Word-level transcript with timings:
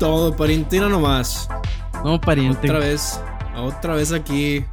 Todo, 0.00 0.34
pariente, 0.34 0.80
no 0.80 0.88
nomás. 0.88 1.46
No, 2.02 2.18
pariente. 2.18 2.66
Otra 2.70 2.78
vez, 2.78 3.20
otra 3.54 3.94
vez 3.94 4.12
aquí 4.12 4.64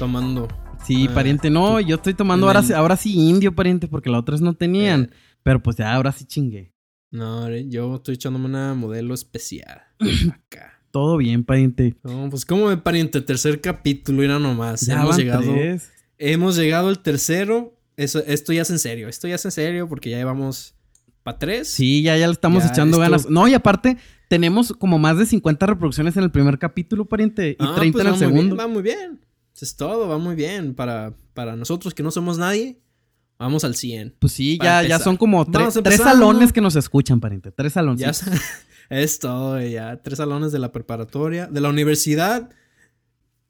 tomando. 0.00 0.48
Sí, 0.84 1.06
Ah, 1.08 1.14
pariente, 1.14 1.48
no, 1.48 1.78
yo 1.78 1.94
estoy 1.94 2.12
tomando 2.12 2.48
ahora, 2.48 2.60
ahora 2.74 2.96
sí 2.96 3.14
indio, 3.14 3.54
pariente, 3.54 3.86
porque 3.86 4.10
la 4.10 4.18
otra 4.18 4.32
vez 4.32 4.40
no 4.40 4.54
tenían. 4.54 5.04
Eh. 5.04 5.10
Pero 5.44 5.62
pues 5.62 5.76
ya 5.76 5.94
ahora 5.94 6.10
sí 6.10 6.24
chingué. 6.24 6.74
No, 7.12 7.48
yo 7.48 7.94
estoy 7.94 8.16
echándome 8.16 8.46
una 8.46 8.74
modelo 8.74 9.14
especial. 9.14 9.82
Acá. 10.34 10.73
Todo 10.94 11.16
bien, 11.16 11.42
pariente. 11.42 11.96
No, 12.04 12.30
pues 12.30 12.44
como 12.44 12.70
de 12.70 12.76
pariente, 12.76 13.20
tercer 13.20 13.60
capítulo, 13.60 14.22
era 14.22 14.38
nomás. 14.38 14.82
Ya 14.82 15.00
hemos 15.02 15.16
llegado. 15.16 15.42
tres. 15.42 15.90
Hemos 16.18 16.54
llegado 16.56 16.86
al 16.86 17.00
tercero. 17.00 17.76
Eso, 17.96 18.20
esto 18.24 18.52
ya 18.52 18.62
es 18.62 18.70
en 18.70 18.78
serio. 18.78 19.08
Esto 19.08 19.26
ya 19.26 19.34
es 19.34 19.44
en 19.44 19.50
serio 19.50 19.88
porque 19.88 20.10
ya 20.10 20.18
llevamos 20.18 20.76
para 21.24 21.36
tres. 21.40 21.66
Sí, 21.66 22.02
ya, 22.02 22.16
ya 22.16 22.28
le 22.28 22.32
estamos 22.32 22.62
Ya, 22.62 22.70
echando 22.70 22.98
esto- 22.98 23.00
ganas. 23.10 23.28
No, 23.28 23.48
y 23.48 23.54
aparte, 23.54 23.96
tenemos 24.28 24.72
como 24.72 25.00
más 25.00 25.18
de 25.18 25.26
50 25.26 25.66
reproducciones 25.66 26.16
en 26.16 26.22
el 26.22 26.30
primer 26.30 26.60
capítulo, 26.60 27.06
pariente, 27.06 27.50
y 27.50 27.56
Ah, 27.58 27.72
30 27.74 27.92
pues 27.92 28.06
en 28.06 28.12
el 28.12 28.18
bien, 28.20 28.30
segundo. 28.36 28.56
va 28.56 28.68
muy 28.68 28.82
bien. 28.84 29.20
Eso 29.52 29.64
es 29.64 29.74
todo, 29.74 30.06
va 30.06 30.18
muy 30.18 30.36
bien. 30.36 30.74
Para, 30.74 31.12
para 31.34 31.56
nosotros 31.56 31.92
que 31.92 32.04
no 32.04 32.12
somos 32.12 32.38
nadie, 32.38 32.78
vamos 33.36 33.64
al 33.64 33.74
100. 33.74 34.14
Pues 34.20 34.32
sí, 34.32 34.60
ya, 34.62 34.84
ya 34.84 35.00
son 35.00 35.16
como 35.16 35.44
tre- 35.44 35.82
tres 35.82 35.96
salones 36.00 36.52
que 36.52 36.60
nos 36.60 36.76
escuchan, 36.76 37.18
pariente. 37.18 37.50
Tres 37.50 37.72
salones. 37.72 38.00
Ya 38.00 38.12
es 38.90 39.18
todo, 39.18 39.60
ya. 39.60 40.00
Tres 40.02 40.18
salones 40.18 40.52
de 40.52 40.58
la 40.58 40.72
preparatoria, 40.72 41.46
de 41.46 41.60
la 41.60 41.68
universidad. 41.68 42.50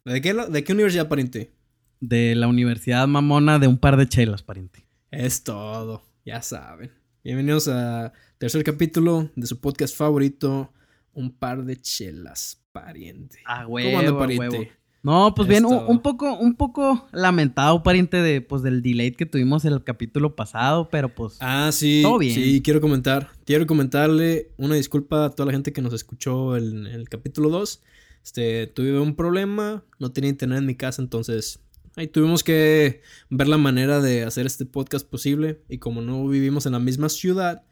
¿De 0.04 0.20
qué, 0.20 0.34
de 0.34 0.64
qué 0.64 0.72
universidad, 0.72 1.08
pariente? 1.08 1.52
De 2.00 2.34
la 2.34 2.48
Universidad 2.48 3.06
Mamona 3.08 3.58
de 3.58 3.66
un 3.66 3.78
par 3.78 3.96
de 3.96 4.06
chelas, 4.06 4.42
pariente. 4.42 4.86
Es 5.10 5.42
todo, 5.44 6.02
ya 6.24 6.42
saben. 6.42 6.90
Bienvenidos 7.22 7.68
a 7.68 8.12
tercer 8.36 8.62
capítulo 8.64 9.30
de 9.34 9.46
su 9.46 9.60
podcast 9.60 9.96
favorito, 9.96 10.72
Un 11.12 11.30
par 11.32 11.64
de 11.64 11.80
chelas, 11.80 12.62
pariente. 12.72 13.38
Ah, 13.46 13.64
¿Cómo 13.64 13.98
anda, 13.98 14.18
pariente? 14.18 14.72
No, 15.04 15.34
pues 15.34 15.46
bien, 15.46 15.66
un, 15.66 15.84
un 15.86 16.00
poco, 16.00 16.34
un 16.38 16.54
poco 16.54 17.06
lamentado, 17.12 17.82
pariente, 17.82 18.16
de, 18.22 18.40
pues, 18.40 18.62
del 18.62 18.80
delay 18.80 19.12
que 19.12 19.26
tuvimos 19.26 19.66
en 19.66 19.74
el 19.74 19.84
capítulo 19.84 20.34
pasado, 20.34 20.88
pero 20.88 21.14
pues. 21.14 21.36
Ah, 21.40 21.68
sí. 21.72 22.00
Todo 22.02 22.16
bien. 22.16 22.34
Sí, 22.34 22.62
quiero 22.62 22.80
comentar. 22.80 23.30
Quiero 23.44 23.66
comentarle 23.66 24.52
una 24.56 24.76
disculpa 24.76 25.26
a 25.26 25.30
toda 25.30 25.44
la 25.44 25.52
gente 25.52 25.74
que 25.74 25.82
nos 25.82 25.92
escuchó 25.92 26.56
en 26.56 26.86
el, 26.86 27.10
capítulo 27.10 27.50
2. 27.50 27.82
Este, 28.24 28.66
tuve 28.66 28.98
un 28.98 29.14
problema, 29.14 29.84
no 29.98 30.10
tenía 30.10 30.30
internet 30.30 30.60
en 30.60 30.66
mi 30.66 30.74
casa, 30.74 31.02
entonces 31.02 31.60
ahí 31.96 32.06
tuvimos 32.06 32.42
que 32.42 33.02
ver 33.28 33.48
la 33.48 33.58
manera 33.58 34.00
de 34.00 34.24
hacer 34.24 34.46
este 34.46 34.64
podcast 34.64 35.06
posible. 35.06 35.60
Y 35.68 35.76
como 35.76 36.00
no 36.00 36.26
vivimos 36.26 36.64
en 36.64 36.72
la 36.72 36.78
misma 36.78 37.10
ciudad, 37.10 37.62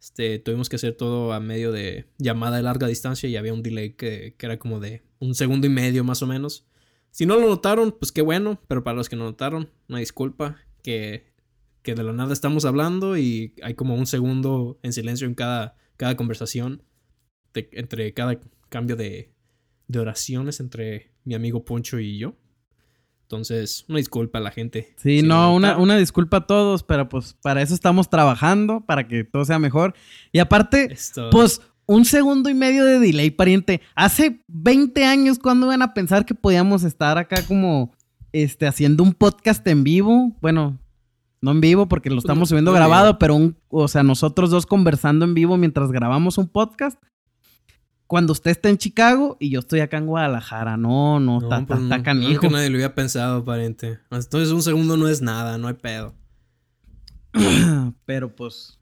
este, 0.00 0.40
tuvimos 0.40 0.68
que 0.68 0.74
hacer 0.74 0.96
todo 0.96 1.32
a 1.32 1.38
medio 1.38 1.70
de 1.70 2.06
llamada 2.18 2.56
de 2.56 2.64
larga 2.64 2.88
distancia 2.88 3.28
y 3.28 3.36
había 3.36 3.54
un 3.54 3.62
delay 3.62 3.92
que, 3.92 4.34
que 4.36 4.46
era 4.46 4.58
como 4.58 4.80
de 4.80 5.04
un 5.20 5.36
segundo 5.36 5.68
y 5.68 5.70
medio 5.70 6.02
más 6.02 6.20
o 6.22 6.26
menos. 6.26 6.66
Si 7.10 7.26
no 7.26 7.36
lo 7.36 7.48
notaron, 7.48 7.92
pues 7.98 8.12
qué 8.12 8.22
bueno, 8.22 8.60
pero 8.68 8.82
para 8.84 8.96
los 8.96 9.08
que 9.08 9.16
no 9.16 9.24
notaron, 9.24 9.68
una 9.88 9.98
disculpa 9.98 10.56
que 10.82 11.28
que 11.82 11.94
de 11.94 12.02
la 12.02 12.12
nada 12.12 12.34
estamos 12.34 12.66
hablando 12.66 13.16
y 13.16 13.54
hay 13.62 13.72
como 13.72 13.94
un 13.94 14.06
segundo 14.06 14.78
en 14.82 14.92
silencio 14.92 15.26
en 15.26 15.34
cada, 15.34 15.76
cada 15.96 16.14
conversación, 16.14 16.82
de- 17.54 17.70
entre 17.72 18.12
cada 18.12 18.38
cambio 18.68 18.96
de, 18.96 19.32
de 19.88 19.98
oraciones 19.98 20.60
entre 20.60 21.10
mi 21.24 21.34
amigo 21.34 21.64
Poncho 21.64 21.98
y 21.98 22.18
yo. 22.18 22.34
Entonces, 23.22 23.84
una 23.88 23.98
disculpa 23.98 24.38
a 24.38 24.42
la 24.42 24.50
gente. 24.50 24.92
Sí, 24.98 25.20
Si 25.20 25.26
no, 25.26 25.54
una, 25.54 25.78
una 25.78 25.96
disculpa 25.96 26.38
a 26.38 26.46
todos, 26.46 26.82
pero 26.82 27.08
pues 27.08 27.34
para 27.40 27.62
eso 27.62 27.72
estamos 27.74 28.10
trabajando, 28.10 28.80
para 28.84 29.06
que 29.06 29.22
todo 29.24 29.44
sea 29.44 29.58
mejor. 29.58 29.94
Y 30.32 30.40
aparte, 30.40 30.92
Esto- 30.92 31.30
pues 31.30 31.62
un 31.92 32.04
segundo 32.04 32.48
y 32.48 32.54
medio 32.54 32.84
de 32.84 33.00
delay, 33.00 33.30
pariente. 33.30 33.80
Hace 33.96 34.44
20 34.46 35.04
años, 35.04 35.38
cuando 35.40 35.66
iban 35.66 35.82
a 35.82 35.92
pensar 35.92 36.24
que 36.24 36.34
podíamos 36.34 36.84
estar 36.84 37.18
acá 37.18 37.42
como 37.46 37.92
este, 38.32 38.66
haciendo 38.68 39.02
un 39.02 39.12
podcast 39.12 39.66
en 39.66 39.82
vivo? 39.82 40.36
Bueno, 40.40 40.78
no 41.40 41.50
en 41.50 41.60
vivo 41.60 41.88
porque 41.88 42.08
lo 42.10 42.18
estamos 42.18 42.42
no- 42.42 42.46
subiendo 42.46 42.70
no 42.70 42.76
en 42.76 42.80
grabado, 42.80 43.18
pero 43.18 43.34
un, 43.34 43.56
o 43.68 43.88
sea, 43.88 44.04
nosotros 44.04 44.50
dos 44.50 44.66
conversando 44.66 45.24
en 45.24 45.34
vivo 45.34 45.56
mientras 45.56 45.90
grabamos 45.90 46.38
un 46.38 46.46
podcast. 46.48 47.02
Cuando 48.06 48.32
usted 48.32 48.52
está 48.52 48.68
en 48.68 48.78
Chicago 48.78 49.36
y 49.40 49.50
yo 49.50 49.58
estoy 49.60 49.80
acá 49.80 49.96
en 49.98 50.06
Guadalajara. 50.06 50.76
No, 50.76 51.18
no, 51.20 51.40
No, 51.40 51.42
está 51.42 51.66
pues 51.66 51.80
no, 51.80 52.02
canijo. 52.04 52.48
nadie 52.50 52.68
lo 52.70 52.76
había 52.76 52.94
pensado, 52.94 53.44
pariente. 53.44 53.98
Entonces, 54.10 54.50
un 54.52 54.62
segundo 54.62 54.96
no 54.96 55.08
es 55.08 55.22
nada, 55.22 55.58
no 55.58 55.66
hay 55.68 55.74
pedo. 55.74 56.14
Pero 58.06 58.34
pues. 58.34 58.79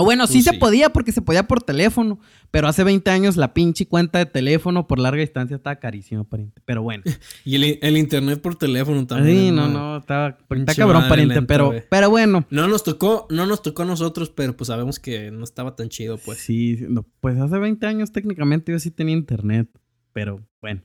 O 0.00 0.04
bueno, 0.04 0.26
sí 0.26 0.40
se 0.40 0.54
podía 0.54 0.94
porque 0.94 1.12
se 1.12 1.20
podía 1.20 1.46
por 1.46 1.62
teléfono. 1.62 2.18
Pero 2.50 2.68
hace 2.68 2.84
20 2.84 3.10
años 3.10 3.36
la 3.36 3.52
pinche 3.52 3.86
cuenta 3.86 4.18
de 4.18 4.24
teléfono 4.24 4.86
por 4.86 4.98
larga 4.98 5.20
distancia 5.20 5.56
estaba 5.56 5.76
carísima, 5.76 6.24
pariente. 6.24 6.62
Pero 6.64 6.82
bueno. 6.82 7.04
Y 7.44 7.56
el, 7.56 7.78
el 7.82 7.96
internet 7.98 8.40
por 8.40 8.56
teléfono 8.56 9.06
también. 9.06 9.36
Sí, 9.36 9.50
no, 9.50 9.68
no, 9.68 9.98
estaba, 9.98 10.38
está 10.50 10.74
cabrón, 10.74 11.06
pariente. 11.08 11.34
lenta, 11.34 11.46
pero, 11.46 11.74
pero 11.90 12.08
bueno. 12.08 12.46
No 12.48 12.66
nos 12.66 12.82
tocó, 12.82 13.26
no 13.30 13.44
nos 13.44 13.60
tocó 13.60 13.82
a 13.82 13.84
nosotros, 13.84 14.30
pero 14.30 14.56
pues 14.56 14.68
sabemos 14.68 14.98
que 14.98 15.30
no 15.30 15.44
estaba 15.44 15.76
tan 15.76 15.90
chido, 15.90 16.16
pues. 16.16 16.38
Sí, 16.38 16.78
no, 16.88 17.06
pues 17.20 17.38
hace 17.38 17.58
20 17.58 17.86
años 17.86 18.12
técnicamente 18.12 18.72
yo 18.72 18.78
sí 18.78 18.90
tenía 18.90 19.14
internet. 19.14 19.68
Pero 20.12 20.40
bueno. 20.62 20.80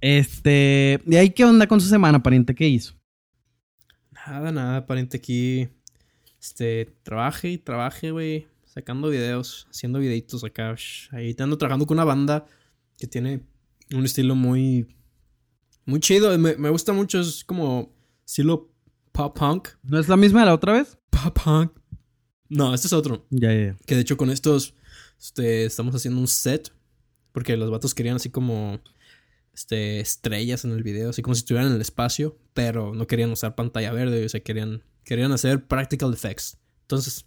Este. 0.00 1.00
¿Y 1.06 1.16
ahí 1.16 1.30
qué 1.30 1.44
onda 1.44 1.66
con 1.66 1.80
su 1.80 1.88
semana, 1.88 2.22
pariente? 2.22 2.54
¿Qué 2.54 2.68
hizo? 2.68 2.94
Nada, 4.12 4.52
nada, 4.52 4.86
pariente 4.86 5.16
aquí. 5.16 5.68
Este, 6.40 6.86
trabaje 7.02 7.50
y 7.50 7.58
trabaje, 7.58 8.10
güey. 8.10 8.48
Sacando 8.64 9.08
videos, 9.08 9.66
haciendo 9.70 9.98
videitos 9.98 10.42
acá. 10.44 10.74
sh, 10.76 11.08
Ahí 11.12 11.34
te 11.34 11.42
ando 11.42 11.58
trabajando 11.58 11.86
con 11.86 11.96
una 11.96 12.04
banda 12.04 12.46
que 12.98 13.06
tiene 13.06 13.42
un 13.92 14.04
estilo 14.04 14.34
muy. 14.34 14.86
Muy 15.84 16.00
chido. 16.00 16.36
Me, 16.38 16.56
me 16.56 16.70
gusta 16.70 16.92
mucho. 16.92 17.20
Es 17.20 17.44
como 17.44 17.92
estilo 18.24 18.72
pop 19.12 19.36
punk. 19.36 19.68
¿No 19.82 19.98
es 19.98 20.08
la 20.08 20.16
misma 20.16 20.40
de 20.40 20.46
la 20.46 20.54
otra 20.54 20.72
vez? 20.72 20.96
Pop 21.10 21.36
punk. 21.44 21.72
No, 22.48 22.74
este 22.74 22.86
es 22.86 22.92
otro. 22.92 23.26
Ya, 23.30 23.52
ya, 23.52 23.66
ya. 23.66 23.76
Que 23.86 23.96
de 23.96 24.02
hecho 24.02 24.16
con 24.16 24.30
estos. 24.30 24.74
Este, 25.20 25.66
estamos 25.66 25.94
haciendo 25.94 26.20
un 26.20 26.28
set. 26.28 26.72
Porque 27.32 27.56
los 27.56 27.70
vatos 27.70 27.94
querían 27.94 28.16
así 28.16 28.30
como. 28.30 28.80
Este, 29.52 30.00
estrellas 30.00 30.64
en 30.64 30.70
el 30.70 30.82
video. 30.84 31.10
Así 31.10 31.22
como 31.22 31.34
si 31.34 31.40
estuvieran 31.40 31.68
en 31.68 31.74
el 31.74 31.80
espacio. 31.82 32.38
Pero 32.54 32.94
no 32.94 33.06
querían 33.06 33.30
usar 33.30 33.56
pantalla 33.56 33.92
verde. 33.92 34.24
O 34.24 34.28
sea, 34.28 34.40
querían. 34.40 34.84
Querían 35.04 35.32
hacer 35.32 35.64
practical 35.66 36.12
effects. 36.12 36.58
Entonces. 36.82 37.26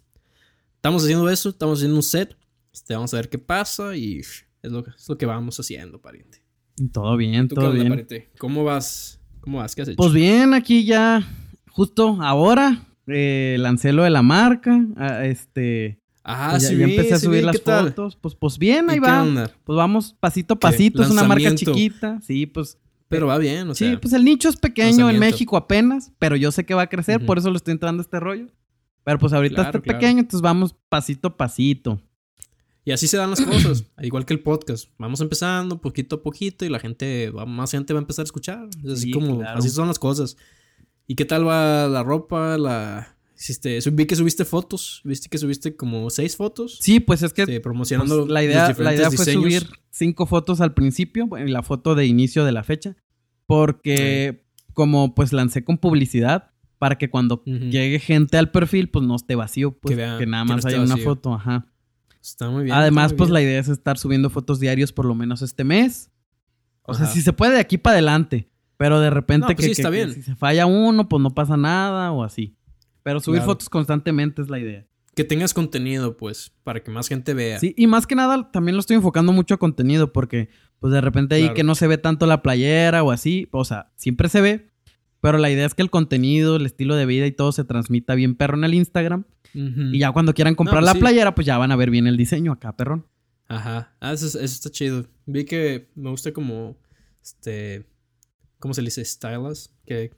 Estamos 0.76 1.02
haciendo 1.02 1.28
eso. 1.30 1.48
Estamos 1.48 1.78
haciendo 1.78 1.96
un 1.96 2.02
set. 2.02 2.36
Este, 2.72 2.94
vamos 2.94 3.12
a 3.14 3.16
ver 3.16 3.28
qué 3.28 3.38
pasa. 3.38 3.96
Y 3.96 4.18
es 4.20 4.44
lo, 4.62 4.84
que- 4.84 4.90
es 4.90 5.08
lo 5.08 5.16
que 5.16 5.26
vamos 5.26 5.58
haciendo, 5.58 6.00
pariente. 6.00 6.42
Todo 6.92 7.16
bien, 7.16 7.48
¿Tú 7.48 7.54
qué 7.54 7.60
todo 7.60 7.70
onda, 7.70 7.80
bien. 7.80 7.88
pariente? 7.90 8.30
¿Cómo 8.38 8.64
vas? 8.64 9.20
¿Cómo 9.40 9.58
vas? 9.58 9.74
¿Qué 9.74 9.82
has 9.82 9.88
hecho? 9.88 9.96
Pues 9.96 10.12
bien, 10.12 10.54
aquí 10.54 10.84
ya, 10.84 11.22
justo 11.70 12.18
ahora, 12.20 12.84
eh, 13.06 13.56
lancé 13.60 13.92
lo 13.92 14.02
de 14.02 14.10
la 14.10 14.22
marca. 14.22 14.84
ah, 14.96 15.24
este. 15.24 16.00
ah, 16.24 16.48
pues 16.50 16.64
ya, 16.64 16.68
sí, 16.70 16.76
ya 16.78 16.84
empecé 16.84 17.14
a 17.14 17.18
subir 17.18 17.44
las 17.44 17.60
fotos. 17.60 18.16
Pues, 18.16 18.34
pues 18.34 18.58
bien, 18.58 18.90
ahí 18.90 18.96
¿Y 18.96 19.00
qué 19.00 19.06
va. 19.06 19.22
onda? 19.22 19.50
Pues 19.64 19.76
vamos 19.76 20.16
pasito 20.18 20.54
a 20.54 20.56
¿Qué? 20.56 20.60
pasito. 20.60 21.02
Es 21.02 21.10
una 21.10 21.22
marca 21.24 21.54
chiquita. 21.54 22.18
Sí, 22.22 22.46
pues. 22.46 22.76
Pero 23.14 23.26
va 23.28 23.38
bien, 23.38 23.68
o 23.70 23.74
sea. 23.74 23.90
sí, 23.90 23.96
pues 23.96 24.12
el 24.14 24.24
nicho 24.24 24.48
es 24.48 24.56
pequeño 24.56 25.08
en. 25.10 25.18
México 25.18 25.56
apenas, 25.56 26.12
pero 26.18 26.36
yo 26.36 26.50
sé 26.52 26.64
que 26.66 26.74
va 26.74 26.82
a 26.82 26.86
crecer, 26.88 27.18
Ujú. 27.18 27.26
por 27.26 27.38
eso 27.38 27.50
le 27.50 27.56
estoy 27.56 27.72
entrando 27.72 28.00
a 28.00 28.04
este 28.04 28.18
rollo. 28.20 28.46
Pero 29.04 29.18
pues 29.18 29.32
ahorita 29.32 29.54
Claro, 29.56 29.68
está 29.70 29.80
claro. 29.80 29.98
pequeño, 29.98 30.20
entonces 30.20 30.40
vamos 30.40 30.74
pasito 30.88 31.28
a 31.28 31.36
pasito. 31.36 32.00
Y 32.86 32.92
así 32.92 33.06
se 33.08 33.16
dan 33.16 33.30
las 33.30 33.40
cosas, 33.40 33.84
igual 34.02 34.26
que 34.26 34.34
el 34.34 34.40
podcast. 34.40 34.88
Vamos 34.98 35.20
empezando 35.20 35.80
poquito 35.80 36.16
a 36.16 36.22
poquito 36.22 36.64
y 36.64 36.68
la 36.68 36.78
gente, 36.78 37.32
más 37.46 37.70
gente 37.70 37.92
va 37.94 38.00
a 38.00 38.02
empezar 38.02 38.24
a 38.24 38.26
escuchar. 38.26 38.68
Es 38.84 38.90
así 38.92 39.02
Sí, 39.04 39.10
como, 39.12 39.38
claro. 39.38 39.58
así 39.58 39.68
son 39.70 39.88
las 39.88 39.98
cosas. 39.98 40.36
¿Y 41.06 41.14
qué 41.14 41.24
tal 41.24 41.46
va 41.46 41.86
la 41.88 42.02
ropa? 42.02 42.56
La, 42.58 43.16
hiciste, 43.38 43.78
vi 43.92 44.06
que 44.06 44.16
subiste 44.16 44.44
fotos, 44.46 45.00
viste 45.04 45.28
que 45.28 45.36
subiste 45.38 45.76
como 45.76 46.08
seis 46.10 46.36
fotos. 46.36 46.78
Sí, 46.80 47.00
pues 47.00 47.22
es 47.22 47.32
que 47.34 47.42
este, 47.42 47.60
promocionando 47.60 48.20
Pues, 48.20 48.30
la 48.30 48.40
los 48.40 48.48
idea, 48.48 48.62
la 48.62 48.68
diferentes 48.68 48.98
idea 49.00 49.10
fue 49.10 49.24
diseños. 49.26 49.42
subir 49.64 49.68
cinco 49.90 50.26
fotos 50.26 50.60
al 50.62 50.72
principio, 50.74 51.28
y 51.46 51.50
la 51.50 51.62
foto 51.62 51.94
de 51.94 52.06
inicio 52.06 52.44
de 52.46 52.52
la 52.52 52.64
fecha, 52.64 52.96
porque 53.46 54.44
como 54.72 55.14
pues 55.14 55.32
lancé 55.32 55.64
con 55.64 55.78
publicidad, 55.78 56.50
para 56.78 56.96
que 56.98 57.08
cuando 57.08 57.42
llegue 57.44 57.98
gente 58.00 58.36
al 58.36 58.50
perfil, 58.50 58.90
pues 58.90 59.06
no 59.06 59.14
esté 59.16 59.34
vacío, 59.36 59.72
pues 59.72 59.92
Que 59.92 59.96
vea 59.96 60.18
que 60.18 60.26
nada 60.26 60.44
no 60.44 60.54
más 60.56 60.66
haya 60.66 60.80
una 60.80 60.90
vacío. 60.94 61.04
foto, 61.04 61.34
ajá. 61.34 61.66
Está 62.20 62.50
muy 62.50 62.64
bien. 62.64 62.74
Además, 62.74 63.12
muy 63.12 63.18
pues 63.18 63.30
la 63.30 63.40
idea 63.42 63.60
es 63.60 63.68
estar 63.68 63.96
subiendo 63.98 64.30
fotos 64.30 64.58
diarios 64.60 64.92
por 64.92 65.04
lo 65.06 65.14
menos 65.14 65.42
este 65.42 65.62
mes. 65.64 66.10
O 66.82 66.94
sea, 66.94 67.06
si 67.06 67.22
se 67.22 67.32
puede 67.32 67.54
de 67.54 67.60
aquí 67.60 67.78
para 67.78 67.94
adelante, 67.94 68.50
pero 68.76 69.00
de 69.00 69.08
repente 69.10 69.46
No, 69.48 69.54
pues 69.54 69.56
que, 69.56 69.62
sí, 69.62 69.68
que- 69.68 69.82
está 69.82 69.90
que 69.90 69.96
bien. 69.96 70.12
si 70.12 70.22
se 70.22 70.34
falla 70.36 70.66
uno, 70.66 71.08
pues 71.08 71.22
no 71.22 71.30
pasa 71.34 71.56
nada 71.56 72.12
o 72.12 72.22
así. 72.24 72.56
Pero 73.02 73.20
subir 73.20 73.38
Claro. 73.40 73.52
fotos 73.52 73.68
constantemente 73.70 74.42
es 74.42 74.48
la 74.50 74.58
idea. 74.58 74.86
Que 75.14 75.24
tengas 75.24 75.54
contenido, 75.54 76.16
pues, 76.16 76.52
para 76.64 76.82
que 76.82 76.90
más 76.90 77.08
gente 77.08 77.34
vea. 77.34 77.58
Sí, 77.60 77.74
y 77.76 77.86
más 77.86 78.06
que 78.06 78.14
nada 78.14 78.50
también 78.50 78.74
lo 78.76 78.80
estoy 78.80 78.96
enfocando 78.96 79.32
mucho 79.32 79.54
a 79.54 79.58
contenido 79.58 80.12
porque 80.12 80.48
pues 80.80 80.92
de 80.92 81.00
repente 81.00 81.34
ahí 81.36 81.42
Claro. 81.42 81.54
que 81.54 81.62
no 81.64 81.74
se 81.74 81.86
ve 81.86 81.98
tanto 81.98 82.26
la 82.26 82.42
playera 82.42 83.02
o 83.02 83.10
así, 83.10 83.48
o 83.52 83.64
sea, 83.64 83.92
siempre 83.96 84.28
se 84.28 84.40
ve, 84.40 84.70
pero 85.20 85.38
la 85.38 85.50
idea 85.50 85.64
es 85.66 85.74
que 85.74 85.82
el 85.82 85.90
contenido, 85.90 86.56
el 86.56 86.66
estilo 86.66 86.94
de 86.96 87.06
vida 87.06 87.26
y 87.26 87.32
todo 87.32 87.52
se 87.52 87.64
transmita 87.64 88.14
bien 88.14 88.34
perro 88.34 88.56
en 88.58 88.64
el 88.64 88.74
Instagram 88.74 89.24
y 89.54 89.98
ya 90.00 90.10
cuando 90.10 90.34
quieran 90.34 90.56
comprar 90.56 90.80
pues 90.80 90.86
la 90.86 90.92
sí. 90.94 90.98
playera 90.98 91.34
pues 91.34 91.46
ya 91.46 91.56
van 91.58 91.70
a 91.72 91.76
ver 91.76 91.88
bien 91.90 92.06
el 92.08 92.16
diseño 92.16 92.50
acá, 92.52 92.76
perrón. 92.76 93.06
Ajá. 93.46 93.94
Ah, 94.00 94.12
eso, 94.12 94.26
es- 94.26 94.34
eso 94.34 94.44
está 94.54 94.70
chido. 94.70 95.06
Vi 95.26 95.44
que 95.44 95.88
me 95.94 96.10
gusta 96.10 96.32
como. 96.32 96.76
Este. 97.22 97.86
¿Cómo 98.58 98.72
se 98.74 98.80
le 98.82 98.86
dice? 98.86 99.04
Stylas. 99.04 99.70
Que. 99.86 100.10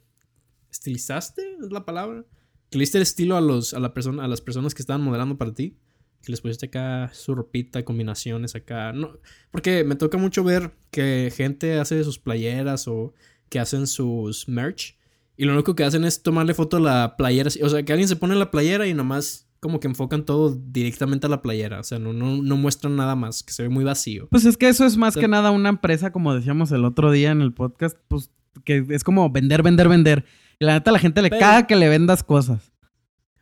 ¿Estilizaste? 0.71 1.43
¿Es 1.63 1.71
la 1.73 1.85
palabra? 1.85 2.25
Que 2.71 2.79
le 2.79 2.83
diste 2.83 2.99
el 2.99 3.03
estilo 3.03 3.37
a, 3.37 3.41
los, 3.41 3.75
a, 3.75 3.81
la 3.81 3.95
persona, 3.95 4.25
a 4.25 4.29
las 4.29 4.41
personas 4.41 4.75
que 4.75 4.83
estaban 4.83 5.03
modelando 5.03 5.37
para 5.37 5.55
ti. 5.55 5.77
Que 6.23 6.33
les 6.33 6.41
pusiste 6.41 6.67
acá 6.67 7.11
su 7.13 7.35
ropita, 7.35 7.85
combinaciones 7.85 8.55
acá. 8.55 8.93
No, 8.93 9.19
porque 9.51 9.85
me 9.85 9.95
toca 9.95 10.19
mucho 10.19 10.43
ver 10.43 10.73
que 10.91 11.33
gente 11.35 11.79
hace 11.79 12.03
sus 12.03 12.19
playeras 12.19 12.89
o 12.89 13.15
que 13.49 13.61
hacen 13.61 13.87
sus 13.87 14.49
merch. 14.49 14.97
Y 15.37 15.45
lo 15.45 15.53
único 15.53 15.77
que 15.77 15.85
hacen 15.85 16.05
es 16.05 16.23
tomarle 16.23 16.55
foto 16.55 16.79
a 16.79 16.81
la 16.81 17.17
playera. 17.17 17.51
O 17.63 17.69
sea, 17.69 17.83
que 17.85 17.93
alguien 17.93 18.09
se 18.09 18.17
pone 18.17 18.35
la 18.35 18.51
playera 18.51 18.87
y 18.87 18.95
nomás 18.95 19.47
como 19.61 19.81
que 19.81 19.89
enfocan 19.89 20.25
todo 20.25 20.55
directamente 20.55 21.27
a 21.27 21.31
la 21.31 21.43
playera. 21.43 21.81
O 21.81 21.85
sea, 21.85 21.99
no, 21.99 22.13
no, 22.13 22.43
no 22.43 22.57
muestran 22.57 22.97
nada 22.97 23.17
más, 23.17 23.43
que 23.43 23.53
se 23.53 23.63
ve 23.63 23.69
muy 23.69 23.85
vacío. 23.85 24.29
Pues 24.31 24.45
es 24.45 24.57
que 24.57 24.69
eso 24.69 24.85
es 24.85 24.97
más 24.97 25.17
que 25.17 25.29
nada 25.29 25.51
una 25.51 25.69
empresa, 25.69 26.13
como 26.13 26.35
decíamos 26.35 26.73
el 26.73 26.85
otro 26.85 27.11
día 27.11 27.31
en 27.31 27.43
el 27.43 27.53
podcast, 27.53 27.97
pues 28.09 28.31
que 28.65 28.85
es 28.91 29.05
como 29.05 29.29
vender, 29.31 29.63
vender, 29.63 29.89
vender. 29.89 30.25
Y 30.59 30.65
la 30.65 30.75
neta 30.75 30.91
a 30.91 30.93
la 30.93 30.99
gente 30.99 31.23
le 31.23 31.31
Pero- 31.31 31.41
caga 31.41 31.67
que 31.67 31.77
le 31.77 31.89
vendas 31.89 32.23
cosas. 32.23 32.73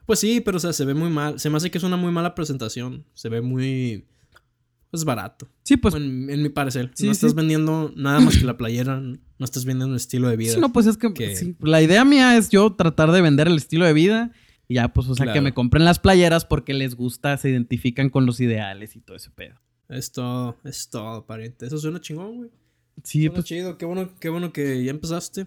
Pues 0.06 0.19
sí, 0.19 0.40
pero 0.40 0.58
o 0.58 0.61
sea, 0.61 0.72
se 0.72 0.84
ve 0.84 0.94
muy 0.94 1.08
mal. 1.11 1.38
Se 1.40 1.49
me 1.49 1.56
hace 1.56 1.70
que 1.70 1.78
es 1.78 1.84
una 1.84 1.96
muy 1.96 2.12
mala 2.12 2.34
presentación. 2.34 3.06
Se 3.14 3.28
ve 3.28 3.40
muy... 3.40 4.06
Pues 4.90 5.05
barato. 5.05 5.49
Sí, 5.64 5.76
pues 5.76 5.94
en, 5.94 6.31
en 6.31 6.43
mi 6.43 6.50
parecer. 6.50 6.90
sí, 6.94 7.06
no 7.06 7.12
estás 7.12 7.31
sí. 7.31 7.37
vendiendo 7.37 7.93
nada 7.96 8.20
más 8.20 8.37
que 8.38 8.44
la 8.44 8.56
playera. 8.56 9.00
No 9.00 9.19
estás 9.44 9.64
vendiendo 9.64 9.87
un 9.90 9.96
estilo 9.96 10.28
de 10.28 10.37
vida. 10.37 10.52
Sí, 10.55 10.61
no, 10.61 10.72
pues 10.72 10.87
es 10.87 10.96
que, 10.96 11.12
que- 11.12 11.34
sí, 11.34 11.56
la 11.61 11.82
idea 11.82 12.05
mía 12.05 12.37
es 12.37 12.49
yo 12.50 12.75
tratar 12.75 13.11
de 13.11 13.20
vender 13.22 13.49
el 13.49 13.56
estilo 13.56 13.87
de 13.87 13.93
vida 13.93 14.31
y 14.69 14.75
ya, 14.75 14.88
pues, 14.93 15.08
o 15.08 15.14
sea, 15.14 15.32
que 15.32 15.40
me 15.40 15.52
compren 15.52 15.84
las 15.84 15.99
playeras 15.99 16.44
porque 16.44 16.75
les 16.75 16.94
gusta, 16.94 17.37
se 17.38 17.50
identifican 17.50 18.08
con 18.08 18.25
los 18.25 18.38
ideales 18.40 18.94
y 18.96 19.00
todo 19.00 19.17
ese 19.17 19.31
pedo. 19.31 19.60
Es 19.88 20.12
todo, 20.12 20.56
es 20.64 20.88
todo, 20.88 21.26
pariente. 21.26 21.67
Eso 21.67 21.76
suena 21.78 22.00
chingón, 22.00 22.37
güey. 22.37 22.50
Sí, 23.02 23.20
Suena 23.22 23.34
pues, 23.34 23.44
chido. 23.46 23.76
Qué 23.78 23.84
bueno, 23.87 24.10
qué 24.20 24.28
bueno 24.28 24.52
que 24.52 24.84
ya 24.84 24.90
empezaste. 24.93 25.46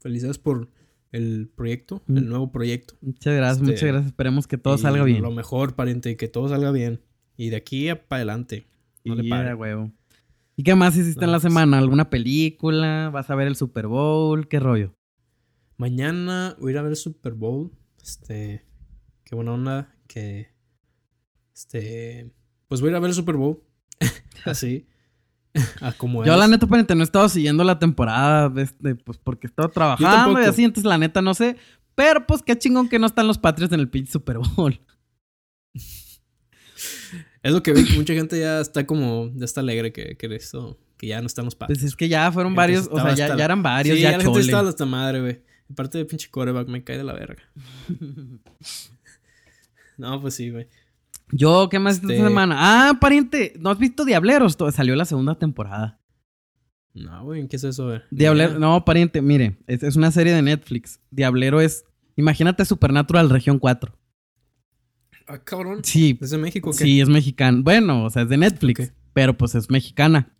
Felicidades 0.00 0.36
por 0.38 0.68
el 1.14 1.48
proyecto, 1.54 2.02
Mm. 2.06 2.16
el 2.18 2.28
nuevo 2.28 2.50
proyecto. 2.52 2.94
muchas 3.00 3.34
gracias, 3.34 3.58
este, 3.62 3.72
muchas 3.72 3.88
gracias. 3.88 4.06
Esperemos 4.06 4.46
que 4.46 4.58
todo 4.58 4.74
Y 4.74 4.78
salga 4.78 5.04
bien. 5.04 5.22
Lo 5.22 5.30
mejor, 5.30 5.74
pariente, 5.76 6.10
y 6.10 6.16
que 6.16 6.28
todo 6.28 6.48
salga 6.48 6.70
bien. 6.72 7.00
Y 7.36 7.50
de 7.50 7.56
aquí 7.56 7.88
para 8.08 8.18
adelante. 8.18 8.66
No 9.04 9.14
le 9.14 9.22
Yeah, 9.24 9.36
pare. 9.36 9.54
huevo. 9.54 9.92
¿Y 10.56 10.62
qué 10.62 10.74
más 10.74 10.96
hiciste 10.96 11.20
No, 11.20 11.26
en 11.26 11.32
la 11.32 11.36
pues- 11.38 11.42
semana? 11.52 11.78
¿Alguna 11.78 12.10
película? 12.10 13.10
¿Vas 13.12 13.28
a 13.30 13.34
ver 13.34 13.48
el 13.48 13.56
Super 13.56 13.86
Bowl? 13.86 14.46
¿Qué 14.48 14.60
rollo? 14.60 14.94
Mañana 15.76 16.56
voy 16.60 16.70
a 16.70 16.72
ir 16.72 16.78
a 16.78 16.82
ver 16.82 16.90
el 16.92 16.96
Super 16.96 17.32
Bowl. 17.34 17.72
Este. 18.02 18.64
Qué 19.24 19.34
buena 19.34 19.52
onda. 19.54 19.94
Que. 20.06 20.48
Este. 21.52 22.30
Pues 22.68 22.80
voy 22.80 22.88
a 22.88 22.90
ir 22.92 22.96
a 22.96 23.00
ver 23.00 23.10
el 23.10 23.14
Super 23.16 23.36
Bowl. 23.36 23.62
Así. 24.44 24.86
A 25.80 25.92
como 25.92 26.24
Yo, 26.24 26.32
es. 26.32 26.38
la 26.38 26.48
neta, 26.48 26.94
no 26.94 27.00
he 27.00 27.04
estado 27.04 27.28
siguiendo 27.28 27.64
la 27.64 27.78
temporada, 27.78 28.48
de 28.48 28.62
este, 28.62 28.94
pues 28.96 29.18
porque 29.18 29.46
he 29.46 29.50
estado 29.50 29.68
trabajando 29.68 30.40
y 30.40 30.44
así, 30.44 30.64
entonces 30.64 30.88
la 30.88 30.98
neta 30.98 31.22
no 31.22 31.34
sé. 31.34 31.56
Pero 31.94 32.26
pues 32.26 32.42
qué 32.42 32.58
chingón 32.58 32.88
que 32.88 32.98
no 32.98 33.06
están 33.06 33.28
los 33.28 33.38
Patriots 33.38 33.72
en 33.72 33.80
el 33.80 33.88
pinche 33.88 34.10
Super 34.10 34.38
Bowl. 34.38 34.80
Es 37.44 37.52
lo 37.52 37.62
que 37.62 37.72
vi. 37.72 37.84
que 37.84 37.96
Mucha 37.96 38.14
gente 38.14 38.40
ya 38.40 38.60
está 38.60 38.86
como. 38.86 39.30
Ya 39.34 39.44
está 39.44 39.60
alegre 39.60 39.92
que, 39.92 40.16
que 40.16 40.34
esto. 40.34 40.78
Que 40.96 41.08
ya 41.08 41.20
no 41.20 41.26
están 41.26 41.44
los 41.44 41.54
patos. 41.54 41.76
Pues 41.76 41.84
es 41.84 41.94
que 41.94 42.08
ya 42.08 42.32
fueron 42.32 42.54
varios, 42.54 42.86
o 42.86 42.96
estaba 42.96 43.14
sea, 43.14 43.28
ya, 43.28 43.36
ya 43.36 43.44
eran 43.44 43.62
varios, 43.62 43.96
sí, 43.96 44.02
ya, 44.02 44.12
ya 44.12 44.18
la 44.18 44.24
gente 44.24 44.40
está 44.40 44.60
hasta 44.60 44.86
madre, 44.86 45.20
güey. 45.20 45.42
Aparte 45.70 45.98
de 45.98 46.04
pinche 46.04 46.30
coreback, 46.30 46.68
me 46.68 46.82
cae 46.82 46.96
de 46.96 47.04
la 47.04 47.12
verga. 47.12 47.42
No, 49.96 50.20
pues 50.20 50.34
sí, 50.34 50.50
güey. 50.50 50.66
Yo, 51.32 51.68
¿qué 51.68 51.78
más 51.78 51.94
hiciste 51.94 52.14
esta 52.14 52.22
Este- 52.24 52.28
semana? 52.30 52.56
Ah, 52.58 52.98
pariente, 53.00 53.54
¿no 53.58 53.70
has 53.70 53.78
visto 53.78 54.04
Diableros? 54.04 54.56
Salió 54.72 54.94
la 54.96 55.04
segunda 55.04 55.34
temporada. 55.36 56.00
No, 56.92 57.24
güey, 57.24 57.48
¿qué 57.48 57.56
es 57.56 57.64
eso, 57.64 57.86
güey? 57.86 58.00
Diablero, 58.10 58.58
no, 58.58 58.84
pariente, 58.84 59.20
mire, 59.20 59.58
es, 59.66 59.82
es 59.82 59.96
una 59.96 60.12
serie 60.12 60.32
de 60.32 60.42
Netflix. 60.42 61.00
Diablero 61.10 61.60
es, 61.60 61.84
imagínate 62.14 62.64
Supernatural 62.64 63.30
Región 63.30 63.58
4. 63.58 63.98
Ah, 65.26 65.38
cabrón. 65.38 65.80
Sí, 65.82 66.18
¿Es 66.20 66.30
de 66.30 66.38
México 66.38 66.70
qué? 66.70 66.84
sí, 66.84 67.00
es 67.00 67.08
mexicana. 67.08 67.58
Bueno, 67.62 68.04
o 68.04 68.10
sea, 68.10 68.22
es 68.22 68.28
de 68.28 68.36
Netflix, 68.36 68.92
pero 69.12 69.36
pues 69.36 69.54
es 69.54 69.70
mexicana. 69.70 70.36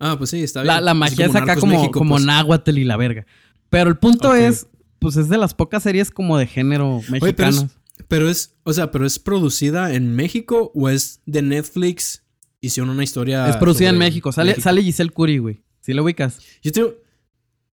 Ah, 0.00 0.16
pues 0.18 0.30
sí, 0.30 0.42
está 0.42 0.62
bien. 0.62 0.74
La, 0.74 0.80
la 0.80 0.94
magia 0.94 1.26
es 1.26 1.34
acá 1.36 1.54
como, 1.56 1.76
México, 1.76 1.98
como 1.98 2.14
pues. 2.14 2.24
náhuatl 2.24 2.76
y 2.78 2.84
la 2.84 2.96
verga. 2.96 3.26
Pero 3.70 3.90
el 3.90 3.96
punto 3.98 4.34
es, 4.34 4.66
pues 4.98 5.16
es 5.16 5.28
de 5.28 5.36
las 5.38 5.54
pocas 5.54 5.82
series 5.82 6.10
como 6.10 6.38
de 6.38 6.46
género 6.46 7.00
pero 7.02 7.16
es- 7.16 7.22
mexicanas. 7.22 7.78
Pero 8.08 8.28
es, 8.28 8.56
o 8.64 8.72
sea, 8.72 8.90
pero 8.90 9.06
es 9.06 9.18
producida 9.18 9.94
en 9.94 10.14
México 10.14 10.70
o 10.74 10.88
es 10.88 11.20
de 11.26 11.42
Netflix. 11.42 12.22
Hicieron 12.60 12.90
una 12.90 13.04
historia. 13.04 13.48
es 13.48 13.56
producida 13.56 13.90
en 13.90 13.98
México. 13.98 14.32
Sale, 14.32 14.50
México? 14.52 14.62
sale 14.64 14.82
Giselle 14.82 15.10
Curi, 15.10 15.38
güey. 15.38 15.62
¿Sí 15.80 15.92
lo 15.92 16.02
ubicas? 16.02 16.38
Yo 16.62 16.72
te. 16.72 16.82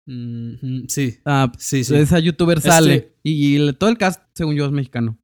Mm, 0.05 0.53
mm, 0.61 0.85
sí, 0.87 1.19
Ah, 1.25 1.51
sí, 1.59 1.83
sí. 1.83 1.95
esa 1.95 2.17
youtuber 2.19 2.57
Este- 2.57 2.69
sale. 2.69 3.13
Y, 3.21 3.71
todo 3.73 3.89
el 3.91 3.97
cast, 3.99 4.21
según 4.33 4.55
yo, 4.55 4.65
es 4.65 4.71
mexicano. 4.71 5.19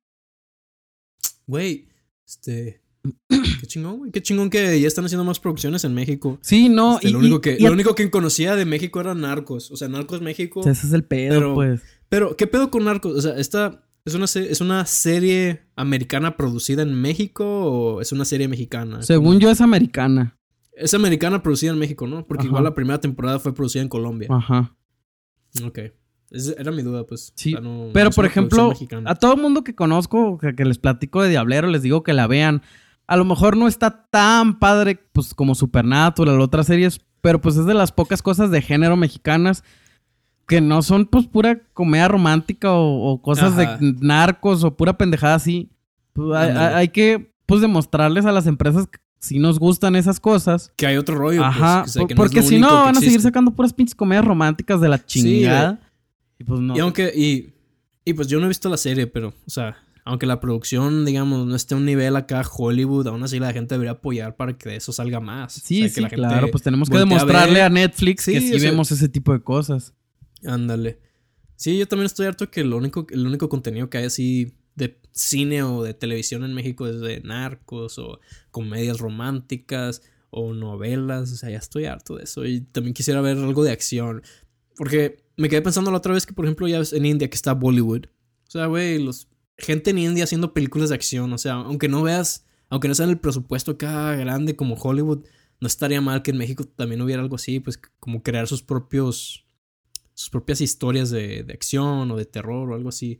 Güey, 1.47 1.87
este. 2.25 2.81
Qué 3.29 3.67
chingón, 3.67 3.97
güey. 3.99 4.11
Qué 4.11 4.21
chingón 4.21 4.49
que 4.49 4.79
ya 4.79 4.87
están 4.87 5.05
haciendo 5.05 5.23
más 5.23 5.39
producciones 5.39 5.83
en 5.83 5.93
México. 5.93 6.39
Sí, 6.41 6.69
no. 6.69 6.95
Este, 6.95 7.09
y, 7.09 7.11
lo, 7.11 7.19
único 7.19 7.41
que, 7.41 7.55
y 7.59 7.63
lo 7.63 7.71
único 7.71 7.93
que 7.95 8.09
conocía 8.09 8.55
de 8.55 8.65
México 8.65 8.99
era 8.99 9.13
Narcos. 9.13 9.69
O 9.71 9.77
sea, 9.77 9.87
Narcos 9.87 10.21
México. 10.21 10.61
Ese 10.61 10.87
es 10.87 10.93
el 10.93 11.03
pedo, 11.03 11.33
Pero- 11.35 11.53
pues. 11.55 11.81
Pero, 12.09 12.35
¿qué 12.37 12.45
pedo 12.47 12.69
con 12.69 12.83
Narcos? 12.85 13.15
O 13.17 13.21
sea, 13.21 13.35
¿esta 13.37 13.84
es 14.05 14.13
una, 14.15 14.25
es 14.25 14.61
una 14.61 14.85
serie 14.85 15.63
americana 15.75 16.37
producida 16.37 16.83
en 16.83 16.93
México 16.93 17.43
o 17.45 18.01
es 18.01 18.11
una 18.11 18.25
serie 18.25 18.47
mexicana? 18.47 19.01
Según 19.01 19.39
yo, 19.39 19.49
es 19.49 19.61
americana. 19.61 20.37
Es 20.73 20.93
americana 20.93 21.41
producida 21.41 21.71
en 21.71 21.79
México, 21.79 22.05
¿no? 22.05 22.25
Porque 22.25 22.41
Ajá. 22.41 22.49
igual 22.49 22.63
la 22.65 22.73
primera 22.75 22.99
temporada 22.99 23.39
fue 23.39 23.53
producida 23.53 23.81
en 23.81 23.89
Colombia. 23.89 24.27
Ajá. 24.31 24.75
Ok. 25.65 25.79
Esa 26.31 26.53
era 26.59 26.71
mi 26.71 26.81
duda, 26.81 27.05
pues. 27.05 27.31
Sí, 27.35 27.53
O 27.53 27.57
sea, 27.57 27.61
no- 27.61 27.89
Pero, 27.93 28.05
no 28.05 28.09
es 28.09 28.15
por 28.15 28.25
ejemplo, 28.25 28.73
a 29.05 29.15
todo 29.15 29.37
mundo 29.37 29.63
que 29.63 29.73
conozco, 29.75 30.37
que, 30.37 30.53
que 30.55 30.65
les 30.65 30.77
platico 30.77 31.21
de 31.23 31.29
Diablero, 31.29 31.67
les 31.67 31.81
digo 31.81 32.03
que 32.03 32.13
la 32.13 32.27
vean. 32.27 32.61
A 33.07 33.17
lo 33.17 33.25
mejor 33.25 33.55
no 33.55 33.67
está 33.67 34.07
tan 34.09 34.59
padre, 34.59 34.99
pues, 35.13 35.33
como 35.33 35.55
Supernatural 35.55 36.39
o 36.39 36.43
otras 36.43 36.67
series, 36.67 36.99
pero 37.21 37.39
pues 37.39 37.55
es 37.55 37.65
de 37.65 37.73
las 37.73 37.91
pocas 37.91 38.21
cosas 38.21 38.51
de 38.51 38.61
género 38.61 38.97
mexicanas 38.97 39.63
que 40.47 40.61
no 40.61 40.81
son, 40.81 41.05
pues, 41.05 41.25
pura 41.27 41.59
comedia 41.73 42.07
romántica 42.07 42.71
o, 42.71 43.11
o 43.11 43.21
cosas 43.21 43.57
Ajá. 43.57 43.77
de 43.77 43.95
narcos 43.99 44.63
o 44.63 44.75
pura 44.75 44.97
pendejada 44.97 45.35
así. 45.35 45.69
Pues, 46.13 46.37
hay, 46.37 46.89
que, 46.89 47.31
pues, 47.45 47.61
demostrarles 47.61 48.25
a 48.25 48.31
las 48.31 48.47
empresas 48.47 48.87
que 48.87 48.99
si 49.19 49.39
nos 49.39 49.57
gustan 49.59 49.95
esas 49.95 50.19
cosas. 50.19 50.71
Que 50.75 50.85
hay 50.85 50.97
otro 50.97 51.15
rollo, 51.15 51.41
pues, 51.41 51.49
Ajá, 51.55 51.83
que 51.85 52.07
que 52.07 52.13
no 52.13 52.17
porque 52.21 52.41
si 52.43 52.59
no, 52.59 52.67
que 52.69 52.73
van 52.75 52.97
a 52.97 52.99
seguir 52.99 53.21
sacando 53.21 53.51
puras 53.51 53.73
pinches 53.73 53.95
comedias 53.95 54.23
románticas 54.25 54.79
de 54.81 54.87
la 54.89 54.97
Sí, 54.99 55.21
chingada. 55.21 55.79
y 56.37 56.43
pues 56.43 56.59
no. 56.61 56.75
Y 56.75 56.79
aunque, 56.79 57.11
y, 57.15 57.53
y 58.05 58.13
pues 58.13 58.27
yo 58.27 58.39
no 58.39 58.45
he 58.45 58.49
visto 58.49 58.69
la 58.69 58.77
serie, 58.77 59.07
pero, 59.07 59.29
o 59.29 59.49
sea, 59.49 59.77
aunque 60.03 60.27
la 60.27 60.39
producción, 60.39 61.05
digamos, 61.05 61.47
no 61.47 61.55
esté 61.55 61.73
a 61.73 61.77
un 61.77 61.85
nivel 61.85 62.15
acá 62.15 62.43
Hollywood, 62.55 63.07
aún 63.07 63.23
así 63.23 63.39
la 63.39 63.51
gente 63.51 63.73
debería 63.73 63.93
apoyar 63.93 64.35
para 64.35 64.55
que 64.55 64.69
de 64.69 64.75
eso 64.75 64.93
salga 64.93 65.19
más. 65.19 65.53
Sí, 65.53 65.77
O 65.77 65.79
sea, 65.79 65.87
que 65.87 65.93
sí, 65.95 66.01
la 66.01 66.09
gente 66.09 66.27
claro. 66.27 66.47
Pues 66.51 66.61
tenemos 66.61 66.87
que 66.87 66.97
a 66.97 66.99
demostrarle 66.99 67.63
a, 67.63 67.69
Netflix 67.69 68.25
que 68.25 68.39
Sí, 68.39 68.49
sí 68.49 68.55
o 68.55 68.59
sea- 68.59 68.69
vemos 68.69 68.91
ese 68.91 69.09
tipo 69.09 69.33
de 69.33 69.39
cosas. 69.39 69.91
Ándale. 70.43 70.99
Sí, 71.55 71.77
yo 71.77 71.87
también 71.87 72.07
estoy 72.07 72.25
harto 72.25 72.49
que 72.51 72.63
lo 72.63 72.77
único, 72.77 73.07
el 73.09 73.25
único 73.25 73.49
contenido 73.49 73.89
que 73.89 73.99
hay 73.99 74.05
así 74.05 74.53
de 74.75 74.99
cine 75.11 75.63
o 75.63 75.83
de 75.83 75.93
televisión 75.93 76.43
en 76.43 76.53
México 76.53 76.85
es 76.87 76.99
de 76.99 77.21
narcos 77.21 77.97
o 77.97 78.19
comedias 78.51 78.99
románticas 78.99 80.01
o 80.29 80.53
novelas. 80.53 81.31
O 81.31 81.35
sea, 81.35 81.49
ya 81.49 81.57
estoy 81.57 81.85
harto 81.85 82.17
de 82.17 82.23
eso. 82.23 82.45
Y 82.45 82.61
también 82.61 82.93
quisiera 82.93 83.21
ver 83.21 83.37
algo 83.37 83.63
de 83.63 83.71
acción. 83.71 84.21
Porque 84.75 85.23
me 85.37 85.47
quedé 85.49 85.61
pensando 85.61 85.91
la 85.91 85.97
otra 85.97 86.13
vez 86.13 86.25
que, 86.25 86.33
por 86.33 86.45
ejemplo, 86.45 86.67
ya 86.67 86.79
ves 86.79 86.91
en 86.93 87.05
India 87.05 87.29
que 87.29 87.35
está 87.35 87.53
Bollywood. 87.53 88.05
O 88.47 88.51
sea, 88.51 88.65
güey, 88.65 89.01
los 89.01 89.29
gente 89.57 89.91
en 89.91 89.99
India 89.99 90.25
haciendo 90.25 90.53
películas 90.53 90.89
de 90.89 90.95
acción. 90.95 91.31
O 91.33 91.37
sea, 91.37 91.53
aunque 91.53 91.87
no 91.87 92.03
veas, 92.03 92.45
aunque 92.69 92.87
no 92.87 92.95
sea 92.95 93.05
en 93.05 93.11
el 93.11 93.19
presupuesto 93.19 93.71
acá 93.71 94.15
grande 94.15 94.55
como 94.55 94.75
Hollywood, 94.75 95.25
no 95.61 95.67
estaría 95.67 96.01
mal 96.01 96.21
que 96.21 96.31
en 96.31 96.37
México 96.37 96.65
también 96.65 97.01
hubiera 97.01 97.21
algo 97.21 97.37
así, 97.37 97.59
pues 97.59 97.79
como 97.99 98.21
crear 98.21 98.47
sus 98.47 98.61
propios 98.61 99.44
sus 100.15 100.29
propias 100.31 100.59
historias 100.61 101.11
de, 101.11 101.43
de 101.43 101.53
acción 101.53 102.09
o 102.09 102.15
de 102.17 102.25
terror 102.25 102.71
o 102.71 102.73
algo 102.73 102.89
así. 102.89 103.19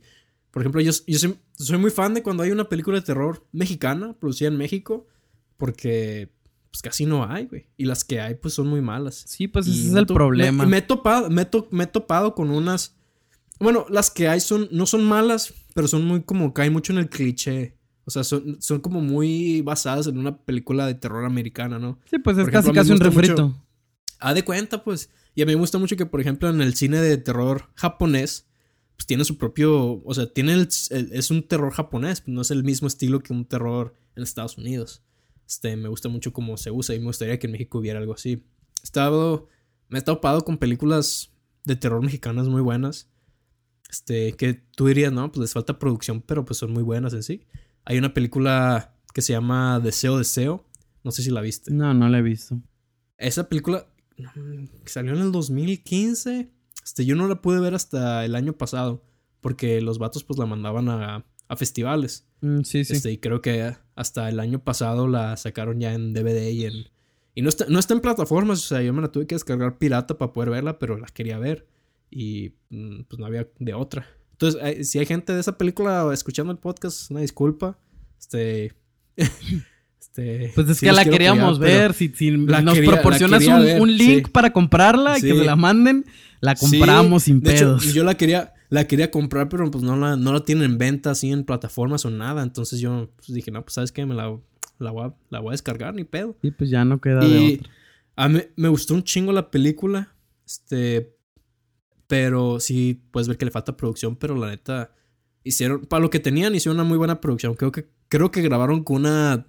Por 0.50 0.62
ejemplo, 0.62 0.80
yo, 0.80 0.90
yo 1.06 1.18
soy, 1.18 1.38
soy 1.54 1.78
muy 1.78 1.90
fan 1.92 2.14
de 2.14 2.22
cuando 2.24 2.42
hay 2.42 2.50
una 2.50 2.68
película 2.68 2.98
de 2.98 3.06
terror 3.06 3.46
mexicana 3.52 4.14
producida 4.18 4.48
en 4.48 4.56
México, 4.56 5.06
porque 5.56 6.30
pues 6.70 6.82
casi 6.82 7.06
no 7.06 7.24
hay, 7.24 7.46
güey. 7.46 7.66
Y 7.76 7.84
las 7.84 8.04
que 8.04 8.20
hay, 8.20 8.34
pues 8.34 8.54
son 8.54 8.66
muy 8.68 8.80
malas. 8.80 9.24
Sí, 9.26 9.48
pues 9.48 9.66
Y 9.66 9.70
ese 9.72 9.88
es 9.90 9.94
el 9.94 10.06
problema. 10.06 10.64
Me, 10.64 10.70
me 10.72 10.76
he 10.78 10.82
topado, 10.82 11.30
me, 11.30 11.44
to- 11.44 11.68
me 11.70 11.84
he 11.84 11.86
topado 11.86 12.34
con 12.34 12.50
unas. 12.50 12.94
Bueno, 13.58 13.86
las 13.88 14.10
que 14.10 14.28
hay 14.28 14.40
son, 14.40 14.68
no 14.70 14.84
son 14.86 15.04
malas, 15.04 15.54
pero 15.74 15.88
son 15.88 16.04
muy 16.04 16.22
como 16.22 16.52
caen 16.52 16.72
mucho 16.72 16.92
en 16.92 16.98
el 16.98 17.08
cliché. 17.08 17.76
O 18.04 18.10
sea, 18.10 18.22
son, 18.24 18.58
son 18.60 18.80
como 18.80 19.00
muy 19.00 19.62
basadas 19.62 20.06
en 20.06 20.18
una 20.18 20.36
película 20.38 20.86
de 20.86 20.94
terror 20.94 21.24
americana, 21.24 21.78
¿no? 21.78 21.98
Sí, 22.10 22.18
pues 22.18 22.36
es 22.38 22.44
Por 22.44 22.52
casi 22.52 22.66
ejemplo, 22.70 22.80
casi 22.82 22.92
un 22.92 23.00
refrito. 23.00 23.48
mucho- 23.48 23.62
Ah, 24.18 24.32
de 24.34 24.44
cuenta, 24.44 24.82
pues. 24.84 25.10
Y 25.36 25.42
a 25.42 25.46
mí 25.46 25.52
me 25.52 25.60
gusta 25.60 25.78
mucho 25.78 25.96
que, 25.96 26.06
por 26.06 26.20
ejemplo, 26.20 26.48
en 26.48 26.60
el 26.60 26.74
cine 26.74 27.00
de 27.00 27.16
terror 27.18 27.68
japonés, 27.74 28.48
pues 28.96 29.06
tiene 29.06 29.24
su 29.24 29.36
propio. 29.38 30.02
O 30.04 30.14
sea, 30.14 30.32
tiene 30.32 30.54
el, 30.54 30.68
el- 30.90 31.12
es 31.12 31.30
un 31.30 31.46
terror 31.46 31.72
japonés, 31.72 32.20
pues 32.22 32.34
no 32.34 32.40
es 32.40 32.50
el 32.50 32.64
mismo 32.64 32.88
estilo 32.88 33.20
que 33.20 33.32
un 33.32 33.44
terror 33.44 33.94
en 34.16 34.22
Estados 34.24 34.56
Unidos. 34.58 35.02
Este, 35.46 35.76
me 35.76 35.88
gusta 35.88 36.08
mucho 36.08 36.32
cómo 36.32 36.56
se 36.56 36.70
usa 36.72 36.94
y 36.94 36.98
me 36.98 37.04
gustaría 37.06 37.38
que 37.38 37.46
en 37.46 37.52
México 37.52 37.78
hubiera 37.78 38.00
algo 38.00 38.14
así. 38.14 38.32
He 38.32 38.82
estado. 38.82 39.48
Me 39.88 40.00
he 40.00 40.02
topado 40.02 40.42
con 40.42 40.58
películas 40.58 41.30
de 41.64 41.76
terror 41.76 42.02
mexicanas 42.02 42.48
muy 42.48 42.62
buenas. 42.62 43.08
Este, 43.90 44.32
que 44.32 44.54
tú 44.54 44.86
dirías, 44.86 45.12
no, 45.12 45.30
pues 45.30 45.42
les 45.42 45.52
falta 45.52 45.78
producción, 45.78 46.20
pero 46.22 46.44
pues 46.44 46.58
son 46.58 46.72
muy 46.72 46.82
buenas 46.82 47.12
en 47.12 47.22
sí. 47.22 47.46
Hay 47.84 47.98
una 47.98 48.14
película 48.14 48.96
que 49.14 49.22
se 49.22 49.34
llama 49.34 49.78
Deseo, 49.80 50.18
Deseo. 50.18 50.64
No 51.04 51.12
sé 51.12 51.22
si 51.22 51.30
la 51.30 51.40
viste. 51.42 51.70
No, 51.72 51.92
no 51.94 52.08
la 52.08 52.18
he 52.18 52.22
visto. 52.22 52.58
Esa 53.18 53.48
película 53.48 53.86
que 54.16 54.90
salió 54.90 55.12
en 55.14 55.20
el 55.20 55.32
2015. 55.32 56.50
Este, 56.82 57.04
yo 57.04 57.16
no 57.16 57.28
la 57.28 57.40
pude 57.42 57.60
ver 57.60 57.74
hasta 57.74 58.24
el 58.24 58.34
año 58.34 58.54
pasado. 58.54 59.02
Porque 59.40 59.80
los 59.80 59.98
vatos 59.98 60.24
pues 60.24 60.38
la 60.38 60.46
mandaban 60.46 60.88
a, 60.88 61.24
a 61.48 61.56
festivales. 61.56 62.26
Mm, 62.40 62.62
sí, 62.62 62.84
sí. 62.84 62.94
Este, 62.94 63.12
y 63.12 63.18
creo 63.18 63.40
que 63.40 63.76
hasta 63.94 64.28
el 64.28 64.40
año 64.40 64.62
pasado 64.62 65.08
la 65.08 65.36
sacaron 65.36 65.80
ya 65.80 65.92
en 65.94 66.12
DVD 66.12 66.50
y 66.50 66.64
en. 66.64 66.88
Y 67.34 67.42
no 67.42 67.50
está, 67.50 67.66
no 67.68 67.78
está 67.78 67.94
en 67.94 68.00
plataformas. 68.00 68.58
O 68.64 68.66
sea, 68.66 68.82
yo 68.82 68.92
me 68.92 69.02
la 69.02 69.12
tuve 69.12 69.26
que 69.26 69.34
descargar 69.34 69.78
pirata 69.78 70.16
para 70.16 70.32
poder 70.32 70.50
verla, 70.50 70.78
pero 70.78 70.96
la 70.96 71.06
quería 71.06 71.38
ver. 71.38 71.68
Y 72.10 72.54
mm, 72.70 73.02
pues 73.08 73.18
no 73.18 73.26
había 73.26 73.48
de 73.58 73.74
otra. 73.74 74.06
Entonces, 74.32 74.60
eh, 74.62 74.84
si 74.84 74.98
hay 74.98 75.06
gente 75.06 75.32
de 75.32 75.40
esa 75.40 75.56
película 75.56 76.08
escuchando 76.12 76.52
el 76.52 76.58
podcast, 76.58 77.10
una 77.10 77.20
disculpa. 77.20 77.78
Este. 78.18 78.72
este 80.16 80.52
Pues 80.54 80.68
es 80.68 80.78
sí 80.78 80.86
que 80.86 80.92
la 80.92 81.04
queríamos 81.04 81.58
ver. 81.58 81.92
Si, 81.94 82.08
nos 82.30 82.74
quería- 82.74 82.90
proporcionas 82.92 83.46
un, 83.46 83.64
ver, 83.64 83.80
un 83.80 83.96
link 83.96 84.26
sí. 84.26 84.30
para 84.32 84.52
comprarla 84.52 85.18
y 85.18 85.22
que 85.22 85.28
Sí. 85.32 85.34
me 85.34 85.44
la 85.44 85.56
manden, 85.56 86.04
la 86.40 86.54
compramos 86.54 87.24
sin 87.24 87.40
de 87.40 87.52
hecho, 87.54 87.64
pedos. 87.78 87.92
yo 87.94 88.04
la 88.04 88.16
quería, 88.16 88.54
la 88.68 88.86
quería 88.86 89.10
comprar, 89.10 89.48
pero 89.48 89.70
pues 89.70 89.84
no 89.84 89.96
la, 89.96 90.16
no 90.16 90.32
la 90.32 90.40
tienen 90.40 90.64
en 90.72 90.78
venta 90.78 91.10
así 91.10 91.30
en 91.30 91.44
plataformas 91.44 92.04
o 92.04 92.10
nada. 92.10 92.42
Entonces 92.42 92.80
yo 92.80 93.10
pues, 93.16 93.32
dije, 93.34 93.50
no, 93.50 93.62
pues 93.62 93.74
sabes 93.74 93.92
qué, 93.92 94.04
me 94.06 94.14
la, 94.14 94.36
la, 94.78 94.90
voy 94.90 95.06
a, 95.08 95.14
la 95.30 95.40
voy 95.40 95.50
a 95.50 95.52
descargar, 95.52 95.94
ni 95.94 96.04
pedo. 96.04 96.36
Y 96.42 96.50
pues 96.50 96.70
ya 96.70 96.84
no 96.84 97.00
queda 97.00 97.20
de 97.20 97.58
otra. 97.60 97.70
a 98.16 98.28
mí 98.28 98.40
me 98.56 98.68
gustó 98.68 98.94
un 98.94 99.02
chingo 99.02 99.32
la 99.32 99.50
película. 99.50 100.14
Este. 100.46 101.12
Pero 102.08 102.60
sí, 102.60 103.02
puedes 103.10 103.26
ver 103.26 103.36
que 103.36 103.44
le 103.46 103.50
falta 103.50 103.76
producción, 103.76 104.16
pero 104.16 104.36
la 104.36 104.48
neta. 104.48 104.92
Hicieron. 105.42 105.86
Para 105.86 106.02
lo 106.02 106.10
que 106.10 106.20
tenían, 106.20 106.54
hicieron 106.54 106.76
una 106.78 106.88
muy 106.88 106.98
buena 106.98 107.20
producción. 107.20 107.54
Creo 107.54 107.72
que, 107.72 107.88
creo 108.08 108.30
que 108.30 108.42
grabaron 108.42 108.84
con 108.84 108.96
una. 108.98 109.46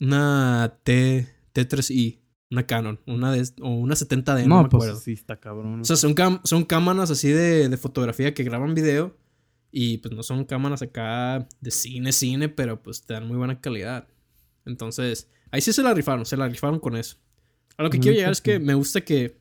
Una 0.00 0.78
T, 0.82 1.28
T3i. 1.54 2.20
Una 2.50 2.66
Canon. 2.66 3.00
Una 3.06 3.32
de, 3.32 3.48
o 3.62 3.70
una 3.70 3.94
70D, 3.94 4.42
no, 4.46 4.56
No, 4.56 4.62
me 4.64 4.68
pues 4.68 4.84
acuerdo. 4.84 5.00
sí 5.00 5.12
está 5.12 5.40
cabrón. 5.40 5.80
O 5.80 5.84
sea, 5.84 5.96
son, 5.96 6.14
cam- 6.14 6.40
son 6.44 6.64
cámaras 6.64 7.10
así 7.10 7.28
de, 7.28 7.68
de 7.68 7.76
fotografía 7.76 8.34
que 8.34 8.44
graban 8.44 8.74
video. 8.74 9.16
Y 9.72 9.98
pues 9.98 10.14
no 10.14 10.22
son 10.22 10.44
cámaras 10.44 10.82
acá 10.82 11.48
de 11.60 11.70
cine, 11.72 12.12
cine, 12.12 12.48
pero 12.48 12.80
pues 12.80 13.04
te 13.06 13.14
dan 13.14 13.26
muy 13.26 13.36
buena 13.36 13.60
calidad. 13.60 14.06
Entonces, 14.66 15.30
ahí 15.50 15.60
sí 15.60 15.72
se 15.72 15.82
la 15.82 15.92
rifaron, 15.94 16.24
se 16.26 16.36
la 16.36 16.48
rifaron 16.48 16.78
con 16.78 16.96
eso. 16.96 17.16
A 17.76 17.82
lo 17.82 17.90
que 17.90 17.98
Mm, 17.98 18.00
quiero 18.00 18.14
llegar 18.14 18.28
pues 18.30 18.38
es 18.38 18.42
que 18.42 18.58
me 18.60 18.74
gusta 18.74 19.00
que. 19.00 19.40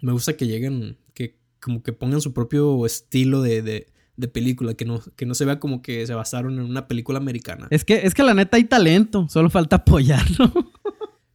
Me 0.00 0.12
gusta 0.12 0.36
que 0.36 0.46
lleguen. 0.46 0.96
Que 1.12 1.40
como 1.60 1.82
que 1.82 1.92
pongan 1.92 2.20
su 2.20 2.32
propio 2.32 2.86
estilo 2.86 3.42
de, 3.42 3.62
de, 3.62 3.86
de 4.16 4.28
película. 4.28 4.74
Que 4.74 4.84
no, 4.84 5.00
que 5.16 5.26
no 5.26 5.34
se 5.34 5.44
vea 5.44 5.58
como 5.60 5.82
que 5.82 6.06
se 6.06 6.14
basaron 6.14 6.54
en 6.54 6.64
una 6.64 6.86
película 6.88 7.18
americana. 7.18 7.66
Es 7.70 7.84
que, 7.84 8.06
es 8.06 8.14
que 8.14 8.22
la 8.22 8.34
neta 8.34 8.56
hay 8.56 8.64
talento, 8.64 9.26
solo 9.28 9.50
falta 9.50 9.76
apoyarlo. 9.76 10.52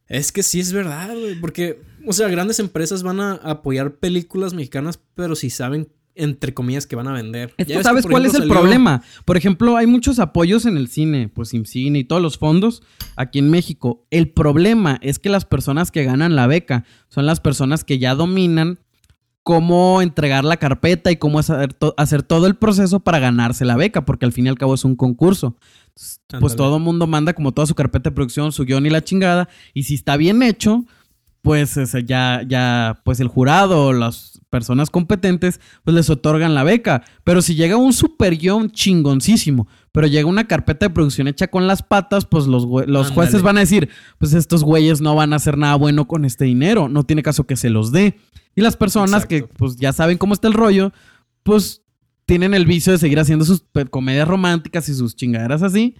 Es 0.06 0.32
que 0.32 0.42
sí 0.42 0.58
es 0.60 0.72
verdad, 0.72 1.14
güey. 1.16 1.40
Porque, 1.40 1.80
o 2.06 2.12
sea, 2.12 2.28
grandes 2.28 2.58
empresas 2.58 3.02
van 3.02 3.20
a 3.20 3.34
apoyar 3.34 3.94
películas 3.96 4.54
mexicanas, 4.54 4.98
pero 5.14 5.36
si 5.36 5.50
saben, 5.50 5.88
entre 6.16 6.52
comillas, 6.52 6.88
que 6.88 6.96
van 6.96 7.06
a 7.06 7.12
vender. 7.12 7.54
Es 7.56 7.68
que 7.68 7.82
¿sabes 7.84 8.06
cuál 8.06 8.26
es 8.26 8.34
el 8.34 8.40
salió- 8.40 8.54
problema? 8.54 9.02
Por 9.24 9.36
ejemplo, 9.36 9.76
hay 9.76 9.86
muchos 9.86 10.18
apoyos 10.18 10.66
en 10.66 10.76
el 10.76 10.88
cine, 10.88 11.28
pues 11.32 11.54
IMCINE 11.54 12.00
y 12.00 12.04
todos 12.04 12.20
los 12.20 12.38
fondos 12.38 12.82
aquí 13.14 13.38
en 13.38 13.50
México. 13.50 14.04
El 14.10 14.30
problema 14.30 14.98
es 15.00 15.20
que 15.20 15.28
las 15.30 15.44
personas 15.44 15.92
que 15.92 16.02
ganan 16.02 16.34
la 16.34 16.48
beca 16.48 16.84
son 17.08 17.24
las 17.26 17.38
personas 17.38 17.84
que 17.84 18.00
ya 18.00 18.16
dominan 18.16 18.80
cómo 19.42 20.02
entregar 20.02 20.44
la 20.44 20.58
carpeta 20.58 21.10
y 21.10 21.16
cómo 21.16 21.38
hacer, 21.38 21.72
to- 21.72 21.94
hacer 21.96 22.22
todo 22.22 22.46
el 22.46 22.56
proceso 22.56 23.00
para 23.00 23.18
ganarse 23.18 23.64
la 23.64 23.76
beca, 23.76 24.04
porque 24.04 24.26
al 24.26 24.32
fin 24.32 24.46
y 24.46 24.48
al 24.48 24.58
cabo 24.58 24.74
es 24.74 24.84
un 24.84 24.96
concurso. 24.96 25.56
Pues 26.40 26.56
todo 26.56 26.76
el 26.76 26.82
mundo 26.82 27.06
manda 27.06 27.32
como 27.32 27.52
toda 27.52 27.66
su 27.66 27.74
carpeta 27.74 28.10
de 28.10 28.14
producción, 28.14 28.52
su 28.52 28.64
guion 28.64 28.86
y 28.86 28.90
la 28.90 29.02
chingada, 29.02 29.48
y 29.74 29.82
si 29.84 29.94
está 29.94 30.16
bien 30.16 30.42
hecho, 30.42 30.84
pues 31.42 31.76
ese, 31.78 32.04
ya, 32.04 32.42
ya, 32.46 33.00
pues 33.02 33.18
el 33.20 33.28
jurado 33.28 33.86
o 33.86 33.92
las 33.94 34.40
personas 34.50 34.90
competentes, 34.90 35.58
pues 35.84 35.94
les 35.94 36.10
otorgan 36.10 36.54
la 36.54 36.64
beca. 36.64 37.02
Pero 37.24 37.40
si 37.40 37.54
llega 37.54 37.76
un 37.78 37.92
super 37.94 38.36
guion 38.36 38.70
chingoncísimo, 38.70 39.66
pero 39.90 40.06
llega 40.06 40.28
una 40.28 40.46
carpeta 40.46 40.86
de 40.86 40.90
producción 40.94 41.28
hecha 41.28 41.48
con 41.48 41.66
las 41.66 41.82
patas, 41.82 42.26
pues 42.26 42.46
los, 42.46 42.64
los 42.86 43.10
jueces 43.14 43.40
van 43.42 43.56
a 43.56 43.60
decir, 43.60 43.88
pues 44.18 44.34
estos 44.34 44.62
güeyes 44.64 45.00
no 45.00 45.14
van 45.14 45.32
a 45.32 45.36
hacer 45.36 45.56
nada 45.56 45.76
bueno 45.76 46.06
con 46.06 46.24
este 46.26 46.44
dinero, 46.44 46.88
no 46.90 47.04
tiene 47.04 47.22
caso 47.22 47.44
que 47.46 47.56
se 47.56 47.70
los 47.70 47.90
dé. 47.90 48.18
Y 48.60 48.62
las 48.62 48.76
personas 48.76 49.24
que 49.26 49.44
pues 49.44 49.76
ya 49.76 49.92
saben 49.94 50.18
cómo 50.18 50.34
está 50.34 50.48
el 50.48 50.54
rollo, 50.54 50.92
pues 51.42 51.82
tienen 52.26 52.52
el 52.52 52.66
vicio 52.66 52.92
de 52.92 52.98
seguir 52.98 53.18
haciendo 53.18 53.44
sus 53.46 53.60
pe- 53.62 53.86
comedias 53.86 54.28
románticas 54.28 54.88
y 54.90 54.94
sus 54.94 55.16
chingaderas 55.16 55.62
así. 55.62 55.96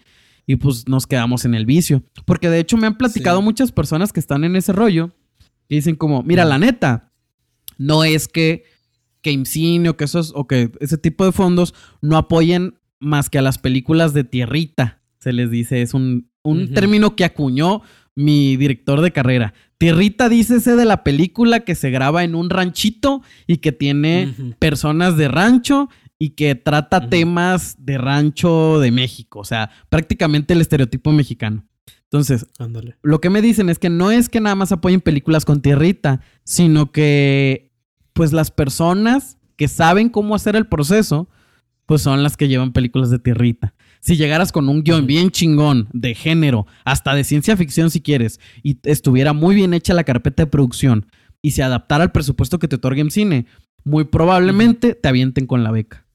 Y 0.46 0.56
pues 0.56 0.86
nos 0.88 1.06
quedamos 1.06 1.44
en 1.44 1.54
el 1.54 1.64
vicio. 1.64 2.02
Porque 2.26 2.50
de 2.50 2.58
hecho 2.60 2.76
me 2.76 2.86
han 2.86 2.98
platicado 2.98 3.38
Sí. 3.38 3.44
muchas 3.44 3.72
personas 3.72 4.12
que 4.12 4.20
están 4.20 4.44
en 4.44 4.56
ese 4.56 4.72
rollo. 4.72 5.10
Y 5.68 5.76
dicen 5.76 5.96
como, 5.96 6.22
mira, 6.22 6.44
la 6.44 6.58
neta, 6.58 7.12
no 7.78 8.04
es 8.04 8.28
que, 8.28 8.64
que 9.22 9.32
IMCINE 9.32 9.88
o 9.88 9.96
que 9.96 10.04
esos, 10.04 10.32
o 10.34 10.46
que 10.46 10.70
ese 10.80 10.98
tipo 10.98 11.24
de 11.24 11.32
fondos 11.32 11.74
no 12.02 12.16
apoyen 12.16 12.74
más 12.98 13.30
que 13.30 13.38
a 13.38 13.42
las 13.42 13.56
películas 13.58 14.12
de 14.12 14.24
tierrita. 14.24 15.00
Se 15.18 15.32
les 15.32 15.50
dice, 15.50 15.80
es 15.82 15.94
un, 15.94 16.30
un 16.42 16.74
término 16.74 17.16
que 17.16 17.24
acuñó 17.24 17.82
mi 18.20 18.56
director 18.56 19.00
de 19.00 19.12
carrera. 19.12 19.54
Tierrita 19.78 20.28
dícese 20.28 20.76
de 20.76 20.84
la 20.84 21.02
película 21.02 21.60
que 21.60 21.74
se 21.74 21.90
graba 21.90 22.22
en 22.22 22.34
un 22.34 22.50
ranchito 22.50 23.22
y 23.46 23.58
que 23.58 23.72
tiene 23.72 24.34
personas 24.58 25.16
de 25.16 25.28
rancho 25.28 25.88
y 26.18 26.30
que 26.30 26.54
trata 26.54 27.08
temas 27.08 27.76
de 27.78 27.96
rancho 27.96 28.78
de 28.78 28.90
México. 28.90 29.40
O 29.40 29.44
sea, 29.44 29.70
prácticamente 29.88 30.52
el 30.52 30.60
estereotipo 30.60 31.12
mexicano. 31.12 31.64
Entonces, 32.04 32.46
Ándale. 32.58 32.96
lo 33.02 33.20
que 33.20 33.30
me 33.30 33.40
dicen 33.40 33.70
es 33.70 33.78
que 33.78 33.88
no 33.88 34.10
es 34.10 34.28
que 34.28 34.40
nada 34.40 34.56
más 34.56 34.72
apoyen 34.72 35.00
películas 35.00 35.44
con 35.44 35.62
tierrita, 35.62 36.20
sino 36.44 36.92
que 36.92 37.72
pues 38.12 38.32
las 38.32 38.50
personas 38.50 39.38
que 39.56 39.68
saben 39.68 40.08
cómo 40.08 40.34
hacer 40.34 40.56
el 40.56 40.66
proceso, 40.66 41.28
pues 41.86 42.02
son 42.02 42.22
las 42.22 42.36
que 42.36 42.48
llevan 42.48 42.72
películas 42.72 43.10
de 43.10 43.18
tierrita. 43.18 43.74
Si 44.00 44.16
llegaras 44.16 44.50
con 44.50 44.68
un 44.68 44.82
guion 44.82 45.06
bien 45.06 45.30
chingón, 45.30 45.88
de 45.92 46.14
género, 46.14 46.66
hasta 46.84 47.14
de 47.14 47.24
ciencia 47.24 47.56
ficción 47.56 47.90
si 47.90 48.00
quieres, 48.00 48.40
y 48.62 48.78
estuviera 48.82 49.32
muy 49.32 49.54
bien 49.54 49.74
hecha 49.74 49.94
la 49.94 50.04
carpeta 50.04 50.44
de 50.44 50.50
producción, 50.50 51.06
y 51.42 51.52
se 51.52 51.62
adaptara 51.62 52.04
al 52.04 52.12
presupuesto 52.12 52.58
que 52.58 52.68
te 52.68 52.76
otorgue 52.76 53.00
en 53.00 53.10
cine, 53.10 53.46
muy 53.84 54.04
probablemente 54.04 54.94
te 54.94 55.08
avienten 55.08 55.46
con 55.46 55.64
la 55.64 55.70
beca. 55.70 56.06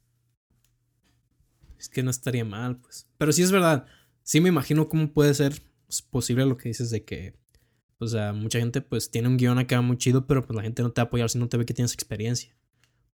Es 1.79 1.89
que 1.89 2.03
no 2.03 2.09
estaría 2.09 2.45
mal, 2.45 2.77
pues. 2.77 3.07
Pero 3.17 3.31
sí 3.31 3.43
es 3.43 3.51
verdad. 3.51 3.85
Sí 4.23 4.41
me 4.41 4.49
imagino 4.49 4.89
cómo 4.89 5.11
puede 5.11 5.33
ser 5.33 5.61
posible 6.09 6.45
lo 6.45 6.57
que 6.57 6.69
dices 6.69 6.89
de 6.89 7.03
que. 7.03 7.35
O 7.97 8.07
sea, 8.07 8.33
mucha 8.33 8.59
gente 8.59 8.81
pues 8.81 9.09
tiene 9.09 9.27
un 9.29 9.37
guion 9.37 9.57
acá 9.57 9.79
muy 9.81 9.97
chido, 9.97 10.27
pero 10.27 10.45
pues 10.45 10.55
la 10.55 10.63
gente 10.63 10.83
no 10.83 10.91
te 10.91 11.01
va 11.01 11.05
a 11.05 11.07
apoyar 11.07 11.29
si 11.29 11.37
no 11.37 11.47
te 11.47 11.57
ve 11.57 11.65
que 11.65 11.73
tienes 11.73 11.93
experiencia. 11.93 12.55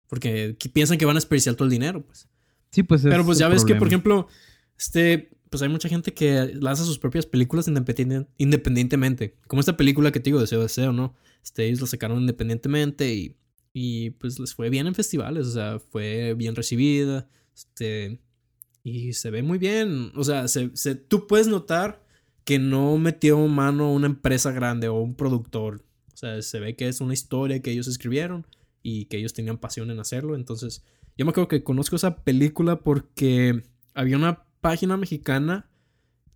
Porque 0.08 0.56
piensan 0.72 0.98
que 0.98 1.04
van 1.04 1.16
a 1.16 1.18
desperdiciar 1.18 1.54
todo 1.54 1.66
el 1.66 1.70
dinero, 1.70 2.02
pues. 2.02 2.28
Sí, 2.70 2.82
pues 2.82 3.02
Pero 3.02 3.20
es 3.20 3.26
pues 3.26 3.38
ya 3.38 3.48
ves 3.48 3.64
que, 3.64 3.74
por 3.74 3.86
ejemplo, 3.86 4.28
este, 4.82 5.30
pues 5.48 5.62
hay 5.62 5.68
mucha 5.68 5.88
gente 5.88 6.12
que 6.12 6.52
lanza 6.60 6.84
sus 6.84 6.98
propias 6.98 7.24
películas 7.26 7.68
independien- 7.68 8.26
independientemente. 8.38 9.36
Como 9.46 9.60
esta 9.60 9.76
película 9.76 10.10
que 10.10 10.18
te 10.20 10.24
digo, 10.30 10.40
Deseo, 10.40 10.60
Deseo, 10.62 10.92
¿no? 10.92 11.14
Este, 11.44 11.66
ellos 11.66 11.80
la 11.80 11.86
sacaron 11.86 12.20
independientemente 12.20 13.14
y, 13.14 13.36
y 13.72 14.10
pues 14.10 14.38
les 14.40 14.54
fue 14.54 14.70
bien 14.70 14.86
en 14.86 14.94
festivales, 14.94 15.46
o 15.46 15.52
sea, 15.52 15.78
fue 15.78 16.34
bien 16.34 16.54
recibida, 16.56 17.28
este, 17.54 18.20
y 18.82 19.12
se 19.12 19.30
ve 19.30 19.42
muy 19.42 19.58
bien, 19.58 20.10
o 20.16 20.24
sea, 20.24 20.48
se, 20.48 20.70
se- 20.74 20.94
tú 20.96 21.26
puedes 21.26 21.46
notar 21.48 22.04
que 22.44 22.58
no 22.58 22.98
metió 22.98 23.38
mano 23.46 23.92
una 23.92 24.06
empresa 24.06 24.50
grande 24.52 24.88
o 24.88 24.94
un 25.00 25.14
productor, 25.14 25.84
o 26.12 26.16
sea, 26.16 26.42
se 26.42 26.58
ve 26.60 26.74
que 26.76 26.88
es 26.88 27.00
una 27.00 27.14
historia 27.14 27.60
que 27.62 27.70
ellos 27.70 27.86
escribieron 27.88 28.46
y 28.82 29.04
que 29.06 29.16
ellos 29.18 29.32
tenían 29.32 29.58
pasión 29.58 29.90
en 29.90 30.00
hacerlo, 30.00 30.34
entonces 30.34 30.82
yo 31.16 31.24
me 31.24 31.30
acuerdo 31.30 31.48
que 31.48 31.62
conozco 31.62 31.96
esa 31.96 32.22
película 32.24 32.80
porque 32.80 33.62
había 33.94 34.16
una 34.16 34.44
página 34.62 34.96
mexicana, 34.96 35.68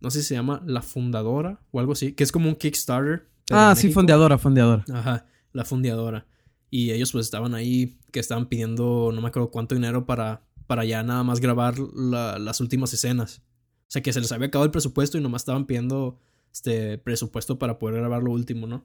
no 0.02 0.10
sé 0.10 0.20
si 0.20 0.28
se 0.28 0.34
llama 0.34 0.62
La 0.66 0.82
Fundadora 0.82 1.60
o 1.70 1.80
algo 1.80 1.92
así, 1.92 2.12
que 2.12 2.22
es 2.24 2.30
como 2.32 2.50
un 2.50 2.54
Kickstarter. 2.56 3.26
Ah, 3.50 3.72
sí, 3.74 3.84
México. 3.86 4.00
fondeadora, 4.00 4.36
fondeadora. 4.36 4.84
Ajá, 4.92 5.24
La 5.52 5.64
Fundeadora. 5.64 6.26
Y 6.68 6.90
ellos 6.90 7.12
pues 7.12 7.24
estaban 7.24 7.54
ahí, 7.54 7.98
que 8.12 8.20
estaban 8.20 8.46
pidiendo 8.46 9.10
no 9.14 9.22
me 9.22 9.28
acuerdo 9.28 9.50
cuánto 9.50 9.74
dinero 9.74 10.04
para, 10.04 10.42
para 10.66 10.84
ya 10.84 11.02
nada 11.02 11.22
más 11.22 11.40
grabar 11.40 11.78
la- 11.78 12.38
las 12.38 12.60
últimas 12.60 12.92
escenas. 12.92 13.42
O 13.82 13.88
sea, 13.88 14.02
que 14.02 14.12
se 14.12 14.20
les 14.20 14.32
había 14.32 14.48
acabado 14.48 14.66
el 14.66 14.72
presupuesto 14.72 15.16
y 15.16 15.20
nomás 15.22 15.42
estaban 15.42 15.64
pidiendo 15.64 16.18
este 16.52 16.98
presupuesto 16.98 17.58
para 17.58 17.78
poder 17.78 17.96
grabar 18.00 18.22
lo 18.22 18.32
último, 18.32 18.66
¿no? 18.66 18.84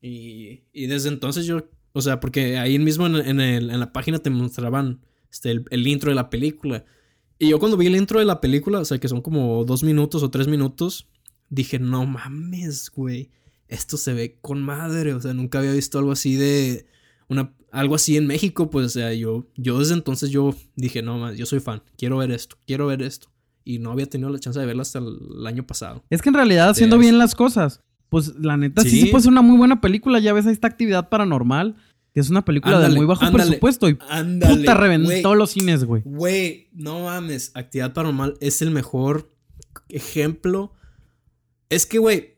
y, 0.00 0.62
y, 0.72 0.86
desde 0.86 1.08
entonces 1.10 1.44
yo, 1.46 1.68
o 1.92 2.00
sea, 2.00 2.20
porque 2.20 2.56
ahí 2.58 2.78
mismo 2.78 3.06
en, 3.06 3.16
en, 3.16 3.40
el, 3.40 3.70
en 3.70 3.80
la 3.80 3.92
página 3.92 4.18
te 4.18 4.30
mostraban 4.30 5.00
este, 5.30 5.50
el, 5.50 5.64
el, 5.70 5.86
intro 5.86 6.10
de 6.10 6.14
la 6.14 6.30
película. 6.30 6.84
Y 7.38 7.48
yo 7.48 7.58
cuando 7.58 7.76
vi 7.76 7.86
el 7.86 7.96
intro 7.96 8.18
de 8.18 8.24
la 8.24 8.40
película, 8.40 8.80
o 8.80 8.84
sea, 8.84 8.98
que 8.98 9.08
son 9.08 9.20
como 9.20 9.64
dos 9.64 9.82
minutos 9.82 10.22
o 10.22 10.30
tres 10.30 10.46
minutos, 10.48 11.08
dije, 11.48 11.78
no 11.78 12.06
mames, 12.06 12.90
güey, 12.94 13.30
esto 13.68 13.96
se 13.96 14.12
ve 14.12 14.38
con 14.40 14.62
madre, 14.62 15.14
o 15.14 15.20
sea, 15.20 15.34
nunca 15.34 15.58
había 15.58 15.72
visto 15.72 15.98
algo 15.98 16.12
así 16.12 16.36
de, 16.36 16.86
una, 17.28 17.52
algo 17.72 17.94
así 17.96 18.16
en 18.16 18.26
México, 18.26 18.70
pues, 18.70 18.86
o 18.86 18.88
sea, 18.88 19.12
yo, 19.14 19.46
yo 19.56 19.78
desde 19.78 19.94
entonces 19.94 20.30
yo 20.30 20.54
dije, 20.76 21.02
no, 21.02 21.32
yo 21.32 21.46
soy 21.46 21.60
fan, 21.60 21.82
quiero 21.96 22.18
ver 22.18 22.30
esto, 22.30 22.56
quiero 22.66 22.86
ver 22.86 23.02
esto. 23.02 23.28
Y 23.66 23.78
no 23.78 23.90
había 23.90 24.06
tenido 24.06 24.28
la 24.28 24.38
chance 24.38 24.60
de 24.60 24.66
verla 24.66 24.82
hasta 24.82 24.98
el, 24.98 25.46
año 25.46 25.66
pasado. 25.66 26.04
Es 26.10 26.20
que 26.20 26.28
en 26.28 26.34
realidad, 26.34 26.68
haciendo 26.68 26.98
bien 26.98 27.16
las 27.16 27.34
cosas, 27.34 27.80
pues 28.10 28.34
la 28.38 28.58
neta 28.58 28.82
sí, 28.82 28.90
sí, 28.90 29.06
puede 29.06 29.22
ser 29.22 29.32
una 29.32 29.40
muy 29.40 29.56
buena 29.56 29.80
película. 29.80 30.18
Ya 30.18 30.34
ves 30.34 30.44
esta 30.44 30.68
actividad 30.68 31.08
paranormal, 31.08 31.74
que 32.14 32.20
es 32.20 32.30
una 32.30 32.44
película 32.44 32.78
de 32.78 32.94
muy 32.94 33.06
bajo 33.06 33.30
presupuesto 33.32 33.88
y 33.88 33.94
puta 33.94 34.74
reventó 34.74 35.34
los 35.34 35.50
cines, 35.50 35.84
güey. 35.84 36.02
Güey, 36.04 36.68
no 36.72 37.00
mames, 37.04 37.50
actividad 37.54 37.92
paranormal 37.92 38.36
es 38.40 38.62
el 38.62 38.70
mejor 38.70 39.34
ejemplo. 39.88 40.72
Es 41.70 41.86
que, 41.86 41.98
güey, 41.98 42.36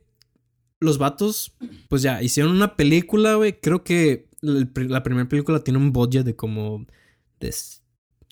los 0.81 0.97
vatos, 0.97 1.55
pues 1.91 2.01
ya, 2.01 2.23
hicieron 2.23 2.53
una 2.53 2.75
película, 2.75 3.35
güey. 3.35 3.61
Creo 3.61 3.85
que 3.85 4.31
la 4.41 5.03
primera 5.03 5.29
película 5.29 5.61
tiene 5.61 5.79
un 5.79 5.93
budget 5.93 6.25
de 6.25 6.35
como, 6.35 6.87
de, 7.39 7.55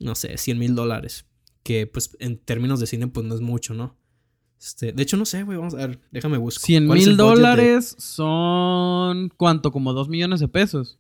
no 0.01 0.15
sé, 0.15 0.39
100 0.39 0.59
mil 0.59 0.75
dólares. 0.75 1.27
Que 1.63 1.87
pues 1.87 2.17
en 2.21 2.39
términos 2.39 2.81
de 2.81 2.87
cine 2.87 3.07
pues 3.09 3.27
no 3.27 3.35
es 3.35 3.43
mucho, 3.43 3.75
¿no? 3.75 3.99
Este, 4.59 4.93
de 4.93 5.03
hecho 5.03 5.19
no 5.19 5.27
sé, 5.27 5.43
güey, 5.43 5.59
vamos 5.59 5.75
a 5.75 5.87
ver, 5.87 6.01
déjame 6.11 6.39
buscar. 6.39 6.65
100 6.65 6.89
mil 6.89 7.17
dólares 7.19 7.97
son, 7.99 9.29
¿cuánto? 9.37 9.73
Como 9.73 9.93
2 9.93 10.09
millones 10.09 10.41
de 10.41 10.49
pesos. 10.49 10.99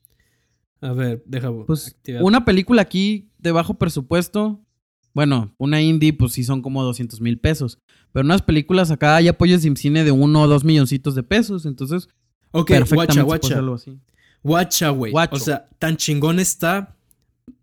A 0.80 0.92
ver, 0.92 1.22
déjame. 1.26 1.64
Pues 1.64 1.96
una 2.20 2.44
película 2.44 2.82
aquí 2.82 3.30
de 3.38 3.52
bajo 3.52 3.74
presupuesto, 3.74 4.60
bueno, 5.14 5.54
una 5.58 5.80
indie 5.80 6.12
pues 6.12 6.32
sí 6.32 6.44
son 6.44 6.60
como 6.60 6.82
200 6.82 7.20
mil 7.20 7.38
pesos. 7.38 7.78
Pero 8.12 8.24
unas 8.24 8.42
películas 8.42 8.90
acá 8.90 9.16
hay 9.16 9.28
apoyos 9.28 9.62
de 9.62 9.74
cine 9.76 10.04
de 10.04 10.10
1 10.10 10.42
o 10.42 10.48
2 10.48 10.64
milloncitos 10.64 11.14
de 11.14 11.22
pesos, 11.22 11.66
entonces... 11.66 12.08
Ok, 12.50 12.72
guacha, 12.90 13.22
guacha. 13.22 13.62
Guacha, 14.42 14.90
güey. 14.90 15.12
O 15.30 15.38
sea, 15.38 15.68
tan 15.78 15.96
chingón 15.96 16.38
está. 16.38 16.96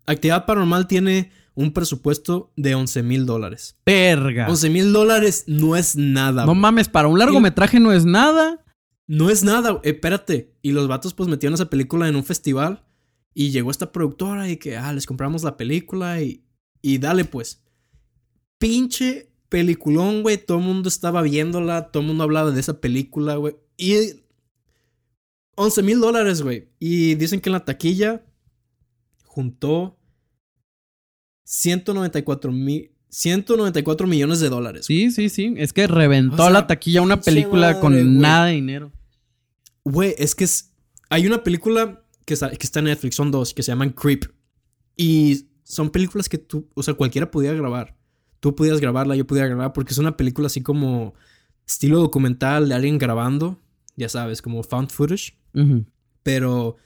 Actividad 0.04 0.44
Paranormal 0.44 0.86
tiene 0.86 1.30
un 1.54 1.72
presupuesto 1.72 2.52
de 2.56 2.74
11 2.74 3.02
mil 3.02 3.24
dólares. 3.24 3.76
Perga. 3.84 4.48
11 4.48 4.70
mil 4.70 4.92
dólares 4.92 5.44
no 5.46 5.76
es 5.76 5.96
nada. 5.96 6.44
No 6.44 6.54
mames, 6.54 6.88
para 6.88 7.08
un 7.08 7.18
largometraje 7.18 7.80
no 7.80 7.92
es 7.92 8.04
nada. 8.04 8.64
No 9.06 9.30
es 9.30 9.44
nada, 9.44 9.80
espérate. 9.82 10.54
Y 10.62 10.72
los 10.72 10.88
vatos 10.88 11.14
pues 11.14 11.28
metieron 11.28 11.54
esa 11.54 11.70
película 11.70 12.08
en 12.08 12.16
un 12.16 12.24
festival 12.24 12.84
y 13.34 13.50
llegó 13.50 13.70
esta 13.70 13.92
productora 13.92 14.48
y 14.48 14.56
que, 14.56 14.76
ah, 14.76 14.92
les 14.92 15.06
compramos 15.06 15.42
la 15.42 15.56
película 15.56 16.20
y, 16.20 16.44
y 16.80 16.98
dale 16.98 17.24
pues. 17.24 17.62
Pinche 18.58 19.30
peliculón, 19.48 20.22
güey. 20.22 20.38
Todo 20.38 20.58
el 20.58 20.64
mundo 20.64 20.88
estaba 20.88 21.22
viéndola, 21.22 21.90
todo 21.90 22.02
el 22.02 22.08
mundo 22.08 22.24
hablaba 22.24 22.50
de 22.50 22.60
esa 22.60 22.80
película, 22.80 23.36
güey. 23.36 23.56
Y 23.76 24.22
11 25.56 25.82
mil 25.82 26.00
dólares, 26.00 26.42
güey. 26.42 26.68
Y 26.78 27.14
dicen 27.14 27.40
que 27.40 27.48
en 27.48 27.54
la 27.54 27.64
taquilla 27.64 28.24
juntó 29.24 29.98
194 31.44 32.52
mil. 32.52 32.90
194 33.08 34.06
millones 34.06 34.40
de 34.40 34.48
dólares. 34.48 34.86
Sí, 34.86 35.10
sí, 35.10 35.28
sí. 35.28 35.52
Es 35.58 35.74
que 35.74 35.86
reventó 35.86 36.48
la 36.48 36.66
taquilla 36.66 37.02
una 37.02 37.20
película 37.20 37.78
con 37.78 38.18
nada 38.18 38.46
de 38.46 38.54
dinero. 38.54 38.90
Güey, 39.84 40.14
es 40.16 40.34
que 40.34 40.44
es, 40.44 40.72
hay 41.10 41.26
una 41.26 41.42
película 41.42 42.01
que 42.32 42.34
está, 42.34 42.50
que 42.50 42.64
está 42.66 42.78
en 42.78 42.86
Netflix, 42.86 43.16
son 43.16 43.30
dos, 43.30 43.52
que 43.52 43.62
se 43.62 43.72
llaman 43.72 43.90
Creep. 43.90 44.24
Y 44.96 45.48
son 45.64 45.90
películas 45.90 46.28
que 46.28 46.38
tú, 46.38 46.68
o 46.74 46.82
sea, 46.82 46.94
cualquiera 46.94 47.30
podía 47.30 47.52
grabar. 47.52 47.96
Tú 48.40 48.54
podías 48.54 48.80
grabarla, 48.80 49.14
yo 49.16 49.26
podía 49.26 49.46
grabar, 49.46 49.72
porque 49.72 49.92
es 49.92 49.98
una 49.98 50.16
película 50.16 50.46
así 50.46 50.62
como 50.62 51.14
estilo 51.66 51.98
documental 51.98 52.68
de 52.68 52.74
alguien 52.74 52.98
grabando, 52.98 53.60
ya 53.96 54.08
sabes, 54.08 54.42
como 54.42 54.62
found 54.62 54.90
footage. 54.90 55.38
Pero 56.22 56.76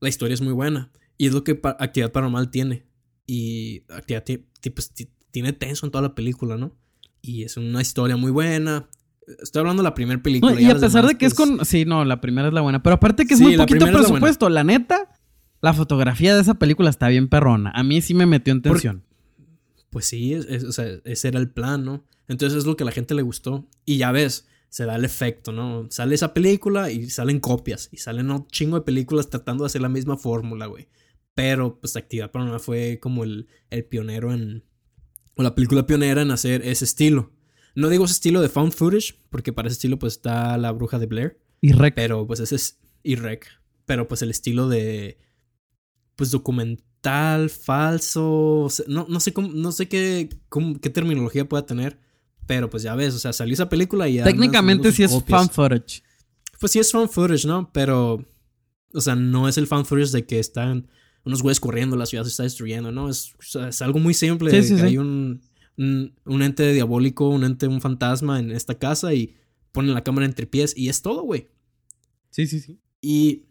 la 0.00 0.08
historia 0.08 0.34
es 0.34 0.40
muy 0.40 0.52
buena. 0.52 0.90
Y 1.16 1.26
es 1.26 1.32
lo 1.34 1.44
que 1.44 1.60
Actividad 1.62 2.12
Paranormal 2.12 2.50
tiene. 2.50 2.86
Y 3.26 3.84
Actividad 3.90 4.24
pues, 4.74 4.92
tiene 5.30 5.52
tenso 5.52 5.86
en 5.86 5.92
toda 5.92 6.02
la 6.02 6.14
película, 6.14 6.56
¿no? 6.56 6.76
Y 7.20 7.44
es 7.44 7.56
una 7.56 7.82
historia 7.82 8.16
muy 8.16 8.30
buena. 8.30 8.88
Estoy 9.42 9.60
hablando 9.60 9.82
de 9.82 9.88
la 9.88 9.94
primera 9.94 10.22
película. 10.22 10.60
y 10.60 10.70
a 10.70 10.78
pesar 10.78 11.06
de 11.06 11.16
que 11.16 11.26
es 11.26 11.34
con. 11.34 11.64
Sí, 11.64 11.84
no, 11.84 12.04
la 12.04 12.20
primera 12.20 12.48
es 12.48 12.54
la 12.54 12.60
buena. 12.60 12.82
Pero 12.82 12.94
aparte 12.94 13.26
que 13.26 13.34
es 13.34 13.40
muy 13.40 13.56
poquito 13.56 13.86
presupuesto. 13.86 14.48
La, 14.48 14.64
neta, 14.64 15.10
la 15.60 15.72
fotografía 15.72 16.34
de 16.34 16.42
esa 16.42 16.54
película 16.54 16.90
está 16.90 17.08
bien 17.08 17.28
perrona. 17.28 17.70
A 17.74 17.82
mí 17.82 18.02
sí 18.02 18.14
me 18.14 18.26
metió 18.26 18.52
en 18.52 18.62
tensión. 18.62 19.04
Pues 19.90 20.06
sí, 20.06 20.34
o 20.34 20.72
sea, 20.72 20.86
ese 21.04 21.28
era 21.28 21.38
el 21.38 21.50
plan, 21.50 21.84
¿no? 21.84 22.04
Entonces 22.26 22.58
es 22.58 22.66
lo 22.66 22.76
que 22.76 22.84
a 22.84 22.86
la 22.86 22.92
gente 22.92 23.14
le 23.14 23.22
gustó. 23.22 23.68
Y 23.84 23.98
ya 23.98 24.12
ves, 24.12 24.48
se 24.68 24.86
da 24.86 24.96
el 24.96 25.04
efecto, 25.04 25.52
¿no? 25.52 25.86
Sale 25.90 26.14
esa 26.14 26.34
película 26.34 26.90
y 26.90 27.08
salen 27.10 27.40
copias. 27.40 27.88
Y 27.92 27.98
salen 27.98 28.30
un 28.30 28.46
chingo 28.48 28.76
de 28.76 28.84
películas 28.84 29.30
tratando 29.30 29.64
de 29.64 29.66
hacer 29.66 29.82
la 29.82 29.88
misma 29.88 30.16
fórmula, 30.16 30.66
güey. 30.66 30.88
Pero, 31.34 31.78
pues, 31.80 31.96
Actividad 31.96 32.30
Paranormal 32.30 32.60
fue 32.60 32.98
como 33.00 33.24
el, 33.24 33.48
el 33.70 33.84
pionero 33.84 34.32
en. 34.32 34.64
O 35.36 35.42
la 35.42 35.54
película 35.54 35.86
pionera 35.86 36.22
en 36.22 36.30
hacer 36.30 36.62
ese 36.66 36.84
estilo. 36.84 37.32
No 37.74 37.88
digo 37.88 38.04
ese 38.04 38.12
estilo 38.12 38.40
de 38.40 38.48
found 38.48 38.72
footage, 38.72 39.18
porque 39.30 39.52
para 39.52 39.68
ese 39.68 39.74
estilo, 39.74 39.98
pues, 39.98 40.14
está 40.14 40.56
La 40.58 40.72
Bruja 40.72 40.98
de 40.98 41.06
Blair. 41.06 41.38
Y 41.60 41.72
Rec. 41.72 41.94
Pero, 41.94 42.26
pues, 42.26 42.40
ese 42.40 42.56
es. 42.56 42.78
Y 43.02 43.16
Rec. 43.16 43.46
Pero, 43.86 44.08
pues, 44.08 44.22
el 44.22 44.30
estilo 44.30 44.68
de. 44.68 45.18
Pues, 46.16 46.30
documental, 46.30 47.50
falso. 47.50 48.68
no, 48.86 49.06
no 49.08 49.20
sé 49.20 49.32
cómo. 49.32 49.48
No 49.48 49.72
sé 49.72 49.88
qué, 49.88 50.28
qué 50.80 50.90
terminología 50.90 51.48
pueda 51.48 51.66
tener. 51.66 51.98
Pero 52.46 52.68
pues 52.68 52.82
ya 52.82 52.94
ves, 52.94 53.14
o 53.14 53.18
sea, 53.18 53.32
salió 53.32 53.54
esa 53.54 53.68
película 53.68 54.08
y 54.08 54.14
ya. 54.14 54.24
Técnicamente 54.24 54.92
sí 54.92 55.02
es 55.02 55.24
fan 55.26 55.48
footage. 55.48 56.02
Pues 56.60 56.72
sí 56.72 56.78
es 56.78 56.92
fan 56.92 57.08
footage, 57.08 57.46
¿no? 57.46 57.70
Pero. 57.72 58.24
O 58.92 59.00
sea, 59.00 59.14
no 59.14 59.48
es 59.48 59.58
el 59.58 59.66
fan 59.66 59.84
footage 59.84 60.12
de 60.12 60.24
que 60.24 60.38
están 60.38 60.88
unos 61.24 61.42
güeyes 61.42 61.58
corriendo, 61.58 61.96
la 61.96 62.06
ciudad 62.06 62.22
se 62.24 62.30
está 62.30 62.42
destruyendo, 62.42 62.92
¿no? 62.92 63.08
Es, 63.08 63.34
es 63.66 63.82
algo 63.82 63.98
muy 63.98 64.14
simple. 64.14 64.50
Sí, 64.50 64.68
sí, 64.68 64.76
sí. 64.76 64.82
Hay 64.82 64.98
un, 64.98 65.40
un, 65.76 66.42
ente 66.42 66.72
diabólico, 66.72 67.28
un 67.28 67.44
ente, 67.44 67.66
un 67.66 67.80
fantasma 67.80 68.38
en 68.38 68.50
esta 68.50 68.78
casa 68.78 69.14
y 69.14 69.34
ponen 69.72 69.94
la 69.94 70.04
cámara 70.04 70.26
entre 70.26 70.46
pies 70.46 70.74
y 70.76 70.88
es 70.88 71.02
todo, 71.02 71.22
güey. 71.22 71.48
Sí, 72.30 72.46
sí, 72.46 72.60
sí. 72.60 72.80
Y. 73.00 73.46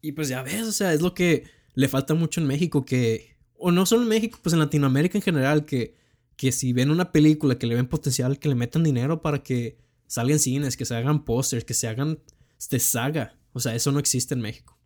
Y 0.00 0.12
pues 0.12 0.28
ya 0.28 0.42
ves, 0.42 0.66
o 0.66 0.72
sea, 0.72 0.92
es 0.92 1.00
lo 1.00 1.14
que 1.14 1.44
le 1.74 1.88
falta 1.88 2.14
mucho 2.14 2.40
en 2.40 2.46
México 2.46 2.84
que. 2.84 3.36
O 3.56 3.72
no 3.72 3.86
solo 3.86 4.02
en 4.02 4.08
México, 4.08 4.38
pues 4.42 4.52
en 4.52 4.58
Latinoamérica 4.58 5.16
en 5.16 5.22
general, 5.22 5.64
que 5.64 5.94
que 6.36 6.52
si 6.52 6.72
ven 6.72 6.90
una 6.90 7.12
película 7.12 7.58
que 7.58 7.66
le 7.66 7.74
ven 7.74 7.86
potencial, 7.86 8.38
que 8.38 8.48
le 8.48 8.54
metan 8.54 8.82
dinero 8.82 9.22
para 9.22 9.42
que 9.42 9.78
salgan 10.06 10.38
cines, 10.38 10.76
que 10.76 10.84
se 10.84 10.94
hagan 10.94 11.24
pósters, 11.24 11.64
que 11.64 11.74
se 11.74 11.88
hagan 11.88 12.18
este 12.58 12.78
saga. 12.80 13.38
O 13.52 13.60
sea, 13.60 13.74
eso 13.74 13.92
no 13.92 13.98
existe 13.98 14.34
en 14.34 14.40
México. 14.40 14.78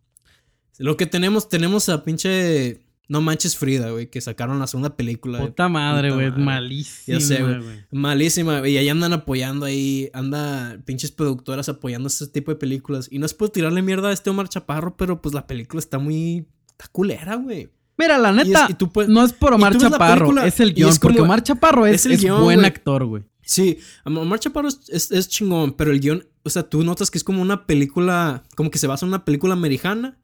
Lo 0.77 0.95
que 0.95 1.05
tenemos, 1.05 1.49
tenemos 1.49 1.89
a 1.89 2.03
pinche 2.03 2.85
No 3.09 3.21
Manches 3.21 3.57
Frida, 3.57 3.89
güey, 3.89 4.09
que 4.09 4.21
sacaron 4.21 4.59
la 4.59 4.67
segunda 4.67 4.95
película. 4.95 5.39
Puta 5.39 5.67
madre, 5.67 6.11
güey, 6.11 6.31
malísima. 6.31 7.17
Ya 7.17 7.25
sé, 7.25 7.41
güey. 7.41 7.57
Malísima, 7.91 8.65
y 8.67 8.77
ahí 8.77 8.87
andan 8.87 9.13
apoyando 9.13 9.65
ahí, 9.65 10.11
anda 10.13 10.79
pinches 10.85 11.11
productoras 11.11 11.67
apoyando 11.69 12.07
ese 12.07 12.27
tipo 12.27 12.51
de 12.51 12.55
películas. 12.55 13.07
Y 13.11 13.17
no 13.17 13.25
es 13.25 13.33
por 13.33 13.49
tirarle 13.49 13.81
mierda 13.81 14.09
a 14.09 14.13
este 14.13 14.29
Omar 14.29 14.47
Chaparro, 14.47 14.95
pero 14.95 15.21
pues 15.21 15.33
la 15.33 15.47
película 15.47 15.79
está 15.79 15.97
muy... 15.97 16.45
Está 16.69 16.87
culera, 16.91 17.35
güey. 17.35 17.71
Mira, 17.97 18.17
la 18.17 18.31
neta, 18.31 18.69
no 19.07 19.25
es 19.25 19.33
por 19.33 19.53
Omar 19.53 19.75
Chaparro, 19.75 20.41
es 20.41 20.59
el 20.61 20.73
guion. 20.73 20.95
porque 21.01 21.19
Omar 21.19 21.43
Chaparro 21.43 21.85
es, 21.85 22.05
es, 22.05 22.29
buen 22.29 22.63
actor, 22.63 23.05
güey. 23.05 23.23
Sí, 23.41 23.79
Omar 24.05 24.39
Chaparro 24.39 24.69
es, 24.69 25.27
chingón, 25.27 25.73
pero 25.73 25.91
el 25.91 25.99
guion, 25.99 26.25
o 26.43 26.49
sea, 26.49 26.61
tú 26.63 26.83
notas 26.83 27.09
que 27.09 27.17
es 27.17 27.23
como 27.23 27.41
una 27.41 27.65
película, 27.65 28.43
como 28.55 28.69
que 28.69 28.77
se 28.77 28.85
basa 28.87 29.05
en 29.05 29.09
una 29.09 29.25
película 29.25 29.53
americana. 29.53 30.19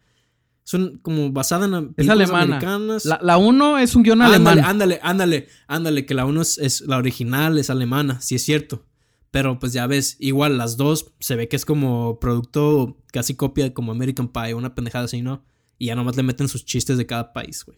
Son 0.65 0.97
como 0.97 1.31
basada 1.31 1.65
en 1.65 1.93
películas 1.93 2.31
americanas. 2.31 3.05
La 3.05 3.37
uno 3.37 3.77
es 3.77 3.95
un 3.95 4.01
guion 4.01 4.21
alemán. 4.21 4.59
Ándale, 4.59 4.99
ándale, 5.03 5.47
ándale, 5.67 6.05
que 6.07 6.15
la 6.15 6.25
uno 6.25 6.41
es, 6.41 6.57
es, 6.57 6.81
la 6.81 6.97
original, 6.97 7.59
es 7.59 7.69
alemana, 7.69 8.19
sí 8.19 8.33
es 8.33 8.41
cierto. 8.41 8.83
Pero 9.29 9.59
pues 9.59 9.73
ya 9.73 9.85
ves, 9.85 10.17
igual 10.19 10.57
las 10.57 10.75
dos 10.75 11.13
se 11.19 11.35
ve 11.35 11.47
que 11.47 11.55
es 11.55 11.65
como 11.65 12.19
producto 12.19 12.97
casi 13.13 13.35
copia 13.35 13.73
como 13.75 13.91
American 13.91 14.27
Pie, 14.27 14.55
una 14.55 14.73
pendejada 14.73 15.05
así, 15.05 15.21
¿no? 15.21 15.45
Y 15.77 15.87
ya 15.87 15.95
nomás 15.95 16.15
le 16.17 16.23
meten 16.23 16.47
sus 16.47 16.65
chistes 16.65 16.97
de 16.97 17.05
cada 17.05 17.31
país, 17.31 17.63
güey. 17.63 17.77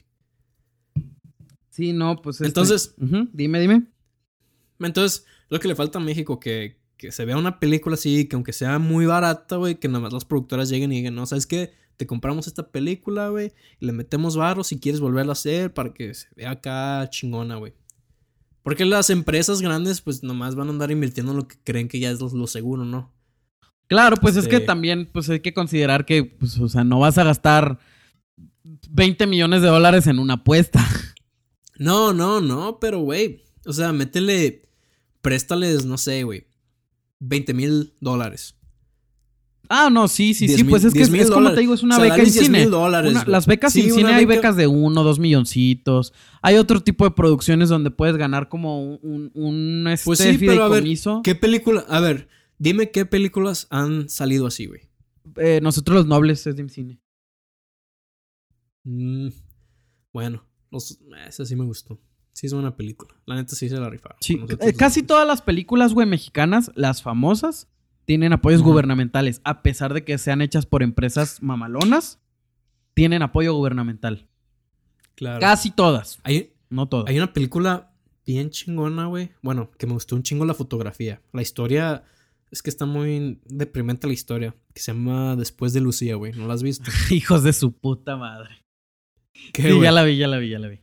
Sí, 1.72 1.92
no, 1.92 2.22
pues. 2.22 2.38
Este, 2.38 2.48
Entonces. 2.48 2.96
Dime, 3.34 3.60
dime. 3.60 3.84
Entonces, 4.80 5.26
lo 5.50 5.60
que 5.60 5.68
le 5.68 5.76
falta 5.76 6.00
a 6.00 6.02
México, 6.02 6.40
que, 6.40 6.80
que 6.96 7.12
se 7.12 7.26
vea 7.26 7.36
una 7.36 7.60
película 7.60 7.96
así, 7.96 8.30
que 8.30 8.36
aunque 8.36 8.54
sea 8.54 8.80
muy 8.80 9.06
barata, 9.06 9.58
güey, 9.58 9.76
que 9.76 9.90
nada 9.90 10.00
más 10.00 10.14
las 10.14 10.26
productoras 10.26 10.70
lleguen 10.70 10.92
y 10.94 10.98
digan, 10.98 11.16
no, 11.16 11.26
¿sabes 11.26 11.48
qué? 11.48 11.74
Te 11.98 12.06
compramos 12.08 12.48
esta 12.48 12.70
película, 12.70 13.30
güey, 13.30 13.52
y 13.80 13.86
le 13.86 13.92
metemos 13.92 14.36
varos 14.38 14.68
si 14.68 14.80
quieres 14.80 15.02
volverla 15.02 15.32
a 15.32 15.34
hacer 15.34 15.74
para 15.74 15.94
que 15.94 16.14
se 16.14 16.28
vea 16.36 16.52
acá 16.52 17.08
chingona, 17.10 17.56
güey. 17.58 17.74
Porque 18.64 18.86
las 18.86 19.10
empresas 19.10 19.62
grandes, 19.62 20.02
pues 20.02 20.24
nomás 20.24 20.56
van 20.56 20.68
a 20.68 20.72
andar 20.72 20.92
invirtiendo 20.92 21.32
en 21.32 21.38
lo 21.40 21.48
que 21.48 21.56
creen 21.64 21.88
que 21.88 22.00
ya 22.00 22.12
es 22.12 22.20
lo, 22.20 22.30
lo 22.30 22.48
seguro, 22.48 22.86
¿no? 22.86 23.14
Claro, 23.88 24.18
pues 24.18 24.36
es 24.36 24.48
que 24.48 24.58
Este- 24.58 24.68
también 24.68 25.10
pues 25.12 25.30
hay 25.30 25.40
que 25.40 25.54
considerar 25.54 26.06
que, 26.06 26.24
pues, 26.26 26.58
o 26.60 26.68
sea, 26.68 26.84
no 26.84 27.00
vas 27.00 27.18
a 27.18 27.24
gastar 27.24 27.80
20 28.90 29.26
millones 29.28 29.62
de 29.62 29.70
dólares 29.70 30.08
en 30.08 30.20
una 30.20 30.36
apuesta. 30.36 30.80
No, 31.80 32.12
no, 32.12 32.42
no, 32.42 32.80
pero 32.80 33.02
güey. 33.02 33.44
O 33.68 33.72
sea, 33.72 33.94
métele. 33.94 34.64
Préstales, 35.22 35.86
no 35.86 36.00
sé, 36.00 36.24
güey. 36.24 36.48
20 37.20 37.54
mil 37.54 37.94
dólares. 38.02 38.57
Ah, 39.70 39.90
no, 39.92 40.08
sí, 40.08 40.34
sí, 40.34 40.48
10 40.48 40.58
sí, 40.60 40.64
mil- 40.64 40.70
pues 40.72 40.84
es 40.84 40.94
que 40.94 41.06
10 41.06 41.14
es, 41.26 41.32
como 41.32 41.52
te 41.54 41.60
digo, 41.62 41.74
es 41.74 41.84
una 41.84 41.98
beca 41.98 42.16
en 42.16 42.20
dale 42.22 42.32
10 42.32 42.46
cine. 42.46 42.66
dólares, 42.68 43.12
Una- 43.12 43.26
las 43.26 43.46
becas 43.48 43.74
Sí, 43.74 43.82
en 43.82 43.94
cine 43.94 44.14
hay 44.14 44.26
beca- 44.26 44.36
becas 44.38 44.56
de 44.56 44.68
uno, 44.68 45.04
dos 45.04 45.20
milloncitos. 45.20 46.14
Hay 46.42 46.56
otro 46.56 46.82
tipo 46.82 47.04
de 47.06 47.12
producciones 47.12 47.70
donde 47.70 47.92
puedes 47.92 48.16
ganar 48.18 48.50
como 48.50 48.82
un, 48.84 49.00
un, 49.04 49.32
un, 49.34 49.88
este 49.88 50.06
Pues 50.06 50.20
sí, 50.20 50.38
pero 50.40 50.64
a 50.64 50.68
ver, 50.70 50.84
fideicomiso. 50.84 51.22
¿qué 51.24 51.36
película? 51.36 51.86
A 51.90 52.00
ver, 52.00 52.28
dime 52.58 52.92
qué 52.92 53.06
películas 53.06 53.68
han 53.70 54.10
salido 54.10 54.48
así, 54.48 54.66
güey. 54.68 54.82
Eh, 55.36 55.60
nosotros 55.62 55.96
los 55.98 56.06
nobles 56.08 56.48
es 56.48 56.56
de 56.56 56.70
cine. 56.70 57.00
Mm, 58.86 59.30
bueno, 60.14 60.46
los, 60.72 61.00
esa 61.28 61.46
sí 61.46 61.56
me 61.56 61.66
gustó. 61.66 62.00
Sí 62.34 62.46
es 62.48 62.54
una 62.54 62.76
película. 62.78 63.16
La 63.26 63.36
neta 63.36 63.56
sí 63.56 63.68
se 63.68 63.78
la 63.80 63.90
rifaron. 63.90 64.18
Sí, 64.22 64.40
eh, 64.62 64.74
casi 64.74 65.02
todas 65.04 65.28
las 65.28 65.42
películas, 65.42 65.94
güey, 65.94 66.08
mexicanas, 66.08 66.72
las 66.76 67.02
famosas, 67.02 67.68
tienen 68.08 68.32
apoyos 68.32 68.64
gubernamentales. 68.64 69.42
A 69.44 69.62
pesar 69.62 69.94
de 69.94 70.06
que 70.06 70.18
sean 70.18 70.42
hechas 70.42 70.66
por 70.66 70.82
empresas 70.82 71.44
mamalonas, 71.44 72.22
tienen 72.94 73.22
apoyo 73.22 73.54
gubernamental. 73.54 74.30
Claro. 75.16 75.42
Casi 75.42 75.72
todas, 75.72 76.20
Hay, 76.24 76.54
no 76.70 76.88
todas. 76.88 77.10
hay 77.10 77.18
una 77.18 77.34
película 77.34 77.92
bien 78.26 78.50
chingona, 78.50 79.08
güey. 79.08 79.32
Bueno, 79.42 79.72
que 79.78 79.88
me 79.88 79.94
gustó 79.94 80.16
un 80.16 80.24
chingo 80.24 80.46
la 80.46 80.54
fotografía. 80.54 81.22
La 81.34 81.42
historia 81.42 82.04
es 82.50 82.62
que 82.62 82.70
está 82.70 82.86
muy 82.86 83.42
deprimente 83.46 84.08
la 84.08 84.14
historia. 84.14 84.56
Que 84.74 84.82
se 84.82 84.94
llama 84.94 85.36
Después 85.36 85.74
de 85.74 85.82
Lucía, 85.82 86.16
güey. 86.16 86.32
¿No 86.32 86.48
la 86.48 86.54
has 86.54 86.64
visto? 86.64 86.90
Hijos 87.12 87.44
de 87.44 87.52
su 87.52 87.74
puta 87.74 88.16
madre. 88.16 88.64
¿Qué, 89.52 89.64
Sí, 89.64 89.82
ya 89.82 89.92
la 89.92 90.04
vi, 90.06 90.16
ya 90.16 90.28
la 90.30 90.38
vi, 90.38 90.50
ya 90.50 90.60
la 90.60 90.70
vi. 90.70 90.80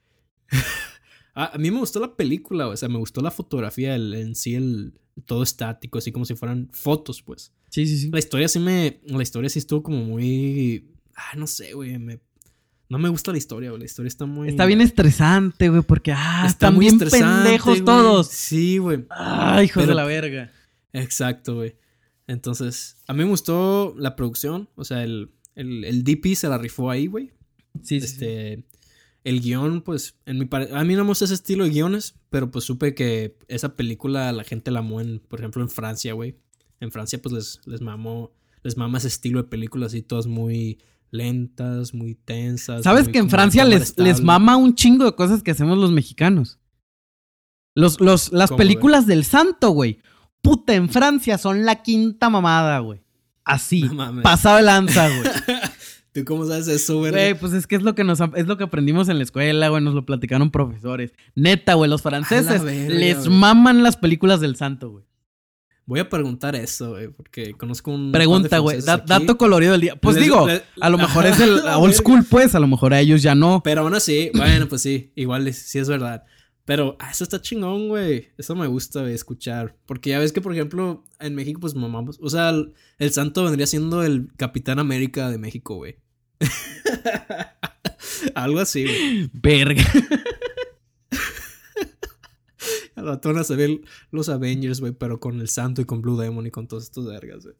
Ah, 1.35 1.51
a 1.55 1.59
mí 1.59 1.71
me 1.71 1.79
gustó 1.79 2.01
la 2.01 2.15
película. 2.17 2.69
O 2.69 2.77
sea, 2.77 2.89
me 2.89 2.99
gustó 2.99 3.21
la 3.21 3.31
fotografía, 3.31 3.95
el, 3.95 4.15
en 4.15 4.35
sí, 4.35 4.55
el 4.55 4.95
todo 5.27 5.43
estático, 5.43 5.99
así 5.99 6.13
como 6.13 6.25
si 6.25 6.35
fueran 6.35 6.69
fotos, 6.73 7.23
pues. 7.23 7.53
Sí, 7.71 7.87
sí, 7.87 7.99
sí. 7.99 8.11
La 8.13 8.19
historia 8.19 8.49
sí 8.49 8.59
me. 8.59 9.01
La 9.07 9.23
historia 9.23 9.51
sí 9.51 9.59
estuvo 9.59 9.83
como 9.83 10.05
muy. 10.05 10.87
Ah, 11.17 11.37
no 11.37 11.47
sé, 11.47 11.73
güey. 11.75 11.99
Me, 11.99 12.21
no 12.89 12.99
me 12.99 13.09
gusta 13.09 13.33
la 13.33 13.39
historia, 13.39 13.71
güey. 13.71 13.81
La 13.81 13.87
historia 13.87 14.09
está 14.09 14.27
muy. 14.27 14.49
Está 14.49 14.65
bien 14.67 14.81
estresante, 14.81 15.69
güey, 15.71 15.83
porque 15.83 16.13
ah, 16.13 16.45
Está 16.47 16.69
están 16.69 16.75
muy 16.75 16.87
bien 16.87 16.99
pendejos 16.99 17.75
güey. 17.81 17.85
todos. 17.85 18.29
Sí, 18.29 18.79
güey. 18.79 19.05
Ah, 19.11 19.61
hijos 19.65 19.83
de 19.83 19.89
Pero- 19.89 19.95
la 19.97 20.05
verga. 20.05 20.53
Exacto, 20.93 21.57
güey. 21.57 21.75
Entonces, 22.29 22.97
a 23.09 23.13
mí 23.13 23.19
me 23.25 23.29
gustó 23.31 23.95
la 23.99 24.15
producción. 24.17 24.69
O 24.77 24.85
sea, 24.85 25.03
el, 25.03 25.31
el, 25.57 25.85
el 25.85 26.05
DP 26.05 26.35
se 26.37 26.49
la 26.49 26.57
rifó 26.59 26.91
ahí, 26.91 27.07
güey. 27.09 27.33
Sí, 27.83 28.01
sí, 28.01 28.07
sí. 28.07 28.65
El 29.25 29.41
guion, 29.41 29.81
pues, 29.81 30.17
en 30.27 30.39
mi 30.39 30.45
pare- 30.45 30.69
a 30.77 30.85
mí 30.85 30.95
no 30.95 31.03
me 31.05 31.09
gusta 31.09 31.25
ese 31.25 31.35
estilo 31.35 31.65
de 31.65 31.71
guiones, 31.71 32.15
pero 32.31 32.51
pues 32.51 32.65
supe 32.67 32.95
que 32.95 33.39
esa 33.49 33.75
película 33.75 34.31
la 34.33 34.45
gente 34.45 34.71
la 34.71 34.81
amó 34.81 35.01
en, 35.01 35.19
por 35.21 35.41
ejemplo, 35.41 35.63
en 35.63 35.71
Francia, 35.71 36.13
güey. 36.13 36.37
En 36.81 36.93
Francia, 36.93 37.21
pues 37.23 37.33
les, 37.35 37.61
les 37.67 37.81
mamó, 37.81 38.33
les 38.63 38.77
mama 38.77 38.99
ese 38.99 39.09
estilo 39.09 39.43
de 39.43 39.49
películas 39.49 39.89
así, 39.93 40.03
todas 40.03 40.27
muy 40.27 40.79
lentas, 41.11 41.95
muy 41.95 42.15
tensas. 42.17 42.83
¿Sabes 42.83 43.05
muy 43.05 43.13
que 43.13 43.19
en 43.21 43.31
Francia 43.31 43.65
les, 43.65 43.97
les 43.99 44.21
mama 44.21 44.57
un 44.57 44.75
chingo 44.75 45.05
de 45.07 45.15
cosas 45.15 45.43
que 45.43 45.53
hacemos 45.53 45.79
los 45.79 45.91
mexicanos? 45.91 46.59
Los, 47.75 48.01
los, 48.01 48.33
las 48.33 48.51
¿Cómo, 48.51 48.59
películas 48.59 49.07
del 49.07 49.25
santo, 49.25 49.71
güey. 49.71 50.01
Puta, 50.43 50.75
en 50.75 50.89
Francia 50.91 51.39
son 51.39 51.65
la 51.65 51.83
quinta 51.83 52.29
mamada, 52.29 52.79
güey. 52.81 53.01
Así. 53.45 53.83
No 53.83 54.23
pasado 54.23 54.57
de 54.59 54.63
lanza, 54.65 55.09
güey. 55.09 55.23
¿Tú 56.15 56.25
cómo 56.25 56.47
sabes 56.47 56.69
eso, 56.69 56.99
güey? 56.99 57.11
Güey, 57.11 57.35
pues 57.35 57.53
es 57.53 57.67
que 57.67 57.75
es 57.75 57.83
lo 57.83 57.97
que 57.97 58.05
nos 58.05 58.21
es 58.37 58.47
lo 58.47 58.57
que 58.57 58.63
aprendimos 58.65 59.09
en 59.09 59.19
la 59.19 59.25
escuela, 59.25 59.69
güey, 59.69 59.83
nos 59.83 59.95
lo 59.95 60.07
platicaron 60.07 60.51
profesores. 60.53 61.13
Neta, 61.35 61.75
güey, 61.75 61.91
los 61.91 62.03
franceses 62.03 62.63
verga, 62.63 62.95
les 62.95 63.29
maman 63.29 63.83
las 63.83 63.97
películas 63.97 64.41
del 64.41 64.55
santo, 64.55 64.91
güey. 64.91 65.05
Voy 65.87 65.99
a 66.01 66.09
preguntar 66.09 66.55
eso, 66.55 66.91
güey, 66.93 67.09
porque 67.09 67.55
conozco 67.55 67.91
un. 67.91 68.13
Pregunta, 68.13 68.59
güey, 68.59 68.81
da- 68.81 68.99
dato 68.99 69.37
colorido 69.37 69.73
del 69.73 69.81
día. 69.81 69.97
Pues 69.97 70.15
Les- 70.15 70.25
digo, 70.25 70.47
a 70.81 70.89
lo 70.89 70.99
mejor 70.99 71.27
es 71.27 71.39
el 71.41 71.59
old 71.77 71.93
school, 71.95 72.25
pues, 72.31 72.55
a 72.55 72.61
lo 72.61 72.69
mejor 72.69 72.95
a 72.95 73.01
ellos 73.01 73.21
ya 73.21 73.35
no. 73.35 73.61
Pero 73.65 73.81
aún 73.83 73.95
así, 73.95 74.31
bueno, 74.35 74.69
pues 74.69 74.83
sí, 74.83 75.11
igual 75.17 75.53
sí 75.53 75.81
es 75.81 75.89
verdad. 75.89 76.23
Pero 76.65 76.97
ah, 77.01 77.11
eso 77.11 77.25
está 77.25 77.43
chingón, 77.43 77.89
güey. 77.89 78.29
Eso 78.39 78.55
me 78.55 78.67
gusta 78.69 79.01
güey, 79.03 79.13
escuchar. 79.13 79.77
Porque 79.85 80.11
ya 80.11 80.19
ves 80.21 80.33
que, 80.33 80.41
por 80.41 80.55
ejemplo, 80.55 81.05
en 81.21 81.35
México, 81.35 81.61
pues 81.61 81.75
mamamos. 81.75 82.19
O 82.23 82.31
sea, 82.31 82.49
el, 82.51 82.73
el 82.99 83.11
santo 83.11 83.45
vendría 83.45 83.67
siendo 83.67 84.03
el 84.03 84.29
Capitán 84.39 84.79
América 84.79 85.29
de 85.29 85.37
México, 85.37 85.75
güey. 85.75 85.97
Algo 88.35 88.61
así, 88.61 88.85
güey. 88.85 89.31
Verga. 89.33 89.83
Al 92.97 93.07
rato 93.07 93.29
van 93.31 93.39
a 93.39 93.45
saber 93.45 93.81
los 94.11 94.29
Avengers, 94.29 94.81
güey, 94.81 94.93
pero 94.93 95.19
con 95.21 95.41
el 95.41 95.49
santo 95.49 95.83
y 95.83 95.85
con 95.85 96.01
Blue 96.01 96.17
Demon 96.17 96.47
y 96.47 96.51
con 96.51 96.67
todos 96.69 96.85
estos 96.85 97.07
vergas, 97.07 97.45
güey. 97.45 97.57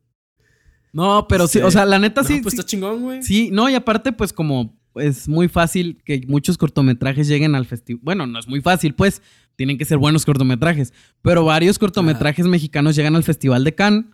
No, 0.93 1.27
pero 1.29 1.47
sí, 1.49 1.59
Sí. 1.59 1.65
o 1.65 1.71
sea, 1.71 1.85
la 1.85 1.99
neta 1.99 2.23
No, 2.23 2.29
sí. 2.29 2.41
pues 2.41 2.55
sí, 2.55 2.61
está 2.61 2.67
chingón, 2.69 3.03
güey. 3.03 3.23
sí, 3.23 3.51
no, 3.53 3.69
y 3.69 3.75
aparte, 3.75 4.13
pues 4.13 4.33
como 4.33 4.79
es 4.95 5.27
muy 5.29 5.49
fácil 5.49 6.01
que 6.05 6.23
muchos 6.29 6.57
cortometrajes 6.57 7.27
lleguen 7.27 7.57
al 7.57 7.67
festival. 7.67 8.01
Bueno, 8.05 8.27
no 8.29 8.39
es 8.39 8.47
muy 8.47 8.61
fácil, 8.61 8.95
pues, 8.95 9.21
tienen 9.57 9.77
que 9.77 9.85
ser 9.85 9.99
buenos 9.99 10.25
cortometrajes. 10.25 10.93
Pero 11.21 11.45
varios 11.45 11.79
cortometrajes 11.81 12.47
mexicanos 12.47 12.95
llegan 12.95 13.17
al 13.17 13.25
Festival 13.25 13.65
de 13.65 13.75
Cannes, 13.75 14.05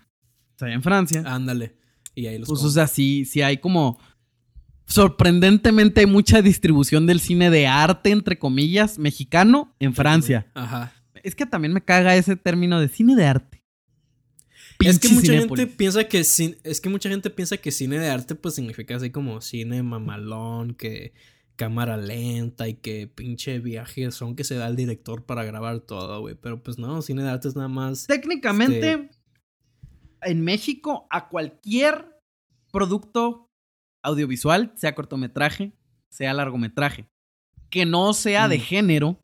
o 0.57 0.59
sea, 0.59 0.73
en 0.73 0.83
Francia. 0.83 1.23
Ándale. 1.27 1.77
Y 2.15 2.27
ahí 2.27 2.39
los 2.39 2.49
Pues, 2.49 2.63
o 2.65 2.71
sea, 2.71 2.87
sí, 2.87 3.25
sí 3.27 3.43
hay 3.43 3.59
como. 3.59 3.99
Sorprendentemente 4.91 6.01
hay 6.01 6.07
mucha 6.07 6.43
distribución 6.43 7.07
del 7.07 7.21
cine 7.21 7.49
de 7.49 7.67
arte, 7.67 8.11
entre 8.11 8.39
comillas, 8.39 8.99
mexicano 8.99 9.75
en 9.79 9.95
Francia. 9.95 10.51
Ajá. 10.55 10.93
Es 11.23 11.35
que 11.37 11.47
también 11.47 11.73
me 11.73 11.81
caga 11.85 12.17
ese 12.17 12.35
término 12.37 12.81
de 12.81 12.89
cine 12.89 13.15
de 13.15 13.25
arte. 13.25 13.63
Es 14.81 14.99
que 14.99 15.09
mucha 15.11 15.33
Cinépolis. 15.33 15.65
gente 15.67 15.77
piensa 15.77 16.05
que 16.05 16.19
es 16.19 16.81
que 16.81 16.89
mucha 16.89 17.09
gente 17.09 17.31
piensa 17.31 17.57
que 17.59 17.71
cine 17.71 17.99
de 17.99 18.09
arte 18.09 18.35
pues 18.35 18.55
significa 18.55 18.97
así 18.97 19.11
como 19.11 19.41
cine 19.43 19.83
mamalón, 19.83 20.75
que 20.75 21.13
cámara 21.57 21.99
lenta 21.99 22.67
y 22.67 22.75
que 22.75 23.07
pinche 23.07 23.59
viaje 23.59 24.11
son 24.11 24.35
que 24.35 24.43
se 24.45 24.55
da 24.55 24.67
el 24.69 24.77
director 24.77 25.27
para 25.27 25.45
grabar 25.45 25.81
todo, 25.81 26.21
güey, 26.23 26.35
pero 26.35 26.63
pues 26.63 26.79
no, 26.79 27.03
cine 27.03 27.23
de 27.23 27.29
arte 27.29 27.49
es 27.49 27.55
nada 27.57 27.69
más 27.69 28.07
Técnicamente, 28.07 28.93
Este- 28.93 29.11
en 30.23 30.41
México, 30.43 31.07
a 31.11 31.29
cualquier 31.29 32.07
producto 32.73 33.50
audiovisual, 34.03 34.73
sea 34.77 34.95
cortometraje, 34.95 35.73
sea 36.11 36.33
largometraje, 36.35 37.09
que 37.71 37.87
no 37.87 38.13
sea 38.15 38.49
de 38.49 38.59
Mm. 38.59 38.63
género 38.63 39.23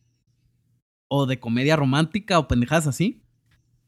o 1.09 1.27
de 1.27 1.39
comedia 1.39 1.77
romántica 1.77 2.39
o 2.39 2.49
pendejadas 2.49 2.87
así, 2.87 3.23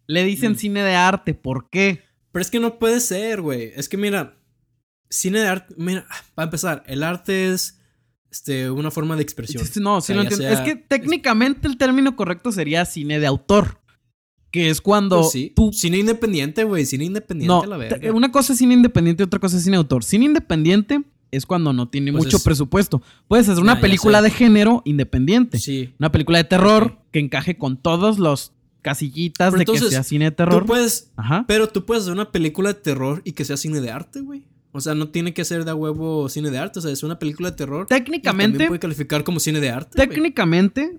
le 0.06 0.24
dicen 0.24 0.52
Mm. 0.52 0.56
cine 0.56 0.82
de 0.82 0.94
arte. 0.94 1.34
¿Por 1.34 1.68
qué? 1.70 2.02
Pero 2.32 2.42
es 2.42 2.50
que 2.50 2.60
no 2.60 2.78
puede 2.78 3.00
ser, 3.00 3.40
güey. 3.40 3.72
Es 3.74 3.88
que 3.88 3.96
mira, 3.96 4.36
cine 5.10 5.40
de 5.40 5.48
arte, 5.48 5.74
mira, 5.78 6.06
para 6.34 6.44
empezar, 6.44 6.82
el 6.86 7.02
arte 7.02 7.52
es 7.52 7.80
este 8.30 8.70
una 8.70 8.90
forma 8.90 9.16
de 9.16 9.22
expresión. 9.22 9.64
Sí, 9.64 9.80
No, 9.80 9.96
O 9.96 10.00
sí 10.00 10.08
sea, 10.08 10.16
lo 10.16 10.22
entiendo. 10.22 10.44
sea- 10.46 10.52
es 10.52 10.60
que 10.60 10.76
técnicamente 10.76 11.66
el 11.66 11.78
término 11.78 12.14
correcto 12.14 12.52
sería 12.52 12.84
cine 12.84 13.18
de 13.18 13.26
autor. 13.26 13.80
Que 14.50 14.70
es 14.70 14.80
cuando 14.80 15.20
Pues 15.20 15.32
sí, 15.32 15.52
tú. 15.54 15.72
cine 15.72 15.98
independiente, 15.98 16.64
güey, 16.64 16.86
cine 16.86 17.04
independiente 17.04 17.52
No, 17.54 17.64
la 17.66 17.76
verga. 17.76 18.12
una 18.12 18.32
cosa 18.32 18.52
es 18.54 18.58
cine 18.58 18.74
independiente 18.74 19.22
y 19.22 19.26
otra 19.26 19.38
cosa 19.38 19.56
es 19.58 19.64
cine 19.64 19.76
autor. 19.76 20.02
Cine 20.04 20.24
independiente 20.24 21.02
es 21.30 21.44
cuando 21.44 21.72
no 21.74 21.88
tiene 21.88 22.12
Pues 22.12 22.24
mucho 22.24 22.38
es- 22.38 22.42
presupuesto. 22.44 23.02
Puedes 23.28 23.46
hacer 23.48 23.62
una 23.62 23.74
ya 23.74 23.80
película 23.82 24.22
de 24.22 24.30
género 24.30 24.80
independiente. 24.86 25.58
Sí. 25.58 25.92
Una 25.98 26.10
película 26.10 26.38
de 26.38 26.44
terror 26.44 26.96
que 27.12 27.18
encaje 27.18 27.58
con 27.58 27.76
todos 27.76 28.18
los 28.18 28.52
casillitas 28.80 29.52
Pero 29.52 29.58
de 29.58 29.64
que 29.80 29.90
sea 29.90 30.02
cine 30.02 30.26
de 30.26 30.30
Tú 30.30 30.36
terror. 30.36 30.64
puedes 30.64 31.10
Ajá. 31.16 31.44
Pero 31.46 31.68
tú 31.68 31.84
puedes 31.84 32.04
hacer 32.04 32.14
una 32.14 32.30
película 32.32 32.72
de 32.72 32.80
terror 32.80 33.20
y 33.24 33.32
que 33.32 33.44
sea 33.44 33.58
cine 33.58 33.82
de 33.82 33.90
arte, 33.90 34.20
güey. 34.22 34.44
O 34.72 34.80
sea, 34.80 34.94
no 34.94 35.08
tiene 35.08 35.34
que 35.34 35.44
ser 35.44 35.64
de 35.66 35.70
a 35.72 35.74
huevo 35.74 36.28
cine 36.30 36.50
de 36.50 36.56
arte. 36.58 36.78
O 36.78 36.82
sea, 36.82 36.90
es 36.90 37.02
una 37.02 37.18
película 37.18 37.50
de 37.50 37.56
terror. 37.56 37.84
y 37.84 37.88
Técnicamente, 37.88 38.52
también 38.52 38.68
puede 38.68 38.80
calificar 38.80 39.24
como 39.24 39.40
cine 39.40 39.60
de 39.60 39.68
arte. 39.70 39.96
técnicamente, 39.98 40.98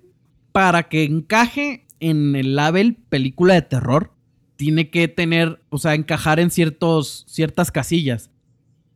para 0.52 0.88
que 0.90 1.04
encaje 1.06 1.86
en 2.00 2.36
el 2.36 2.56
label 2.56 2.96
película 3.10 3.54
de 3.56 3.62
terror, 3.62 4.12
tiene 4.56 4.90
que 4.90 5.08
tener, 5.08 5.62
o 5.70 5.78
sea, 5.78 5.96
encajar 5.96 6.40
en 6.40 6.52
ciertos, 6.52 7.26
ciertas 7.28 7.72
casillas. 7.72 8.30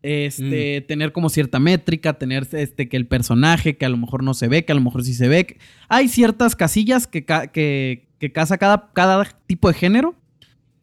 Este, 0.01 0.81
Mm. 0.83 0.87
tener 0.87 1.11
como 1.13 1.29
cierta 1.29 1.59
métrica, 1.59 2.13
tener 2.19 2.45
este, 2.51 2.89
que 2.89 2.97
el 2.97 3.07
personaje, 3.07 3.77
que 3.77 3.85
a 3.85 3.89
lo 3.89 3.95
mejor 3.95 4.21
no 4.23 4.33
se 4.33 4.49
ve, 4.49 4.65
que 4.65 4.73
a 4.73 4.75
lo 4.75 4.81
mejor 4.81 5.03
sí 5.05 5.13
se 5.13 5.29
ve. 5.29 5.57
Hay 5.87 6.09
ciertas 6.09 6.57
casillas 6.57 7.07
que, 7.07 7.23
ca- 7.23 7.47
que, 7.47 8.07
que 8.19 8.31
casa 8.33 8.57
cada, 8.57 8.91
cada 8.93 9.23
tipo 9.47 9.69
de 9.69 9.75
género. 9.75 10.15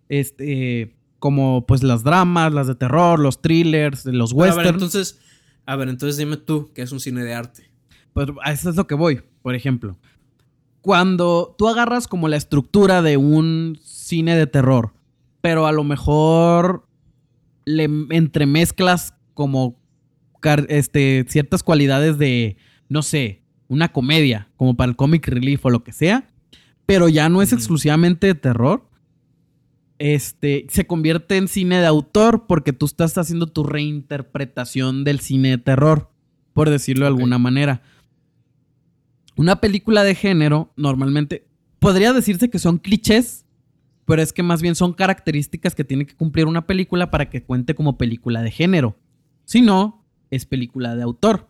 Este, 0.08 0.94
como 1.18 1.66
pues 1.66 1.82
las 1.82 2.02
dramas, 2.02 2.52
las 2.52 2.66
de 2.66 2.74
terror, 2.74 3.18
los 3.20 3.42
thrillers, 3.42 4.06
los 4.06 4.32
Pero, 4.32 4.42
a 4.44 4.46
ver, 4.46 4.56
westerns. 4.56 4.72
entonces, 4.82 5.20
a 5.66 5.76
ver, 5.76 5.88
entonces 5.88 6.16
dime 6.16 6.36
tú 6.38 6.72
que 6.74 6.82
es 6.82 6.90
un 6.92 7.00
cine 7.00 7.22
de 7.22 7.34
arte. 7.34 7.64
Pues 8.14 8.28
a 8.42 8.52
eso 8.52 8.70
es 8.70 8.76
lo 8.76 8.86
que 8.86 8.94
voy, 8.94 9.20
por 9.42 9.54
ejemplo. 9.54 9.98
Cuando 10.82 11.54
tú 11.58 11.68
agarras 11.68 12.08
como 12.08 12.28
la 12.28 12.36
estructura 12.36 13.02
de 13.02 13.16
un 13.16 13.78
cine 13.82 14.36
de 14.36 14.46
terror, 14.46 14.92
pero 15.40 15.66
a 15.66 15.72
lo 15.72 15.84
mejor 15.84 16.86
le 17.64 17.84
entremezclas 17.84 19.14
como 19.34 19.78
este, 20.68 21.24
ciertas 21.28 21.62
cualidades 21.62 22.18
de, 22.18 22.56
no 22.88 23.02
sé, 23.02 23.42
una 23.68 23.92
comedia, 23.92 24.48
como 24.56 24.76
para 24.76 24.90
el 24.90 24.96
comic 24.96 25.28
relief 25.28 25.64
o 25.64 25.70
lo 25.70 25.84
que 25.84 25.92
sea, 25.92 26.28
pero 26.86 27.08
ya 27.08 27.28
no 27.28 27.42
es 27.42 27.52
exclusivamente 27.52 28.26
de 28.26 28.34
terror. 28.34 28.88
Este 29.98 30.66
se 30.70 30.86
convierte 30.86 31.36
en 31.36 31.46
cine 31.46 31.78
de 31.78 31.86
autor 31.86 32.46
porque 32.46 32.72
tú 32.72 32.86
estás 32.86 33.16
haciendo 33.18 33.46
tu 33.46 33.64
reinterpretación 33.64 35.04
del 35.04 35.20
cine 35.20 35.50
de 35.50 35.58
terror, 35.58 36.10
por 36.54 36.70
decirlo 36.70 37.04
de 37.04 37.08
alguna 37.08 37.38
manera. 37.38 37.82
Una 39.40 39.58
película 39.58 40.04
de 40.04 40.14
género, 40.14 40.70
normalmente, 40.76 41.46
podría 41.78 42.12
decirse 42.12 42.50
que 42.50 42.58
son 42.58 42.76
clichés, 42.76 43.46
pero 44.04 44.20
es 44.20 44.34
que 44.34 44.42
más 44.42 44.60
bien 44.60 44.74
son 44.74 44.92
características 44.92 45.74
que 45.74 45.82
tiene 45.82 46.04
que 46.04 46.14
cumplir 46.14 46.44
una 46.44 46.66
película 46.66 47.10
para 47.10 47.30
que 47.30 47.42
cuente 47.42 47.74
como 47.74 47.96
película 47.96 48.42
de 48.42 48.50
género. 48.50 48.98
Si 49.46 49.62
no, 49.62 50.04
es 50.30 50.44
película 50.44 50.94
de 50.94 51.04
autor 51.04 51.48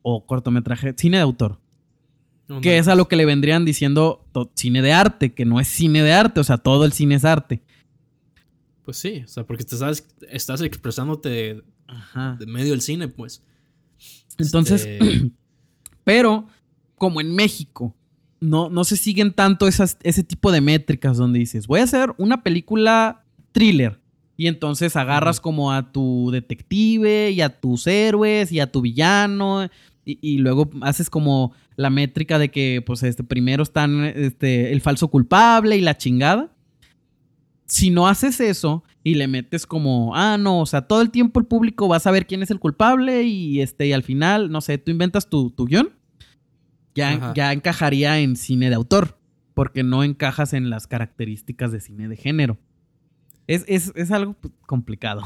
o 0.00 0.24
cortometraje, 0.24 0.94
cine 0.96 1.18
de 1.18 1.22
autor. 1.22 1.60
que 2.62 2.78
es 2.78 2.88
a 2.88 2.94
lo 2.94 3.08
que 3.08 3.16
le 3.16 3.26
vendrían 3.26 3.66
diciendo 3.66 4.24
cine 4.54 4.80
de 4.80 4.94
arte, 4.94 5.34
que 5.34 5.44
no 5.44 5.60
es 5.60 5.68
cine 5.68 6.02
de 6.02 6.14
arte, 6.14 6.40
o 6.40 6.44
sea, 6.44 6.56
todo 6.56 6.86
el 6.86 6.94
cine 6.94 7.16
es 7.16 7.26
arte. 7.26 7.60
Pues 8.86 8.96
sí, 8.96 9.20
o 9.26 9.28
sea, 9.28 9.44
porque 9.44 9.64
te 9.64 9.74
estás, 9.74 10.08
estás 10.30 10.62
expresándote 10.62 11.62
de 12.38 12.46
medio 12.46 12.70
del 12.70 12.80
cine, 12.80 13.08
pues. 13.08 13.42
Entonces, 14.38 14.86
este 14.86 15.30
pero 16.04 16.48
como 16.98 17.20
en 17.20 17.34
México, 17.34 17.94
no, 18.40 18.68
no 18.68 18.84
se 18.84 18.96
siguen 18.96 19.32
tanto 19.32 19.66
esas, 19.66 19.98
ese 20.02 20.22
tipo 20.22 20.52
de 20.52 20.60
métricas 20.60 21.16
donde 21.16 21.38
dices, 21.38 21.66
voy 21.66 21.80
a 21.80 21.84
hacer 21.84 22.14
una 22.18 22.42
película 22.42 23.24
thriller. 23.52 24.00
Y 24.36 24.46
entonces 24.46 24.94
agarras 24.94 25.40
como 25.40 25.72
a 25.72 25.90
tu 25.90 26.30
detective 26.30 27.32
y 27.32 27.40
a 27.40 27.48
tus 27.60 27.88
héroes 27.88 28.52
y 28.52 28.60
a 28.60 28.70
tu 28.70 28.80
villano. 28.80 29.68
Y, 30.04 30.38
luego 30.38 30.70
haces 30.80 31.10
como 31.10 31.52
la 31.74 31.90
métrica 31.90 32.38
de 32.38 32.50
que, 32.50 32.82
pues, 32.86 33.02
este, 33.02 33.24
primero 33.24 33.64
están 33.64 34.04
este, 34.04 34.72
el 34.72 34.80
falso 34.80 35.08
culpable 35.08 35.76
y 35.76 35.80
la 35.80 35.96
chingada. 35.96 36.52
Si 37.66 37.90
no 37.90 38.06
haces 38.06 38.40
eso 38.40 38.84
y 39.02 39.16
le 39.16 39.26
metes 39.26 39.66
como, 39.66 40.14
ah, 40.14 40.38
no, 40.38 40.60
o 40.60 40.66
sea, 40.66 40.82
todo 40.82 41.02
el 41.02 41.10
tiempo 41.10 41.40
el 41.40 41.46
público 41.46 41.88
va 41.88 41.96
a 41.96 42.00
saber 42.00 42.26
quién 42.26 42.42
es 42.42 42.50
el 42.52 42.60
culpable 42.60 43.24
y, 43.24 43.60
este, 43.60 43.88
y 43.88 43.92
al 43.92 44.04
final, 44.04 44.50
no 44.50 44.60
sé, 44.60 44.78
tú 44.78 44.92
inventas 44.92 45.28
tu, 45.28 45.50
tu 45.50 45.66
guion 45.66 45.97
ya, 46.94 47.52
encajaría 47.52 48.18
en 48.20 48.36
cine 48.36 48.68
de 48.68 48.74
autor, 48.74 49.18
porque 49.54 49.82
no 49.82 50.04
encajas 50.04 50.52
en 50.52 50.70
las 50.70 50.86
características 50.86 51.72
de 51.72 51.80
cine 51.80 52.08
de 52.08 52.16
género. 52.16 52.58
Es, 53.46 54.10
algo 54.10 54.34
pues, 54.34 54.52
complicado. 54.66 55.22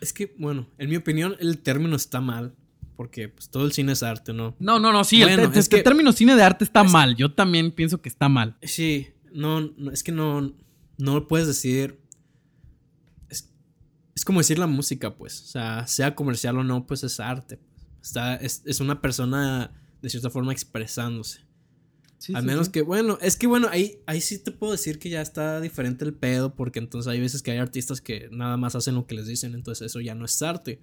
Es 0.00 0.12
que, 0.12 0.34
bueno, 0.38 0.68
en 0.78 0.90
mi 0.90 0.96
opinión, 0.96 1.36
el 1.40 1.58
término 1.58 1.96
está 1.96 2.20
mal. 2.20 2.54
Porque 2.96 3.28
pues, 3.28 3.50
todo 3.50 3.66
el 3.66 3.72
cine 3.72 3.92
es 3.92 4.02
arte, 4.02 4.32
¿no? 4.32 4.54
No, 4.58 4.78
no, 4.78 4.90
no, 4.90 5.04
sí. 5.04 5.20
el, 5.20 5.38
es 5.54 5.68
que, 5.68 5.82
término 5.82 6.12
cine 6.12 6.34
de 6.34 6.42
arte 6.42 6.64
está 6.64 6.82
mal. 6.82 7.14
Yo 7.14 7.30
también 7.30 7.70
pienso 7.70 8.00
que 8.00 8.08
está 8.08 8.30
mal. 8.30 8.56
Sí, 8.62 9.08
no, 9.32 9.70
es 9.92 10.02
que 10.02 10.12
no, 10.12 10.54
no 10.96 11.28
puedes 11.28 11.46
decir. 11.46 12.00
Es, 13.28 13.52
es, 14.14 14.24
como 14.24 14.40
decir 14.40 14.58
la 14.58 14.66
música, 14.66 15.14
pues. 15.14 15.42
O 15.42 15.46
sea, 15.46 15.86
sea 15.86 16.14
comercial 16.14 16.56
o 16.56 16.64
no, 16.64 16.86
pues 16.86 17.04
es 17.04 17.20
arte 17.20 17.58
es, 18.40 18.80
una 18.80 19.00
persona 19.00 19.72
de 20.02 20.10
cierta 20.10 20.30
forma 20.30 20.52
expresándose. 20.52 21.40
Al 22.32 22.44
menos 22.44 22.70
que, 22.70 22.82
bueno, 22.82 23.18
es 23.20 23.36
que 23.36 23.46
bueno, 23.46 23.68
ahí, 23.70 24.00
ahí 24.06 24.20
sí 24.20 24.38
te 24.38 24.50
puedo 24.50 24.72
decir 24.72 24.98
que 24.98 25.10
ya 25.10 25.20
está 25.20 25.60
diferente 25.60 26.04
el 26.04 26.14
pedo, 26.14 26.54
porque 26.54 26.78
entonces 26.78 27.12
hay 27.12 27.20
veces 27.20 27.42
que 27.42 27.50
hay 27.52 27.58
artistas 27.58 28.00
que 28.00 28.28
nada 28.32 28.56
más 28.56 28.74
hacen 28.74 28.94
lo 28.94 29.06
que 29.06 29.14
les 29.14 29.26
dicen, 29.26 29.54
entonces 29.54 29.86
eso 29.86 30.00
ya 30.00 30.14
no 30.14 30.24
es 30.24 30.40
arte. 30.42 30.80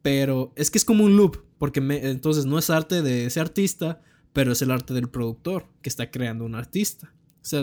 Pero 0.00 0.52
es 0.56 0.70
que 0.70 0.78
es 0.78 0.84
como 0.84 1.04
un 1.04 1.16
loop, 1.16 1.44
porque 1.58 1.80
entonces 1.80 2.46
no 2.46 2.58
es 2.58 2.70
arte 2.70 3.02
de 3.02 3.26
ese 3.26 3.38
artista, 3.38 4.00
pero 4.32 4.52
es 4.52 4.62
el 4.62 4.70
arte 4.70 4.94
del 4.94 5.08
productor 5.08 5.68
que 5.82 5.88
está 5.88 6.10
creando 6.10 6.44
un 6.44 6.54
artista. 6.54 7.14
O 7.42 7.44
sea, 7.44 7.62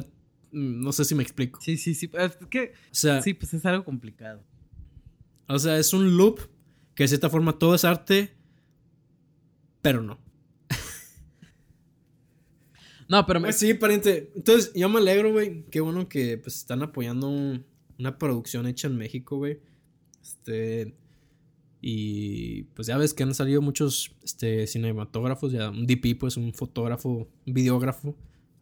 mm, 0.51 0.81
no 0.81 0.91
sé 0.93 1.03
si 1.03 1.15
me 1.15 1.23
explico. 1.23 1.59
Sí, 1.61 1.77
sí, 1.77 1.95
sí. 1.95 2.09
Es 2.13 2.37
que, 2.49 2.73
sí, 2.91 3.33
pues 3.33 3.53
es 3.53 3.65
algo 3.65 3.83
complicado. 3.83 4.43
O 5.47 5.57
sea, 5.57 5.77
es 5.77 5.93
un 5.93 6.15
loop 6.15 6.39
que 6.95 7.03
de 7.03 7.07
cierta 7.07 7.29
forma 7.29 7.57
todo 7.57 7.75
es 7.75 7.83
arte, 7.83 8.38
pero 9.81 10.01
no. 10.01 10.19
no, 13.07 13.25
pero... 13.25 13.41
Pues 13.41 13.57
sí, 13.57 13.73
pariente. 13.73 14.31
Entonces, 14.35 14.71
yo 14.73 14.89
me 14.89 14.99
alegro, 14.99 15.31
güey. 15.31 15.65
Qué 15.71 15.81
bueno 15.81 16.07
que 16.09 16.37
pues 16.37 16.57
están 16.57 16.81
apoyando 16.83 17.29
una 17.29 18.17
producción 18.17 18.67
hecha 18.67 18.87
en 18.87 18.97
México, 18.97 19.37
güey. 19.37 19.59
Este... 20.21 20.95
Y 21.81 22.63
pues 22.73 22.87
ya 22.87 22.97
ves 22.97 23.13
que 23.13 23.23
han 23.23 23.33
salido 23.33 23.61
muchos 23.61 24.11
este, 24.23 24.67
cinematógrafos, 24.67 25.51
ya 25.51 25.69
un 25.69 25.87
DP, 25.87 26.19
pues 26.19 26.35
un 26.35 26.53
fotógrafo, 26.53 27.29
un 27.45 27.53
videógrafo. 27.53 28.15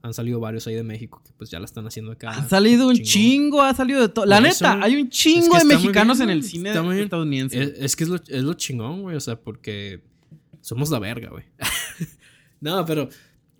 Han 0.03 0.13
salido 0.13 0.39
varios 0.39 0.67
ahí 0.67 0.75
de 0.75 0.84
México 0.84 1.21
que 1.25 1.32
pues 1.36 1.49
ya 1.49 1.60
la 1.60 1.65
están 1.65 1.88
haciendo 1.88 2.12
acá. 2.12 2.30
Ha 2.30 2.47
salido 2.47 2.88
un 2.88 2.95
chingo, 2.97 3.62
ha 3.62 3.73
salido 3.73 3.99
de 3.99 4.10
todo. 4.10 4.27
La 4.27 4.39
neta, 4.39 4.80
hay 4.82 4.95
un 4.95 5.10
chingo 5.10 5.58
de 5.58 5.65
mexicanos 5.65 6.19
en 6.19 6.30
el 6.30 6.43
cine 6.43 6.69
estadounidense. 6.69 7.62
Es, 7.62 7.73
es, 7.80 7.95
que 7.95 8.03
es 8.03 8.10
lo, 8.10 8.17
es 8.17 8.43
lo 8.43 8.53
chingón, 8.53 9.01
güey. 9.01 9.15
O 9.15 9.19
sea, 9.19 9.41
porque 9.41 10.03
somos 10.67 10.89
la 10.89 10.99
verga, 10.99 11.30
güey. 11.30 11.45
no, 12.60 12.86
pero 12.86 13.08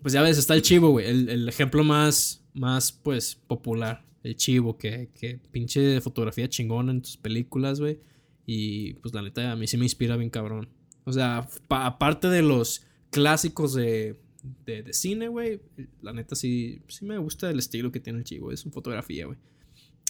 pues 0.02 0.12
ya 0.12 0.20
ves, 0.20 0.36
está 0.36 0.54
el 0.54 0.60
chivo, 0.60 0.90
güey. 0.90 1.06
El, 1.06 1.48
ejemplo 1.48 1.82
más, 1.82 2.44
más, 2.52 2.92
pues, 2.92 3.34
popular. 3.34 4.04
El 4.22 4.36
chivo, 4.36 4.76
que, 4.76 5.08
que 5.18 5.40
pinche 5.50 6.02
fotografía 6.02 6.50
chingona 6.50 6.92
en 6.92 7.00
tus 7.00 7.16
películas, 7.16 7.80
güey. 7.80 7.98
Y 8.44 8.92
pues 8.94 9.14
la 9.14 9.22
neta, 9.22 9.52
a 9.52 9.56
mí 9.56 9.66
sí 9.66 9.78
me 9.78 9.86
inspira 9.86 10.18
bien 10.18 10.28
cabrón. 10.28 10.68
O 11.04 11.12
sea, 11.12 11.48
aparte 11.70 12.28
de 12.28 12.42
los 12.42 12.84
clásicos 13.10 13.72
de, 13.72 14.20
de, 14.66 14.82
de 14.82 14.92
cine, 14.92 15.28
güey. 15.28 15.62
La 16.02 16.12
neta 16.12 16.36
sí, 16.36 16.82
sí 16.88 17.06
me 17.06 17.16
gusta 17.16 17.50
el 17.50 17.58
estilo 17.58 17.90
que 17.90 18.00
tiene 18.00 18.18
el 18.18 18.24
chivo. 18.26 18.52
Es 18.52 18.60
su 18.60 18.70
fotografía, 18.70 19.24
güey. 19.24 19.38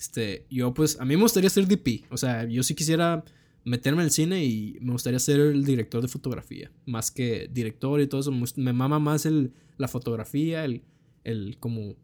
Este, 0.00 0.46
yo 0.50 0.74
pues, 0.74 0.98
a 0.98 1.04
mí 1.04 1.14
me 1.14 1.22
gustaría 1.22 1.48
ser 1.48 1.68
DP. 1.68 2.10
O 2.10 2.16
sea, 2.16 2.44
yo 2.44 2.64
sí 2.64 2.74
quisiera 2.74 3.22
meterme 3.68 4.02
al 4.02 4.10
cine 4.10 4.44
y 4.44 4.78
me 4.80 4.92
gustaría 4.92 5.18
ser 5.18 5.40
el 5.40 5.64
director 5.64 6.02
de 6.02 6.08
fotografía, 6.08 6.70
más 6.86 7.10
que 7.10 7.48
director 7.52 8.00
y 8.00 8.06
todo 8.06 8.20
eso. 8.20 8.32
Me 8.56 8.72
mama 8.72 8.98
más 8.98 9.26
el, 9.26 9.52
la 9.76 9.88
fotografía, 9.88 10.64
el, 10.64 10.82
el 11.24 11.58
como 11.58 11.94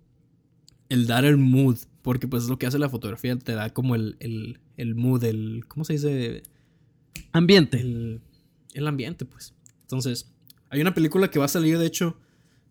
el 0.89 1.07
dar 1.07 1.25
el 1.25 1.39
mood, 1.39 1.79
porque 2.03 2.29
pues 2.29 2.45
es 2.45 2.49
lo 2.49 2.59
que 2.59 2.67
hace 2.67 2.79
la 2.79 2.89
fotografía, 2.89 3.37
te 3.39 3.53
da 3.53 3.71
como 3.71 3.95
el, 3.95 4.17
el, 4.21 4.61
el 4.77 4.95
mood, 4.95 5.25
el, 5.25 5.65
¿cómo 5.67 5.85
se 5.85 5.95
dice? 5.95 6.43
Ambiente. 7.33 7.81
El, 7.81 8.21
el, 8.75 8.87
ambiente, 8.87 9.25
pues. 9.25 9.55
Entonces, 9.83 10.33
hay 10.71 10.81
una 10.81 10.95
película 10.95 11.31
que 11.31 11.39
va 11.39 11.47
a 11.47 11.49
salir, 11.49 11.79
de 11.79 11.87
hecho, 11.87 12.19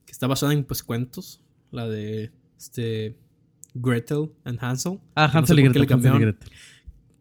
que 0.06 0.12
está 0.12 0.28
basada 0.28 0.54
en 0.54 0.64
pues 0.64 0.84
cuentos, 0.84 1.42
la 1.72 1.88
de 1.88 2.32
este 2.58 3.18
Gretel 3.74 4.32
and 4.44 4.60
Hansel. 4.62 5.00
Ah, 5.16 5.26
Hansel, 5.26 5.60
y 5.60 5.64
Gretel, 5.64 5.92
Hansel 5.92 6.16
y 6.16 6.20
Gretel. 6.20 6.50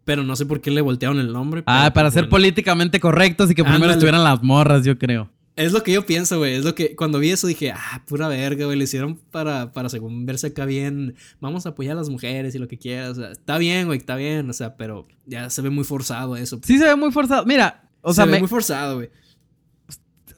Pero 0.04 0.24
no 0.24 0.34
sé 0.36 0.46
por 0.46 0.60
qué 0.60 0.70
le 0.70 0.80
voltearon 0.80 1.18
el 1.18 1.32
nombre. 1.32 1.62
Ah, 1.66 1.92
para 1.94 2.10
ser 2.10 2.28
políticamente 2.28 2.98
correctos 2.98 3.50
y 3.50 3.54
que 3.54 3.64
primero 3.64 3.92
estuvieran 3.92 4.24
las 4.24 4.42
morras, 4.42 4.84
yo 4.84 4.98
creo. 4.98 5.30
Es 5.54 5.72
lo 5.72 5.82
que 5.82 5.92
yo 5.92 6.06
pienso, 6.06 6.38
güey. 6.38 6.54
Es 6.54 6.64
lo 6.64 6.74
que 6.74 6.96
cuando 6.96 7.18
vi 7.18 7.30
eso 7.30 7.46
dije, 7.46 7.72
ah, 7.72 8.02
pura 8.06 8.26
verga, 8.28 8.64
güey. 8.64 8.78
Le 8.78 8.84
hicieron 8.84 9.16
para, 9.30 9.72
para 9.72 9.90
según 9.90 10.24
verse 10.24 10.48
acá 10.48 10.64
bien. 10.64 11.14
Vamos 11.40 11.66
a 11.66 11.70
apoyar 11.70 11.92
a 11.92 12.00
las 12.00 12.08
mujeres 12.08 12.54
y 12.54 12.58
lo 12.58 12.68
que 12.68 12.78
quieras. 12.78 13.10
O 13.10 13.14
sea, 13.16 13.32
está 13.32 13.58
bien, 13.58 13.86
güey, 13.86 13.98
está 13.98 14.16
bien. 14.16 14.48
O 14.48 14.52
sea, 14.54 14.76
pero 14.76 15.06
ya 15.26 15.50
se 15.50 15.60
ve 15.60 15.68
muy 15.68 15.84
forzado 15.84 16.36
eso. 16.36 16.58
Sí, 16.64 16.78
se 16.78 16.84
ve 16.84 16.96
muy 16.96 17.12
forzado. 17.12 17.44
Mira, 17.44 17.90
o 18.00 18.14
sea. 18.14 18.24
Se 18.24 18.30
ve 18.30 18.38
muy 18.38 18.48
forzado, 18.48 18.96
güey. 18.96 19.10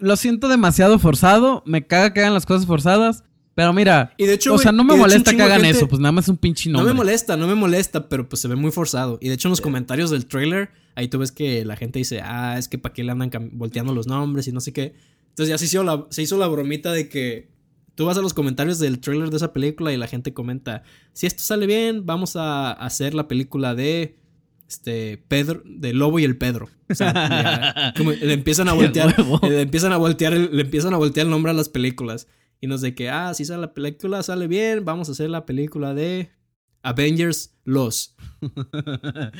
Lo 0.00 0.16
siento 0.16 0.48
demasiado 0.48 0.98
forzado. 0.98 1.62
Me 1.64 1.87
caga 1.87 2.12
que 2.12 2.20
hagan 2.20 2.35
las 2.35 2.44
cosas 2.44 2.66
forzadas. 2.66 3.22
Pero 3.55 3.73
mira, 3.73 4.12
y 4.17 4.27
de 4.27 4.35
hecho, 4.35 4.55
o 4.55 4.59
sea, 4.59 4.73
no 4.73 4.83
me 4.83 4.97
molesta 4.97 5.35
que 5.35 5.43
hagan 5.43 5.64
eso, 5.64 5.87
pues 5.87 6.01
nada 6.01 6.12
más 6.12 6.25
es 6.25 6.29
un 6.29 6.37
pinche 6.37 6.69
nombre. 6.69 6.88
No 6.88 6.95
me 6.95 6.97
molesta, 6.97 7.37
no 7.37 7.47
me 7.47 7.55
molesta, 7.55 8.09
pero 8.09 8.29
pues 8.29 8.43
se 8.43 8.49
ve 8.49 8.57
muy 8.57 8.73
forzado. 8.73 9.19
Y 9.21 9.29
de 9.29 9.35
hecho 9.35 9.49
en 9.49 9.51
los 9.51 9.61
comentarios 9.61 10.11
del 10.11 10.27
trailer, 10.27 10.71
ahí 10.97 11.09
tú 11.09 11.19
ves 11.19 11.31
que 11.31 11.64
la 11.64 11.77
gente 11.77 12.01
dice, 12.01 12.21
ah, 12.21 12.57
es 12.59 12.69
que 12.69 12.79
para 12.79 12.93
qué 12.93 13.05
le 13.05 13.12
andan 13.12 13.31
volteando 13.53 13.95
los 13.95 14.07
nombres 14.09 14.49
y 14.49 14.53
no 14.53 14.61
sé 14.61 14.73
qué. 14.73 14.95
Entonces 15.29 15.51
ya 15.51 15.59
se 15.59 15.67
hizo 15.67 15.85
la, 15.85 16.07
se 16.11 16.23
hizo 16.23 16.37
la 16.37 16.49
bromita 16.49 16.93
de 16.93 17.09
que 17.09 17.49
tú 17.95 18.07
vas 18.07 18.19
a 18.19 18.23
los 18.23 18.35
comentarios 18.35 18.79
del 18.79 18.99
trailer 18.99 19.31
de 19.31 19.37
esa 19.37 19.53
película 19.53 19.93
y 19.93 19.97
la 19.97 20.09
gente 20.09 20.35
comenta, 20.35 20.83
si 21.12 21.27
esto 21.27 21.43
sale 21.43 21.67
bien, 21.67 22.07
vamos 22.07 22.37
a 22.37 22.73
hacer 22.73 23.14
la 23.14 23.29
película 23.29 23.75
de 23.75 24.17
este 24.69 25.19
Pedro 25.29 25.62
de 25.64 25.93
Lobo 25.93 26.19
y 26.19 26.25
el 26.25 26.37
Pedro. 26.37 26.69
O 26.90 26.95
sea, 26.95 27.93
le 28.21 28.33
empiezan 28.33 28.69
a 28.69 28.73
voltear, 28.73 29.14
le 29.43 29.62
empiezan 29.62 29.93
a 29.93 29.97
voltear, 29.97 30.33
le 30.33 30.62
empiezan 30.62 30.95
a 30.95 30.97
voltear 30.97 31.27
el 31.27 31.31
nombre 31.31 31.51
a 31.51 31.55
las 31.55 31.69
películas. 31.69 32.27
Y 32.64 32.66
nos 32.66 32.81
de 32.81 32.94
que, 32.94 33.11
ah, 33.11 33.35
si 33.35 33.44
sale 33.44 33.61
la 33.61 33.74
película, 33.74 34.22
sale 34.22 34.46
bien, 34.46 34.87
vamos 34.87 35.11
a 35.11 35.12
hacer 35.12 35.29
la 35.29 35.44
película 35.44 35.92
de 35.92 36.31
Avengers 36.83 37.55
Los. 37.64 38.16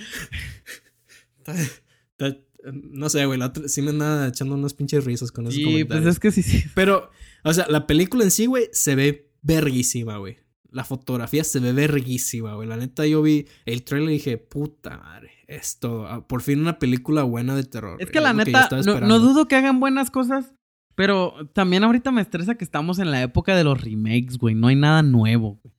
No 2.93 3.09
sé, 3.09 3.25
güey. 3.25 3.41
Sí 3.67 3.81
me 3.81 3.91
anda 3.91 4.29
echando 4.29 4.55
unas 4.55 4.75
pinches 4.75 5.05
risas 5.07 5.33
con 5.33 5.45
esos 5.47 5.55
Sí, 5.55 5.65
comentarios. 5.65 6.05
pues 6.05 6.15
es 6.15 6.21
que 6.21 6.33
sí, 6.33 6.43
sí. 6.43 6.65
Pero, 6.75 7.11
o 7.45 7.53
sea, 7.55 7.67
la 7.71 7.87
película 7.87 8.25
en 8.25 8.31
sí, 8.31 8.45
güey, 8.45 8.69
se 8.73 8.95
ve 8.95 9.31
verguísima, 9.41 10.19
güey. 10.19 10.37
La 10.71 10.85
fotografía 10.85 11.45
se 11.45 11.61
ve 11.61 11.73
verguísima, 11.73 12.55
güey. 12.55 12.69
La 12.69 12.77
neta, 12.77 13.07
yo 13.07 13.23
vi 13.23 13.47
el 13.65 13.85
trailer 13.85 14.11
y 14.11 14.15
dije, 14.15 14.37
puta 14.37 14.99
madre, 14.99 15.31
esto, 15.47 16.07
ah, 16.07 16.27
por 16.27 16.43
fin 16.43 16.61
una 16.61 16.79
película 16.79 17.23
buena 17.23 17.57
de 17.57 17.65
terror. 17.65 17.97
Es 18.03 18.11
que 18.11 18.21
la 18.21 18.35
neta, 18.35 18.69
no, 18.71 18.79
esperando. 18.81 19.07
no 19.07 19.19
dudo 19.19 19.49
que 19.49 19.57
hagan 19.57 19.81
buenas 19.81 20.11
cosas, 20.11 20.53
pero 20.95 21.35
también 21.53 21.85
ahorita 21.85 22.11
me 22.13 22.21
estresa 22.23 22.55
que 22.55 22.65
estamos 22.65 22.99
en 22.99 23.11
la 23.11 23.23
época 23.23 23.57
de 23.57 23.65
los 23.65 23.81
remakes, 23.81 24.39
güey. 24.39 24.55
No 24.55 24.69
hay 24.69 24.77
nada 24.77 25.03
nuevo, 25.03 25.59
güey. 25.63 25.75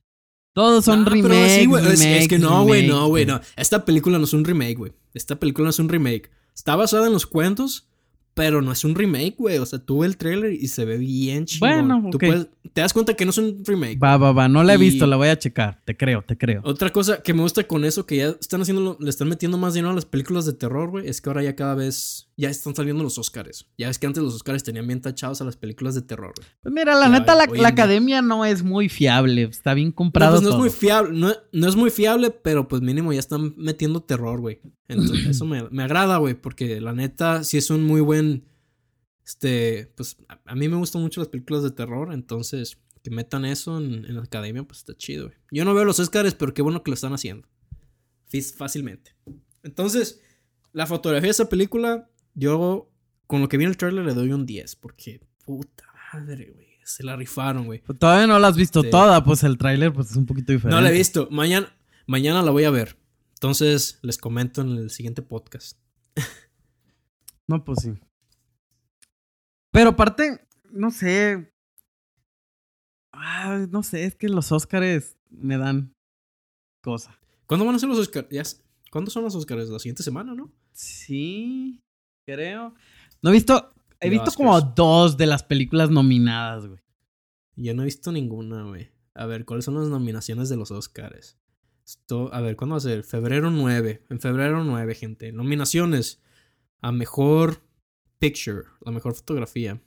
Todos 0.52 0.84
son 0.86 1.00
No, 1.04 1.10
pero 1.10 1.28
remakes, 1.28 1.52
sí, 1.52 1.66
güey, 1.66 1.86
es- 1.86 2.28
que 2.28 2.38
no, 2.38 2.64
güey, 2.64 2.86
no, 2.88 3.08
güey, 3.08 3.26
no. 3.26 3.40
Esta 3.56 3.84
película 3.84 4.18
no 4.18 4.24
es 4.24 4.32
un 4.32 4.44
remake, 4.44 4.76
güey. 4.76 4.92
Esta 5.12 5.36
película 5.36 5.64
no 5.66 5.70
es 5.70 5.78
un 5.78 5.88
remake. 5.88 6.30
Está 6.54 6.76
basada 6.76 7.06
en 7.08 7.12
los 7.12 7.26
cuentos, 7.26 7.88
pero 8.32 8.62
no 8.62 8.72
es 8.72 8.82
un 8.84 8.94
remake, 8.94 9.34
güey. 9.36 9.58
O 9.58 9.66
sea, 9.66 9.78
tú 9.78 9.98
ves 10.00 10.10
el 10.10 10.16
trailer 10.16 10.52
y 10.54 10.68
se 10.68 10.86
ve 10.86 10.96
bien 10.96 11.44
chingón. 11.44 11.68
Bueno, 11.88 12.08
Tú 12.10 12.16
ok. 12.16 12.24
puedes- 12.26 12.48
te 12.72 12.80
das 12.80 12.94
cuenta 12.94 13.12
que 13.14 13.24
no 13.26 13.30
es 13.32 13.38
un 13.38 13.62
remake. 13.66 13.98
Va, 13.98 14.16
va, 14.16 14.32
va. 14.32 14.48
No 14.48 14.62
la 14.64 14.72
he 14.74 14.76
Y- 14.76 14.80
visto, 14.80 15.06
la 15.06 15.16
voy 15.16 15.28
a 15.28 15.38
checar. 15.38 15.82
Te 15.84 15.94
creo, 15.94 16.22
te 16.22 16.38
creo. 16.38 16.62
Otra 16.64 16.90
cosa 16.90 17.22
que 17.22 17.34
me 17.34 17.42
gusta 17.42 17.64
con 17.64 17.84
eso, 17.84 18.06
que 18.06 18.16
ya 18.16 18.28
están 18.40 18.62
haciendo, 18.62 18.96
le 18.98 19.10
están 19.10 19.28
metiendo 19.28 19.58
más 19.58 19.74
dinero 19.74 19.90
a 19.90 19.94
las 19.94 20.06
películas 20.06 20.46
de 20.46 20.54
terror, 20.54 20.88
güey, 20.90 21.06
es 21.06 21.20
que 21.20 21.28
ahora 21.28 21.42
ya 21.42 21.54
cada 21.54 21.74
vez, 21.74 22.25
ya 22.38 22.50
están 22.50 22.74
saliendo 22.74 23.02
los 23.02 23.16
Oscars. 23.18 23.66
Ya 23.78 23.88
ves 23.88 23.98
que 23.98 24.06
antes 24.06 24.22
los 24.22 24.34
Oscars 24.34 24.62
tenían 24.62 24.86
bien 24.86 25.00
tachados 25.00 25.40
a 25.40 25.44
las 25.44 25.56
películas 25.56 25.94
de 25.94 26.02
terror, 26.02 26.34
güey. 26.36 26.48
Pues 26.62 26.74
mira, 26.74 26.94
la 26.94 27.06
Ya, 27.06 27.18
neta, 27.18 27.34
la, 27.34 27.46
la 27.46 27.68
academia 27.68 28.20
no 28.20 28.44
es 28.44 28.62
muy 28.62 28.88
fiable. 28.88 29.42
Está 29.44 29.72
bien 29.74 29.88
No, 29.88 29.94
comprado 29.94 30.32
pues 30.32 30.42
no 30.42 30.50
es 30.50 30.56
muy 30.56 30.70
fiable, 30.70 31.18
no, 31.18 31.32
no 31.52 31.68
es 31.68 31.76
muy 31.76 31.90
fiable, 31.90 32.30
pero 32.30 32.68
pues 32.68 32.82
mínimo 32.82 33.12
ya 33.12 33.20
están 33.20 33.54
metiendo 33.56 34.02
terror, 34.02 34.40
güey. 34.40 34.60
Entonces, 34.88 35.26
eso 35.30 35.46
me, 35.46 35.68
me 35.70 35.82
agrada, 35.82 36.18
güey, 36.18 36.34
porque 36.34 36.80
la 36.80 36.92
neta 36.92 37.42
sí 37.42 37.56
es 37.56 37.70
un 37.70 37.84
muy 37.84 38.02
buen, 38.02 38.44
este, 39.24 39.92
pues 39.96 40.16
a, 40.28 40.38
a 40.44 40.54
mí 40.54 40.68
me 40.68 40.76
gustan 40.76 41.00
mucho 41.02 41.20
las 41.20 41.28
películas 41.28 41.62
de 41.62 41.70
terror, 41.70 42.12
entonces 42.12 42.78
que 43.02 43.10
metan 43.10 43.44
eso 43.44 43.78
en, 43.78 44.04
en 44.04 44.16
la 44.16 44.22
academia, 44.22 44.64
pues 44.64 44.80
está 44.80 44.94
chido, 44.96 45.26
güey. 45.28 45.38
Yo 45.52 45.64
no 45.64 45.72
veo 45.74 45.84
los 45.84 46.00
Oscars, 46.00 46.34
pero 46.34 46.52
qué 46.52 46.60
bueno 46.60 46.82
que 46.82 46.90
lo 46.90 46.94
están 46.96 47.12
haciendo. 47.14 47.48
Fácilmente. 48.56 49.14
Entonces, 49.62 50.20
la 50.72 50.86
fotografía 50.86 51.28
de 51.28 51.30
esa 51.30 51.48
película, 51.48 52.10
yo 52.36 52.88
con 53.26 53.40
lo 53.40 53.48
que 53.48 53.56
vi 53.56 53.64
en 53.64 53.70
el 53.70 53.76
trailer 53.76 54.04
le 54.04 54.14
doy 54.14 54.32
un 54.32 54.46
10, 54.46 54.76
porque 54.76 55.20
puta 55.44 55.84
madre, 56.12 56.52
güey. 56.54 56.66
Se 56.84 57.02
la 57.02 57.16
rifaron, 57.16 57.64
güey. 57.66 57.80
Pues 57.82 57.98
Todavía 57.98 58.28
no 58.28 58.38
la 58.38 58.46
has 58.46 58.56
visto 58.56 58.82
Sí. 58.82 58.90
toda, 58.90 59.24
pues 59.24 59.42
el 59.42 59.58
tráiler 59.58 59.92
pues 59.92 60.12
es 60.12 60.16
un 60.16 60.24
poquito 60.26 60.52
diferente. 60.52 60.76
No 60.76 60.80
la 60.80 60.90
he 60.90 60.96
visto. 60.96 61.26
Mañana, 61.32 61.74
mañana 62.06 62.42
la 62.42 62.52
voy 62.52 62.62
a 62.62 62.70
ver. 62.70 62.96
Entonces 63.34 63.98
les 64.02 64.18
comento 64.18 64.60
en 64.60 64.68
el 64.76 64.90
siguiente 64.90 65.22
podcast. 65.22 65.78
No, 67.48 67.64
pues 67.64 67.78
sí. 67.82 67.92
Pero 69.72 69.90
aparte, 69.90 70.40
no 70.72 70.90
sé. 70.90 71.52
Ah, 73.12 73.66
no 73.70 73.82
sé, 73.82 74.04
es 74.04 74.14
que 74.16 74.28
los 74.28 74.50
Óscares 74.52 75.16
me 75.30 75.56
dan 75.56 75.94
cosa. 76.82 77.18
¿Cuándo 77.46 77.64
van 77.64 77.76
a 77.76 77.78
ser 77.78 77.88
los 77.88 77.98
Oscars? 77.98 78.28
Ya 78.30 78.42
s- 78.42 78.62
¿Cuándo 78.90 79.10
son 79.10 79.22
los 79.24 79.34
Oscars? 79.34 79.68
La 79.68 79.78
siguiente 79.78 80.02
semana, 80.02 80.34
¿no? 80.34 80.52
Sí, 80.72 81.80
creo. 82.26 82.74
No 83.22 83.30
he 83.30 83.32
visto. 83.32 83.72
He 84.00 84.10
visto 84.10 84.24
Oscars. 84.24 84.36
como 84.36 84.60
dos 84.60 85.16
de 85.16 85.26
las 85.26 85.42
películas 85.42 85.88
nominadas, 85.90 86.66
güey. 86.66 86.80
Yo 87.54 87.72
no 87.72 87.82
he 87.82 87.86
visto 87.86 88.12
ninguna, 88.12 88.64
güey. 88.64 88.90
A 89.14 89.24
ver, 89.24 89.46
¿cuáles 89.46 89.64
son 89.64 89.76
las 89.76 89.88
nominaciones 89.88 90.50
de 90.50 90.56
los 90.56 90.70
Oscars? 90.70 91.38
Esto, 91.86 92.28
a 92.34 92.42
ver, 92.42 92.56
¿cuándo 92.56 92.74
va 92.74 92.78
a 92.78 92.80
ser? 92.80 93.04
Febrero 93.04 93.50
9. 93.50 94.04
En 94.10 94.20
febrero 94.20 94.62
9, 94.62 94.94
gente. 94.94 95.32
Nominaciones. 95.32 96.20
A 96.82 96.92
mejor 96.92 97.62
picture. 98.18 98.64
La 98.82 98.92
mejor 98.92 99.14
fotografía. 99.14 99.80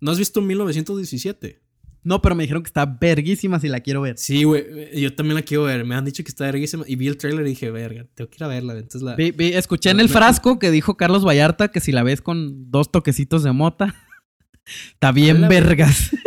¿No 0.00 0.10
has 0.10 0.18
visto 0.18 0.40
1917? 0.40 1.62
No, 2.06 2.22
pero 2.22 2.36
me 2.36 2.44
dijeron 2.44 2.62
que 2.62 2.68
está 2.68 2.86
verguísima 2.86 3.58
si 3.58 3.66
la 3.68 3.80
quiero 3.80 4.00
ver. 4.00 4.16
Sí, 4.16 4.44
güey. 4.44 4.64
Yo 5.00 5.12
también 5.14 5.34
la 5.34 5.42
quiero 5.42 5.64
ver. 5.64 5.84
Me 5.84 5.96
han 5.96 6.04
dicho 6.04 6.22
que 6.22 6.28
está 6.28 6.44
verguísima. 6.44 6.84
Y 6.86 6.94
vi 6.94 7.08
el 7.08 7.16
trailer 7.16 7.44
y 7.44 7.50
dije, 7.50 7.68
verga, 7.72 8.06
tengo 8.14 8.30
que 8.30 8.36
ir 8.38 8.44
a 8.44 8.46
verla. 8.46 8.74
Entonces 8.74 9.02
la... 9.02 9.16
Vi- 9.16 9.32
vi- 9.32 9.54
escuché 9.54 9.90
en 9.90 9.98
el 9.98 10.08
frasco 10.08 10.60
que 10.60 10.70
dijo 10.70 10.96
Carlos 10.96 11.24
Vallarta 11.26 11.68
que 11.68 11.80
si 11.80 11.90
la 11.90 12.04
ves 12.04 12.22
con 12.22 12.70
dos 12.70 12.92
toquecitos 12.92 13.42
de 13.42 13.50
mota, 13.50 13.96
está 14.92 15.10
bien 15.10 15.38
Hola, 15.38 15.48
vergas. 15.48 16.10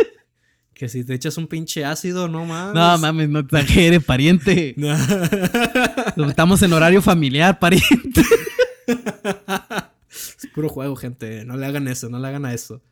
Que 0.74 0.88
si 0.88 1.04
te 1.04 1.12
echas 1.12 1.36
un 1.36 1.46
pinche 1.46 1.84
ácido, 1.84 2.26
no 2.26 2.46
mames. 2.46 2.74
No 2.74 2.96
mames, 2.98 3.28
no 3.28 3.40
exagere, 3.40 4.00
pariente. 4.00 4.74
No. 6.16 6.28
Estamos 6.28 6.62
en 6.62 6.72
horario 6.72 7.02
familiar, 7.02 7.58
pariente. 7.58 8.22
es 8.86 10.48
puro 10.54 10.68
juego, 10.68 10.96
gente. 10.96 11.44
No 11.44 11.56
le 11.56 11.66
hagan 11.66 11.86
eso, 11.88 12.08
no 12.08 12.18
le 12.18 12.28
hagan 12.28 12.44
a 12.44 12.54
eso. 12.54 12.82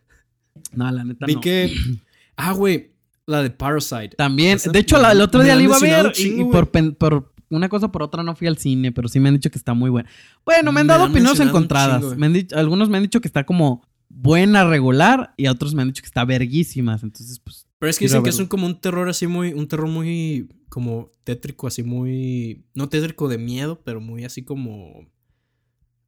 No, 0.72 0.90
la 0.90 1.04
neta 1.04 1.26
Vi 1.26 1.34
no. 1.36 1.40
que. 1.40 1.74
Ah, 2.38 2.52
güey. 2.52 2.92
La 3.26 3.42
de 3.42 3.50
Parasite. 3.50 4.10
También, 4.16 4.56
Esa 4.56 4.70
de 4.70 4.78
hecho, 4.78 4.98
la- 4.98 5.12
el 5.12 5.20
otro 5.20 5.42
día 5.42 5.54
la 5.54 5.62
iba 5.62 5.76
a 5.76 5.80
ver 5.80 6.12
chingo, 6.12 6.48
y, 6.48 6.52
por, 6.52 6.70
pen- 6.70 6.94
por 6.94 7.34
una 7.50 7.68
cosa 7.68 7.86
o 7.86 7.92
por 7.92 8.02
otra 8.02 8.22
no 8.22 8.34
fui 8.34 8.46
al 8.46 8.56
cine, 8.56 8.90
pero 8.92 9.08
sí 9.08 9.20
me 9.20 9.28
han 9.28 9.34
dicho 9.34 9.50
que 9.50 9.58
está 9.58 9.74
muy 9.74 9.90
buena. 9.90 10.08
Bueno, 10.46 10.72
me 10.72 10.80
han 10.80 10.86
dado 10.86 11.04
opiniones 11.04 11.40
encontradas. 11.40 12.00
chingo. 12.00 12.16
Me 12.16 12.26
han 12.26 12.32
dicho- 12.32 12.56
algunos 12.56 12.88
me 12.88 12.96
han 12.96 13.02
dicho 13.02 13.20
que 13.20 13.28
está 13.28 13.44
como 13.44 13.82
buena, 14.08 14.64
regular, 14.64 15.34
y 15.36 15.44
a 15.46 15.52
otros 15.52 15.74
me 15.74 15.82
han 15.82 15.88
dicho 15.88 16.00
que 16.02 16.06
está 16.06 16.24
verguísimas. 16.24 17.02
Entonces, 17.02 17.38
pues, 17.40 17.66
Pero 17.78 17.90
es 17.90 17.98
que 17.98 18.06
dicen 18.06 18.22
que 18.22 18.30
es 18.30 18.38
un, 18.38 18.46
como 18.46 18.66
un 18.66 18.80
terror 18.80 19.08
así 19.10 19.26
muy. 19.26 19.52
Un 19.52 19.68
terror 19.68 19.88
muy. 19.88 20.48
Como 20.70 21.12
tétrico, 21.24 21.66
así 21.66 21.82
muy. 21.82 22.64
No 22.74 22.88
tétrico 22.88 23.28
de 23.28 23.36
miedo, 23.38 23.82
pero 23.84 24.00
muy 24.00 24.24
así 24.24 24.42
como. 24.42 25.06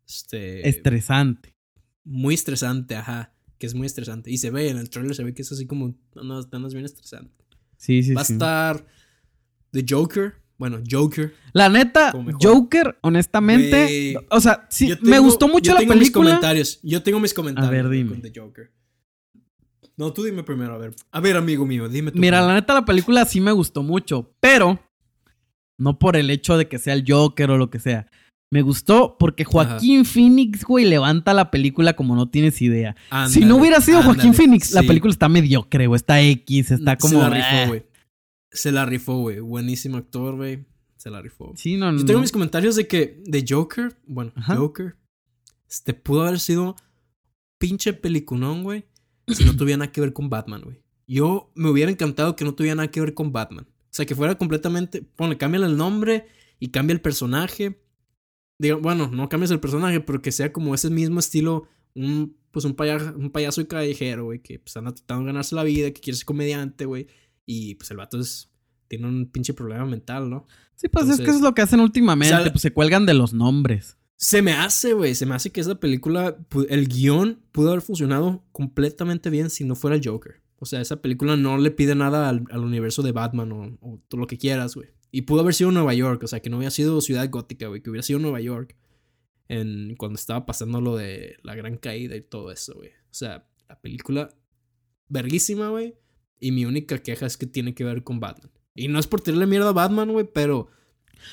Este. 0.08 0.66
estresante. 0.68 1.54
Muy 2.04 2.34
estresante, 2.34 2.96
ajá. 2.96 3.32
Que 3.60 3.66
es 3.66 3.74
muy 3.74 3.86
estresante. 3.86 4.30
Y 4.30 4.38
se 4.38 4.50
ve 4.50 4.70
en 4.70 4.78
el 4.78 4.88
trailer, 4.88 5.14
se 5.14 5.22
ve 5.22 5.34
que 5.34 5.42
es 5.42 5.52
así 5.52 5.66
como. 5.66 5.94
Andas, 6.16 6.48
andas 6.50 6.72
bien 6.72 6.86
estresante. 6.86 7.44
Sí, 7.76 8.02
sí, 8.02 8.14
Va 8.14 8.22
a 8.22 8.24
sí. 8.24 8.32
estar. 8.32 8.86
The 9.70 9.84
Joker. 9.88 10.34
Bueno, 10.56 10.80
Joker. 10.90 11.34
La 11.52 11.68
neta. 11.68 12.12
Joker, 12.40 12.98
honestamente, 13.02 14.16
o 14.30 14.40
sea, 14.40 14.66
sí, 14.70 14.92
me 15.02 15.18
gustó 15.18 15.46
mucho 15.48 15.68
yo 15.68 15.74
la 15.74 15.80
tengo 15.80 15.92
mis 15.94 16.00
película. 16.04 16.30
comentarios. 16.30 16.80
Yo 16.82 17.02
tengo 17.02 17.20
mis 17.20 17.32
comentarios. 17.32 17.70
ver, 17.70 17.86
güey, 17.86 17.98
dime. 17.98 18.10
con 18.10 18.22
The 18.22 18.32
Joker. 18.40 18.70
No, 19.96 20.12
tú 20.12 20.24
dime 20.24 20.42
primero, 20.42 20.74
a 20.74 20.78
ver. 20.78 20.94
A 21.10 21.20
ver, 21.20 21.36
amigo 21.36 21.66
mío, 21.66 21.88
dime 21.88 22.10
tú. 22.10 22.18
Mira, 22.18 22.40
la 22.40 22.54
neta, 22.54 22.72
la 22.74 22.84
película 22.84 23.24
sí 23.26 23.40
me 23.40 23.52
gustó 23.52 23.82
mucho, 23.82 24.34
pero 24.40 24.80
no 25.78 25.98
por 25.98 26.16
el 26.16 26.30
hecho 26.30 26.56
de 26.56 26.68
que 26.68 26.78
sea 26.78 26.94
el 26.94 27.04
Joker 27.06 27.50
o 27.50 27.58
lo 27.58 27.70
que 27.70 27.78
sea. 27.78 28.10
Me 28.52 28.62
gustó 28.62 29.16
porque 29.16 29.44
Joaquín 29.44 30.04
Phoenix, 30.04 30.64
güey, 30.64 30.84
levanta 30.84 31.32
la 31.34 31.52
película 31.52 31.94
como 31.94 32.16
no 32.16 32.28
tienes 32.28 32.60
idea. 32.60 32.96
si 33.28 33.44
no 33.44 33.56
hubiera 33.56 33.80
sido 33.80 34.02
Joaquín 34.02 34.34
Phoenix, 34.34 34.72
la 34.72 34.82
película 34.82 35.12
está 35.12 35.28
mediocre, 35.28 35.86
güey. 35.86 35.96
Está 35.96 36.20
X, 36.20 36.72
está 36.72 36.96
como. 36.96 37.14
Se 37.14 37.18
la 37.18 37.30
rifó, 37.30 37.68
güey. 37.68 37.86
Se 38.50 38.72
la 38.72 38.86
rifó, 38.86 39.18
güey. 39.18 39.38
Buenísimo 39.38 39.98
actor, 39.98 40.34
güey. 40.34 40.66
Se 40.96 41.10
la 41.10 41.22
rifó. 41.22 41.52
Sí, 41.56 41.76
no, 41.76 41.92
no. 41.92 42.00
Yo 42.00 42.04
tengo 42.04 42.20
mis 42.20 42.32
comentarios 42.32 42.74
de 42.74 42.88
que 42.88 43.22
de 43.24 43.44
Joker, 43.48 43.96
bueno, 44.06 44.32
Ajá. 44.34 44.56
Joker, 44.56 44.96
este 45.68 45.94
pudo 45.94 46.22
haber 46.22 46.40
sido 46.40 46.74
pinche 47.58 47.92
peliculón, 47.92 48.64
güey, 48.64 48.84
si 49.28 49.44
no 49.44 49.56
tuviera 49.56 49.78
nada 49.78 49.92
que 49.92 50.00
ver 50.00 50.12
con 50.12 50.28
Batman, 50.28 50.62
güey. 50.62 50.82
Yo 51.06 51.52
me 51.54 51.70
hubiera 51.70 51.90
encantado 51.90 52.34
que 52.34 52.44
no 52.44 52.54
tuviera 52.54 52.74
nada 52.74 52.90
que 52.90 53.00
ver 53.00 53.14
con 53.14 53.32
Batman. 53.32 53.66
O 53.68 53.92
sea, 53.92 54.06
que 54.06 54.14
fuera 54.14 54.36
completamente, 54.36 55.02
ponle, 55.02 55.36
cámbiale 55.36 55.66
el 55.66 55.76
nombre 55.76 56.26
y 56.58 56.68
cambia 56.68 56.94
el 56.94 57.00
personaje. 57.00 57.80
Digo, 58.60 58.78
bueno, 58.78 59.08
no 59.10 59.28
cambies 59.30 59.50
el 59.50 59.58
personaje, 59.58 60.00
pero 60.00 60.20
que 60.20 60.32
sea 60.32 60.52
como 60.52 60.74
ese 60.74 60.90
mismo 60.90 61.18
estilo, 61.18 61.66
un 61.94 62.36
pues 62.50 62.64
un 62.64 62.74
payaso, 62.74 63.14
un 63.16 63.30
payaso 63.30 63.66
callejero, 63.66 64.24
güey, 64.24 64.42
que 64.42 64.58
pues 64.58 64.76
anda 64.76 64.92
tratando 64.92 65.22
de 65.24 65.26
ganarse 65.28 65.54
la 65.54 65.62
vida, 65.62 65.90
que 65.92 66.00
quiere 66.00 66.16
ser 66.16 66.26
comediante, 66.26 66.84
güey, 66.84 67.06
y 67.46 67.76
pues 67.76 67.90
el 67.90 67.96
vato 67.96 68.18
es 68.20 68.50
tiene 68.88 69.06
un 69.06 69.30
pinche 69.30 69.54
problema 69.54 69.86
mental, 69.86 70.28
¿no? 70.28 70.46
Sí, 70.74 70.88
pues 70.88 71.04
es 71.04 71.16
que 71.16 71.22
Entonces- 71.22 71.36
es 71.36 71.40
lo 71.42 71.54
que 71.54 71.62
hacen 71.62 71.80
últimamente, 71.80 72.34
O 72.34 72.42
sea, 72.42 72.52
pues 72.52 72.60
se 72.62 72.72
cuelgan 72.72 73.06
de 73.06 73.14
los 73.14 73.32
nombres. 73.32 73.96
Se 74.16 74.42
me 74.42 74.52
hace, 74.52 74.92
güey. 74.92 75.14
Se 75.14 75.24
me 75.24 75.34
hace 75.34 75.50
que 75.50 75.60
esa 75.62 75.76
película, 75.80 76.36
el 76.68 76.88
guion 76.88 77.40
pudo 77.52 77.70
haber 77.70 77.80
funcionado 77.80 78.44
completamente 78.52 79.30
bien 79.30 79.48
si 79.48 79.64
no 79.64 79.74
fuera 79.76 79.96
el 79.96 80.02
Joker. 80.04 80.42
O 80.58 80.66
sea, 80.66 80.80
esa 80.82 81.00
película 81.00 81.36
no 81.36 81.56
le 81.56 81.70
pide 81.70 81.94
nada 81.94 82.28
al, 82.28 82.44
al 82.50 82.60
universo 82.64 83.02
de 83.02 83.12
Batman 83.12 83.50
o, 83.52 83.78
o 83.80 83.98
todo 84.08 84.20
lo 84.20 84.26
que 84.26 84.36
quieras, 84.36 84.74
güey. 84.74 84.88
Y 85.10 85.22
pudo 85.22 85.40
haber 85.40 85.54
sido 85.54 85.70
Nueva 85.72 85.92
York, 85.94 86.22
o 86.22 86.26
sea, 86.26 86.40
que 86.40 86.50
no 86.50 86.58
hubiera 86.58 86.70
sido 86.70 87.00
Ciudad 87.00 87.28
Gótica, 87.28 87.66
güey, 87.66 87.82
que 87.82 87.90
hubiera 87.90 88.02
sido 88.02 88.18
Nueva 88.18 88.40
York. 88.40 88.76
En, 89.48 89.96
cuando 89.96 90.16
estaba 90.16 90.46
pasando 90.46 90.80
lo 90.80 90.96
de 90.96 91.36
la 91.42 91.56
gran 91.56 91.76
caída 91.76 92.14
y 92.14 92.20
todo 92.20 92.52
eso, 92.52 92.74
güey. 92.74 92.90
O 92.90 93.12
sea, 93.14 93.44
la 93.68 93.80
película, 93.80 94.28
verguísima, 95.08 95.68
güey. 95.70 95.94
Y 96.38 96.52
mi 96.52 96.64
única 96.64 96.98
queja 96.98 97.26
es 97.26 97.36
que 97.36 97.46
tiene 97.46 97.74
que 97.74 97.84
ver 97.84 98.04
con 98.04 98.20
Batman. 98.20 98.50
Y 98.74 98.88
no 98.88 98.98
es 98.98 99.06
por 99.06 99.20
tirarle 99.20 99.46
mierda 99.46 99.70
a 99.70 99.72
Batman, 99.72 100.12
güey, 100.12 100.28
pero 100.32 100.68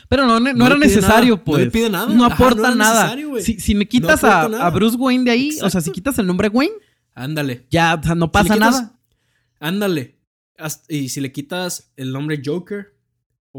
Pero 0.10 0.26
no, 0.26 0.40
no, 0.40 0.52
No 0.54 0.66
era 0.66 0.78
necesario, 0.78 1.36
nada, 1.36 1.44
pues. 1.46 1.60
no 1.60 1.66
le 1.66 1.72
pide 1.72 1.90
nada. 1.90 2.14
No 2.14 2.26
Ajá, 2.26 2.34
aporta 2.36 2.70
no 2.72 2.76
nada. 2.76 3.16
Si, 3.40 3.60
si 3.60 3.76
me 3.76 3.88
quitas 3.88 4.24
a, 4.24 4.42
a 4.44 4.70
Bruce 4.72 4.98
Wayne 4.98 5.24
de 5.26 5.32
ahí, 5.32 5.58
o 5.62 5.70
sea, 5.70 5.80
si 5.82 5.92
quitas 5.92 6.18
el 6.20 6.26
nombre 6.28 6.50
Wayne, 6.50 6.74
ándale. 7.14 7.68
ya, 7.70 7.96
o 7.96 8.04
sea, 8.04 8.16
no 8.16 8.32
pasa 8.32 8.56
quitas- 8.56 8.72
nada. 8.72 9.00
Ándale. 9.60 10.18
Hasta- 10.58 10.92
Y 10.94 11.10
si 11.10 11.22
le 11.22 11.32
quitas 11.32 11.94
el 11.96 12.12
nombre 12.12 12.42
Joker, 12.44 12.97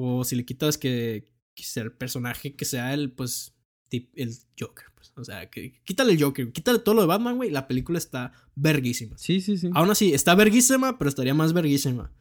o 0.01 0.25
si 0.25 0.37
le 0.37 0.45
quitas 0.45 0.79
que, 0.79 1.25
que 1.55 1.63
sea 1.65 1.83
el 1.85 1.93
personaje 1.93 2.55
que 2.55 2.65
sea 2.65 2.95
él, 2.95 3.13
pues 3.13 3.55
tip- 3.91 4.11
el 4.15 4.35
Joker. 4.59 4.87
Pues. 4.95 5.13
O 5.17 5.25
sea, 5.25 5.49
que, 5.51 5.81
quítale 5.85 6.13
el 6.13 6.23
Joker, 6.23 6.53
quítale 6.53 6.79
todo 6.79 6.95
lo 6.97 7.01
de 7.03 7.07
Batman, 7.09 7.37
güey. 7.37 7.51
La 7.51 7.67
película 7.69 7.99
está 7.99 8.33
verguísima. 8.55 9.17
Sí, 9.19 9.41
sí, 9.41 9.57
sí. 9.57 9.71
Aún 9.75 9.91
así, 9.91 10.13
está 10.15 10.35
verguísima, 10.35 10.99
pero 10.99 11.09
estaría 11.09 11.35
más 11.35 11.53
verguísima. 11.53 12.13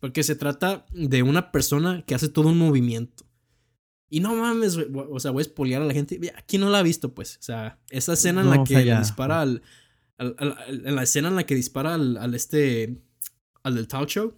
Porque 0.00 0.22
se 0.22 0.34
trata 0.36 0.84
de 0.92 1.22
una 1.22 1.50
persona 1.52 2.04
que 2.06 2.14
hace 2.14 2.28
todo 2.28 2.48
un 2.48 2.58
movimiento. 2.58 3.24
Y 4.10 4.20
no 4.20 4.34
mames, 4.34 4.76
güey, 4.76 4.86
o 5.10 5.18
sea, 5.18 5.30
voy 5.30 5.40
a 5.40 5.46
espolear 5.46 5.82
a 5.82 5.86
la 5.86 5.94
gente. 5.94 6.20
Aquí 6.36 6.58
no 6.58 6.68
la 6.70 6.78
ha 6.78 6.82
visto, 6.82 7.14
pues. 7.14 7.36
O 7.38 7.42
sea, 7.42 7.80
esa 7.90 8.12
escena 8.12 8.42
en 8.42 8.48
No, 8.48 8.54
la 8.56 8.64
que 8.64 8.84
dispara 8.98 9.40
al, 9.40 9.62
al- 10.18 10.36
al- 10.38 10.56
al- 10.58 10.86
En 10.86 10.94
la 10.94 11.02
escena 11.02 11.28
en 11.28 11.36
la 11.36 11.46
que 11.46 11.54
dispara 11.54 11.94
al, 11.94 12.16
al 12.18 12.34
este. 12.34 13.02
Al 13.62 13.74
del 13.76 13.88
talk 13.88 14.08
show. 14.08 14.34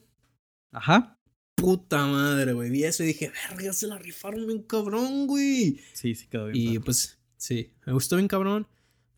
Ajá. 0.72 1.15
Puta 1.57 2.07
madre, 2.07 2.52
güey. 2.52 2.70
Vi 2.70 2.84
eso 2.84 3.02
y 3.02 3.07
dije, 3.07 3.32
verga, 3.50 3.72
se 3.72 3.86
la 3.86 3.98
rifaron 3.98 4.46
bien 4.46 4.62
cabrón, 4.62 5.26
güey. 5.26 5.80
Sí, 5.94 6.14
sí 6.14 6.26
quedó 6.28 6.46
bien. 6.46 6.57
Y 6.57 6.72
perro. 6.74 6.84
pues, 6.84 7.18
sí, 7.36 7.72
me 7.84 7.92
gustó 7.92 8.16
bien 8.16 8.28
cabrón. 8.28 8.68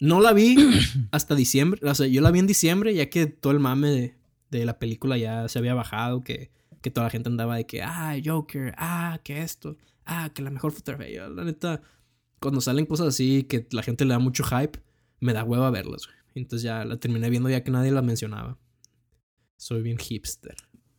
No 0.01 0.20
la 0.20 0.32
vi 0.32 0.57
hasta 1.11 1.34
diciembre. 1.34 1.80
O 1.86 1.95
sea, 1.95 2.07
yo 2.07 2.20
la 2.20 2.30
vi 2.30 2.39
en 2.39 2.47
diciembre, 2.47 2.95
ya 2.95 3.11
que 3.11 3.26
todo 3.26 3.53
el 3.53 3.59
mame 3.59 3.91
de, 3.91 4.14
de 4.51 4.64
la 4.64 4.78
película 4.78 5.18
ya 5.18 5.49
se 5.49 5.59
había 5.59 5.74
bajado. 5.74 6.22
Que, 6.22 6.51
que 6.80 6.91
toda 6.91 7.07
la 7.07 7.11
gente 7.11 7.28
andaba 7.28 7.57
de 7.57 7.66
que, 7.66 7.82
ah, 7.82 8.16
Joker, 8.24 8.74
ah, 8.78 9.20
que 9.24 9.43
esto, 9.43 9.76
ah, 10.05 10.30
que 10.32 10.43
la 10.43 10.51
mejor 10.51 10.72
fotografía. 10.72 11.09
Yo, 11.11 11.28
la 11.28 11.45
neta, 11.45 11.82
cuando 12.41 12.61
salen 12.61 12.86
cosas 12.86 13.09
así 13.09 13.45
que 13.45 13.66
la 13.72 13.82
gente 13.82 14.05
le 14.05 14.12
da 14.12 14.18
mucho 14.18 14.45
hype, 14.45 14.80
me 15.20 15.32
da 15.32 15.45
hueva 15.45 15.70
verlas, 15.70 16.07
güey. 16.07 16.16
Entonces 16.34 16.62
ya 16.62 16.84
la 16.84 16.99
terminé 16.99 17.30
viendo 17.30 17.51
ya 17.51 17.64
que 17.64 17.70
nadie 17.70 17.91
la 17.91 18.03
mencionaba. 18.03 18.59
Soy 19.57 19.82
bien 19.82 19.99
hipster. 19.99 20.55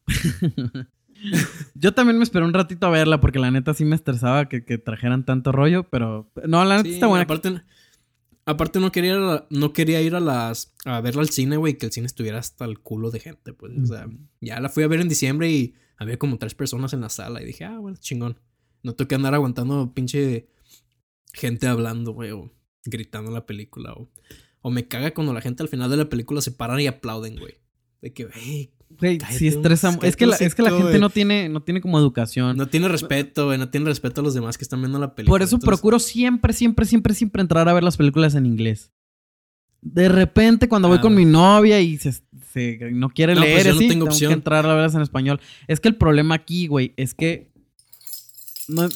Yo 1.76 1.93
también 1.93 2.17
me 2.17 2.24
esperé 2.24 2.45
un 2.45 2.53
ratito 2.53 2.88
a 2.88 2.89
verla 2.89 3.20
porque 3.20 3.39
la 3.39 3.51
neta 3.51 3.74
sí 3.74 3.86
me 3.86 3.95
estresaba 3.95 4.47
que, 4.49 4.63
que 4.63 4.78
trajeran 4.78 5.26
tanto 5.26 5.51
rollo, 5.51 5.84
pero 5.89 6.32
no, 6.47 6.63
la 6.65 6.78
neta 6.78 6.89
Sí, 6.89 6.95
está 6.95 7.07
buena. 7.07 7.24
Aparte, 7.24 7.61
aparte 8.45 8.80
no 8.80 8.91
quería 8.91 9.13
ir 9.13 9.22
a 9.22 9.47
no 9.49 9.74
quería 9.74 10.01
ir 10.01 10.15
a 10.15 10.20
las 10.20 10.74
a 10.86 11.01
verla 11.01 11.22
al 11.22 11.30
cine, 11.30 11.57
güey, 11.57 11.78
que 11.78 11.86
el 11.86 11.91
cine 11.91 12.07
estuviera 12.07 12.39
hasta 12.39 12.65
el 12.65 12.80
culo 12.80 13.11
de 13.11 13.20
gente, 13.20 13.53
pues, 13.53 13.74
o 13.78 13.86
sea, 13.86 14.07
ya 14.41 14.59
la 14.59 14.70
fui 14.70 14.84
a 14.84 14.88
ver 14.88 15.01
en 15.01 15.09
diciembre 15.09 15.49
y 15.49 15.76
había 15.97 16.17
como 16.17 16.38
tres 16.38 16.55
personas 16.55 16.93
en 16.93 17.01
la 17.01 17.09
sala 17.09 17.41
y 17.41 17.45
dije, 17.45 17.65
ah, 17.65 17.80
bueno, 17.80 17.97
chingón. 17.99 18.39
No 18.82 18.95
tengo 18.95 19.09
que 19.09 19.15
andar 19.15 19.34
aguantando 19.34 19.93
pinche 19.93 20.47
gente 21.34 21.67
hablando, 21.67 22.13
güey, 22.13 22.32
o 22.32 22.49
gritando 22.86 23.30
en 23.30 23.34
la 23.34 23.45
película 23.45 23.91
o 23.93 24.09
o 24.61 24.72
me 24.72 24.88
caga 24.88 25.13
cuando 25.13 25.34
la 25.34 25.41
gente 25.41 25.63
al 25.63 25.70
final 25.70 25.89
de 25.89 25.97
la 25.97 26.09
película 26.09 26.41
se 26.41 26.51
paran 26.51 26.80
y 26.80 26.88
aplauden, 26.88 27.38
güey. 27.38 27.55
De 28.01 28.13
que, 28.13 28.26
güey, 28.26 28.74
Güey, 28.97 29.19
sí 29.31 29.47
estresa. 29.47 29.97
Es 30.01 30.15
que 30.15 30.25
la, 30.25 30.35
es 30.35 30.55
que 30.55 30.61
la 30.61 30.71
gente 30.71 30.99
no 30.99 31.09
tiene, 31.09 31.47
no 31.47 31.61
tiene 31.61 31.79
como 31.79 31.97
educación. 31.99 32.57
no 32.57 32.67
tiene 32.67 32.87
respeto, 32.87 33.45
güey, 33.45 33.57
no 33.57 33.69
tiene 33.69 33.85
respeto 33.85 34.21
a 34.21 34.23
los 34.23 34.33
demás 34.33 34.57
que 34.57 34.63
están 34.63 34.81
viendo 34.81 34.99
la 34.99 35.13
película. 35.15 35.31
Por 35.33 35.41
eso 35.41 35.55
Entonces, 35.55 35.67
procuro 35.67 35.99
siempre, 35.99 36.53
siempre, 36.53 36.85
siempre, 36.85 37.13
siempre 37.13 37.41
entrar 37.41 37.69
a 37.69 37.73
ver 37.73 37.83
las 37.83 37.97
películas 37.97 38.35
en 38.35 38.45
inglés. 38.45 38.91
De 39.81 40.09
repente, 40.09 40.67
cuando 40.67 40.87
voy 40.89 40.97
Ah, 40.97 41.01
con 41.01 41.13
güey. 41.13 41.23
mi 41.25 41.31
novia 41.31 41.79
y 41.79 41.97
se, 41.97 42.11
se- 42.51 42.89
no 42.91 43.09
quiere 43.09 43.35
No, 43.35 43.41
pues 43.41 43.53
leer, 43.53 43.65
yo 43.67 43.71
no 43.73 43.77
así, 43.79 43.87
tengo 43.87 44.07
que 44.09 44.25
entrar 44.25 44.65
a 44.65 44.73
verlas 44.73 44.95
en 44.95 45.01
español. 45.01 45.39
Es 45.67 45.79
que 45.79 45.87
el 45.87 45.95
problema 45.95 46.35
aquí, 46.35 46.67
güey, 46.67 46.93
es 46.97 47.13
que. 47.13 47.51
No, 48.67 48.89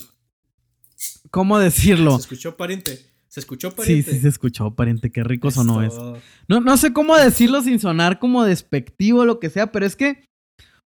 ¿Cómo 1.31 1.57
decirlo? 1.59 2.11
¿Se 2.17 2.21
escuchó 2.21 2.57
pariente? 2.57 2.99
¿Se 3.33 3.39
escuchó 3.39 3.71
Sí, 3.71 3.75
pariente? 3.77 4.11
sí 4.11 4.19
se 4.19 4.27
escuchó, 4.27 4.75
pariente. 4.75 5.11
Qué 5.11 5.23
rico 5.23 5.49
sonó 5.49 5.81
eso. 5.81 6.19
No, 6.47 6.59
no 6.59 6.77
sé 6.77 6.93
cómo 6.93 7.17
decirlo 7.17 7.63
sin 7.63 7.79
sonar 7.79 8.19
como 8.19 8.43
despectivo 8.43 9.21
o 9.21 9.25
lo 9.25 9.39
que 9.39 9.49
sea, 9.49 9.71
pero 9.71 9.87
es 9.87 9.95
que. 9.95 10.23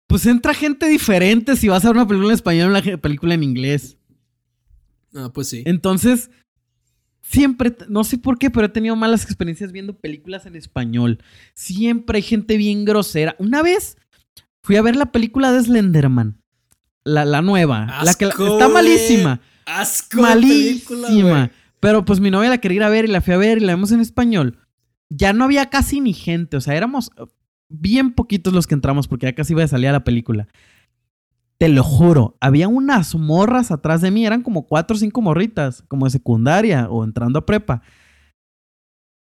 Pues 0.06 0.26
entra 0.26 0.52
gente 0.52 0.86
diferente 0.86 1.56
si 1.56 1.68
vas 1.68 1.82
a 1.84 1.88
ver 1.88 1.96
una 1.96 2.06
película 2.06 2.28
en 2.28 2.34
español 2.34 2.66
o 2.66 2.78
una 2.78 2.98
película 2.98 3.32
en 3.32 3.42
inglés. 3.42 3.96
Ah, 5.14 5.30
pues 5.32 5.48
sí. 5.48 5.62
Entonces, 5.64 6.28
siempre, 7.22 7.74
no 7.88 8.04
sé 8.04 8.18
por 8.18 8.38
qué, 8.38 8.50
pero 8.50 8.66
he 8.66 8.68
tenido 8.68 8.94
malas 8.96 9.24
experiencias 9.24 9.72
viendo 9.72 9.96
películas 9.96 10.44
en 10.44 10.56
español. 10.56 11.22
Siempre 11.54 12.16
hay 12.18 12.22
gente 12.22 12.58
bien 12.58 12.84
grosera. 12.84 13.34
Una 13.38 13.62
vez 13.62 13.96
fui 14.62 14.76
a 14.76 14.82
ver 14.82 14.96
la 14.96 15.10
película 15.12 15.50
de 15.50 15.62
Slenderman. 15.62 16.38
La, 17.04 17.24
la 17.24 17.40
nueva. 17.40 17.86
la 18.04 18.12
que 18.12 18.26
la- 18.26 18.32
está 18.32 18.68
malísima. 18.68 19.40
Asco 19.64 20.20
película, 20.20 21.08
Malísima. 21.08 21.50
Pero 21.84 22.04
pues 22.04 22.18
mi 22.20 22.30
novia 22.30 22.48
la 22.50 22.58
quería 22.58 22.76
ir 22.76 22.82
a 22.82 22.88
ver 22.88 23.04
y 23.04 23.08
la 23.08 23.20
fui 23.20 23.34
a 23.34 23.36
ver 23.36 23.58
y 23.58 23.60
la 23.60 23.74
vimos 23.74 23.92
en 23.92 24.00
español. 24.00 24.58
Ya 25.10 25.32
no 25.32 25.44
había 25.44 25.68
casi 25.70 26.00
ni 26.00 26.12
gente. 26.14 26.56
O 26.56 26.60
sea, 26.60 26.74
éramos 26.74 27.10
bien 27.68 28.12
poquitos 28.12 28.52
los 28.52 28.66
que 28.66 28.74
entramos 28.74 29.06
porque 29.06 29.26
ya 29.26 29.34
casi 29.34 29.52
iba 29.52 29.62
a 29.64 29.68
salir 29.68 29.88
a 29.88 29.92
la 29.92 30.04
película. 30.04 30.48
Te 31.58 31.68
lo 31.68 31.84
juro, 31.84 32.36
había 32.40 32.68
unas 32.68 33.14
morras 33.14 33.70
atrás 33.70 34.00
de 34.00 34.10
mí, 34.10 34.26
eran 34.26 34.42
como 34.42 34.66
cuatro 34.66 34.96
o 34.96 34.98
cinco 34.98 35.20
morritas, 35.22 35.84
como 35.88 36.06
de 36.06 36.10
secundaria 36.10 36.88
o 36.90 37.04
entrando 37.04 37.38
a 37.38 37.46
prepa. 37.46 37.82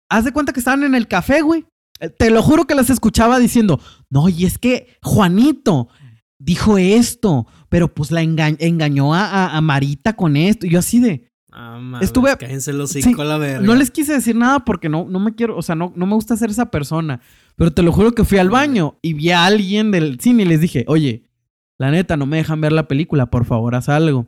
Haz 0.09 0.25
de 0.25 0.31
cuenta 0.33 0.53
que 0.53 0.59
estaban 0.59 0.83
en 0.83 0.93
el 0.93 1.07
café, 1.07 1.41
güey. 1.41 1.65
Eh, 1.99 2.09
Te 2.09 2.29
lo 2.29 2.43
juro 2.43 2.65
que 2.65 2.75
las 2.75 2.89
escuchaba 2.89 3.39
diciendo, 3.39 3.79
no, 4.09 4.29
y 4.29 4.45
es 4.45 4.57
que 4.57 4.97
Juanito 5.01 5.87
dijo 6.39 6.77
esto, 6.77 7.47
pero 7.69 7.93
pues 7.93 8.11
la 8.11 8.21
enga- 8.23 8.57
engañó 8.59 9.13
a- 9.13 9.55
a 9.55 9.61
Marita 9.61 10.15
con 10.15 10.35
esto. 10.35 10.65
Y 10.65 10.71
yo 10.71 10.79
así 10.79 10.99
de, 10.99 11.30
Ah, 11.51 11.99
Estuve- 12.01 12.37
Cállense 12.37 12.71
los 12.73 12.91
Sí, 12.91 13.01
la 13.13 13.37
verga. 13.37 13.61
no 13.65 13.75
les 13.75 13.91
quise 13.91 14.13
decir 14.13 14.35
nada 14.35 14.63
porque 14.63 14.87
no, 14.89 15.05
no 15.09 15.19
me 15.19 15.35
quiero, 15.35 15.57
o 15.57 15.61
sea, 15.61 15.75
no, 15.75 15.91
no 15.95 16.05
me 16.05 16.13
gusta 16.13 16.37
ser 16.37 16.49
esa 16.49 16.71
persona. 16.71 17.19
Pero 17.55 17.73
te 17.73 17.81
lo 17.83 17.91
juro 17.91 18.13
que 18.13 18.23
fui 18.23 18.37
al 18.37 18.49
baño 18.49 18.97
y 19.01 19.13
vi 19.13 19.31
a 19.31 19.45
alguien 19.45 19.91
del 19.91 20.19
cine 20.19 20.43
y 20.43 20.45
les 20.45 20.61
dije, 20.61 20.85
oye, 20.87 21.23
la 21.77 21.91
neta, 21.91 22.15
no 22.15 22.25
me 22.25 22.37
dejan 22.37 22.61
ver 22.61 22.71
la 22.71 22.87
película, 22.87 23.25
por 23.25 23.45
favor, 23.45 23.75
haz 23.75 23.89
algo. 23.89 24.27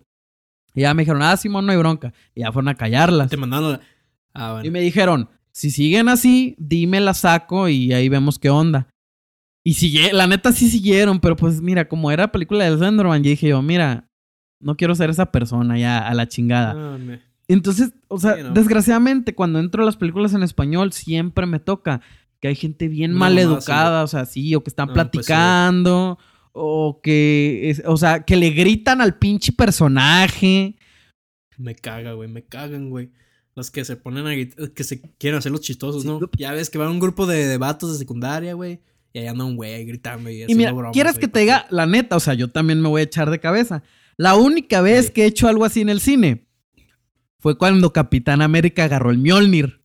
Y 0.75 0.81
ya 0.81 0.93
me 0.93 1.03
dijeron, 1.03 1.21
ah, 1.21 1.37
Simón, 1.37 1.65
no 1.65 1.71
hay 1.71 1.77
bronca. 1.77 2.13
Y 2.35 2.41
ya 2.41 2.51
fueron 2.51 2.67
a 2.69 2.75
callarlas. 2.75 3.29
Te 3.29 3.37
mandaron 3.37 3.73
la... 3.73 3.79
Ah, 4.33 4.53
bueno. 4.53 4.67
Y 4.67 4.71
me 4.71 4.81
dijeron, 4.81 5.29
si 5.51 5.69
siguen 5.71 6.09
así, 6.09 6.55
dime 6.57 6.99
la 6.99 7.13
saco 7.13 7.69
y 7.69 7.93
ahí 7.93 8.09
vemos 8.09 8.39
qué 8.39 8.49
onda. 8.49 8.87
Y 9.63 9.75
sigue, 9.75 10.11
la 10.11 10.27
neta 10.27 10.51
sí 10.51 10.69
siguieron, 10.69 11.19
pero 11.19 11.35
pues 11.37 11.61
mira, 11.61 11.87
como 11.87 12.11
era 12.11 12.31
película 12.31 12.65
de 12.69 12.75
Slenderman, 12.75 13.23
yo 13.23 13.29
dije 13.29 13.47
yo, 13.47 13.61
mira, 13.61 14.09
no 14.63 14.75
quiero 14.77 14.95
ser 14.95 15.09
esa 15.09 15.31
persona 15.31 15.77
ya 15.77 15.99
a 15.99 16.13
la 16.13 16.27
chingada. 16.27 16.97
Entonces, 17.47 17.91
o 18.07 18.19
sea, 18.19 18.35
Sí, 18.37 18.43
¿no? 18.43 18.51
desgraciadamente, 18.51 19.35
cuando 19.35 19.59
entro 19.59 19.83
a 19.83 19.85
las 19.85 19.97
películas 19.97 20.33
en 20.33 20.43
español, 20.43 20.93
siempre 20.93 21.45
me 21.45 21.59
toca 21.59 22.01
que 22.39 22.47
hay 22.47 22.55
gente 22.55 22.87
bien 22.87 23.13
No, 23.13 23.19
mal 23.19 23.35
no, 23.35 23.41
educada, 23.41 24.03
o 24.03 24.07
sea, 24.07 24.25
sí, 24.25 24.53
o 24.55 24.63
que 24.63 24.69
están 24.69 24.87
pues 24.87 24.95
sí. 24.97 25.09
platicando, 25.11 26.17
o 26.51 26.99
que, 27.01 27.69
es- 27.69 27.83
o 27.85 27.97
sea, 27.97 28.23
que 28.23 28.35
le 28.35 28.49
gritan 28.51 29.01
al 29.01 29.17
pinche 29.17 29.51
personaje. 29.53 30.75
Me 31.57 31.75
caga, 31.75 32.13
güey. 32.13 32.29
Me 32.29 32.43
cagan, 32.43 32.89
güey. 32.89 33.09
Los 33.55 33.69
que 33.69 33.85
se 33.85 33.95
ponen 33.95 34.25
a 34.25 34.31
gritar, 34.31 34.71
que 34.71 34.83
se 34.83 35.01
quieren 35.19 35.37
hacer 35.37 35.51
los 35.51 35.61
chistosos, 35.61 36.05
¿no? 36.05 36.19
Ya 36.37 36.53
ves 36.53 36.69
que 36.69 36.77
va 36.79 36.89
un 36.89 36.99
grupo 36.99 37.27
de, 37.27 37.45
de 37.47 37.57
vatos 37.57 37.91
de 37.93 37.97
secundaria, 37.99 38.53
güey. 38.55 38.79
Y 39.13 39.19
ahí 39.19 39.27
anda 39.27 39.43
un 39.45 39.55
güey 39.55 39.85
gritando 39.85 40.29
y 40.29 40.41
Y 40.47 40.55
mira, 40.55 40.71
bromas, 40.71 40.93
quieres 40.93 41.19
que 41.19 41.27
te 41.27 41.39
diga 41.41 41.67
la 41.69 41.85
neta, 41.85 42.15
o 42.15 42.19
sea, 42.19 42.33
yo 42.33 42.47
también 42.49 42.81
me 42.81 42.89
voy 42.89 43.01
a 43.01 43.03
echar 43.03 43.29
de 43.29 43.39
cabeza. 43.39 43.83
La 44.17 44.35
única 44.35 44.81
vez 44.81 45.07
Sí. 45.07 45.11
que 45.13 45.23
he 45.23 45.27
hecho 45.27 45.47
algo 45.47 45.65
así 45.65 45.81
en 45.81 45.89
el 45.89 45.99
cine 45.99 46.47
fue 47.39 47.57
cuando 47.57 47.91
Capitán 47.93 48.41
América 48.41 48.85
agarró 48.85 49.11
el 49.11 49.17
Mjolnir. 49.17 49.81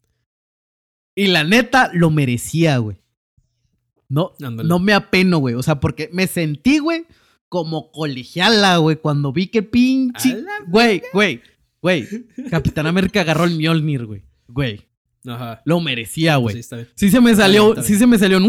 Y 1.15 1.27
la 1.29 1.43
neta, 1.45 1.91
lo 1.93 2.11
merecía, 2.11 2.79
güey. 2.79 2.99
No, 4.09 4.33
no 4.39 4.79
me 4.79 4.93
apeno, 4.95 5.39
güey. 5.39 5.55
O 5.55 5.63
sea, 5.63 5.81
porque 5.81 6.09
me 6.13 6.27
sentí, 6.29 6.79
güey, 6.79 7.07
como 7.49 7.91
colegiala, 7.91 8.77
güey, 8.77 8.97
cuando 8.97 9.33
vi 9.33 9.49
que 9.49 9.63
pinche. 9.63 10.45
Güey, 10.69 11.03
güey, 11.13 11.43
güey. 11.83 12.07
Capitán 12.51 12.87
América 12.87 13.21
agarró 13.23 13.45
el 13.45 13.59
Mjolnir, 13.59 14.07
güey. 14.07 14.23
Güey, 14.47 14.87
Ajá. 15.27 15.61
lo 15.65 15.81
merecía, 15.81 16.37
Sí, 16.37 16.41
güey. 16.41 16.59
está 16.59 16.77
bien. 16.77 16.89
Sí 16.95 17.11
se 17.11 17.21
me 17.21 17.33
Está 17.33 17.43
salió, 17.45 17.65
bien, 17.67 17.71
está 17.79 17.83
sí 17.83 17.93
bien. 17.95 17.99
se 18.01 18.07
me 18.07 18.19
salió 18.19 18.37
un. 18.39 18.49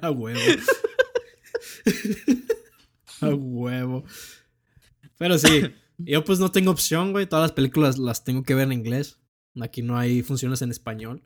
A 0.00 0.10
huevo. 0.10 0.40
A 3.20 3.28
huevo. 3.28 4.04
Pero 5.18 5.38
sí, 5.38 5.62
yo 5.98 6.24
pues 6.24 6.38
no 6.40 6.50
tengo 6.50 6.70
opción, 6.70 7.12
güey. 7.12 7.26
Todas 7.26 7.44
las 7.44 7.52
películas 7.52 7.98
las 7.98 8.24
tengo 8.24 8.42
que 8.42 8.54
ver 8.54 8.64
en 8.64 8.72
inglés. 8.72 9.18
Aquí 9.60 9.82
no 9.82 9.96
hay 9.96 10.22
funciones 10.22 10.62
en 10.62 10.70
español. 10.70 11.22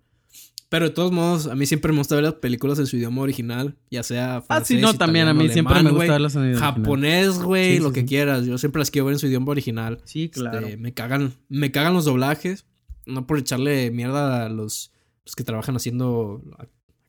Pero 0.69 0.87
de 0.87 0.91
todos 0.91 1.13
modos, 1.13 1.47
a 1.47 1.55
mí 1.55 1.65
siempre 1.65 1.93
me 1.93 1.99
gusta 1.99 2.17
ver 2.17 2.25
las 2.25 2.35
películas 2.35 2.81
en 2.81 2.87
su 2.89 2.97
idioma 2.97 3.23
original, 3.23 3.77
ya 3.89 4.03
sea 4.03 4.39
Ah, 4.39 4.41
sí, 4.41 4.47
francés, 4.75 4.81
no, 4.81 4.95
también 4.95 5.29
a 5.29 5.33
mí 5.33 5.49
siempre 5.49 5.81
me 5.81 5.91
gusta 5.93 6.13
verlas 6.13 6.35
en 6.35 6.43
el. 6.43 6.57
Japonés, 6.59 7.39
güey, 7.39 7.77
Sí, 7.77 7.83
lo 7.83 7.93
que 7.93 8.01
sí. 8.01 8.07
quieras. 8.07 8.45
Yo 8.47 8.59
siempre 8.59 8.81
las 8.81 8.91
quiero 8.91 9.07
ver 9.07 9.13
en 9.15 9.19
su 9.21 9.29
idioma 9.29 9.53
original. 9.53 10.01
Sí, 10.05 10.29
claro. 10.29 10.59
Este, 10.67 10.77
me 10.77 10.93
cagan, 10.93 11.35
me 11.49 11.71
cagan 11.71 11.95
los 11.95 12.05
doblajes. 12.05 12.67
No 13.07 13.29
por 13.29 13.39
echarle 13.39 13.93
mierda 13.93 14.45
a 14.47 14.49
los, 14.49 14.91
los 15.25 15.37
que 15.37 15.45
trabajan 15.45 15.77
haciendo 15.77 16.43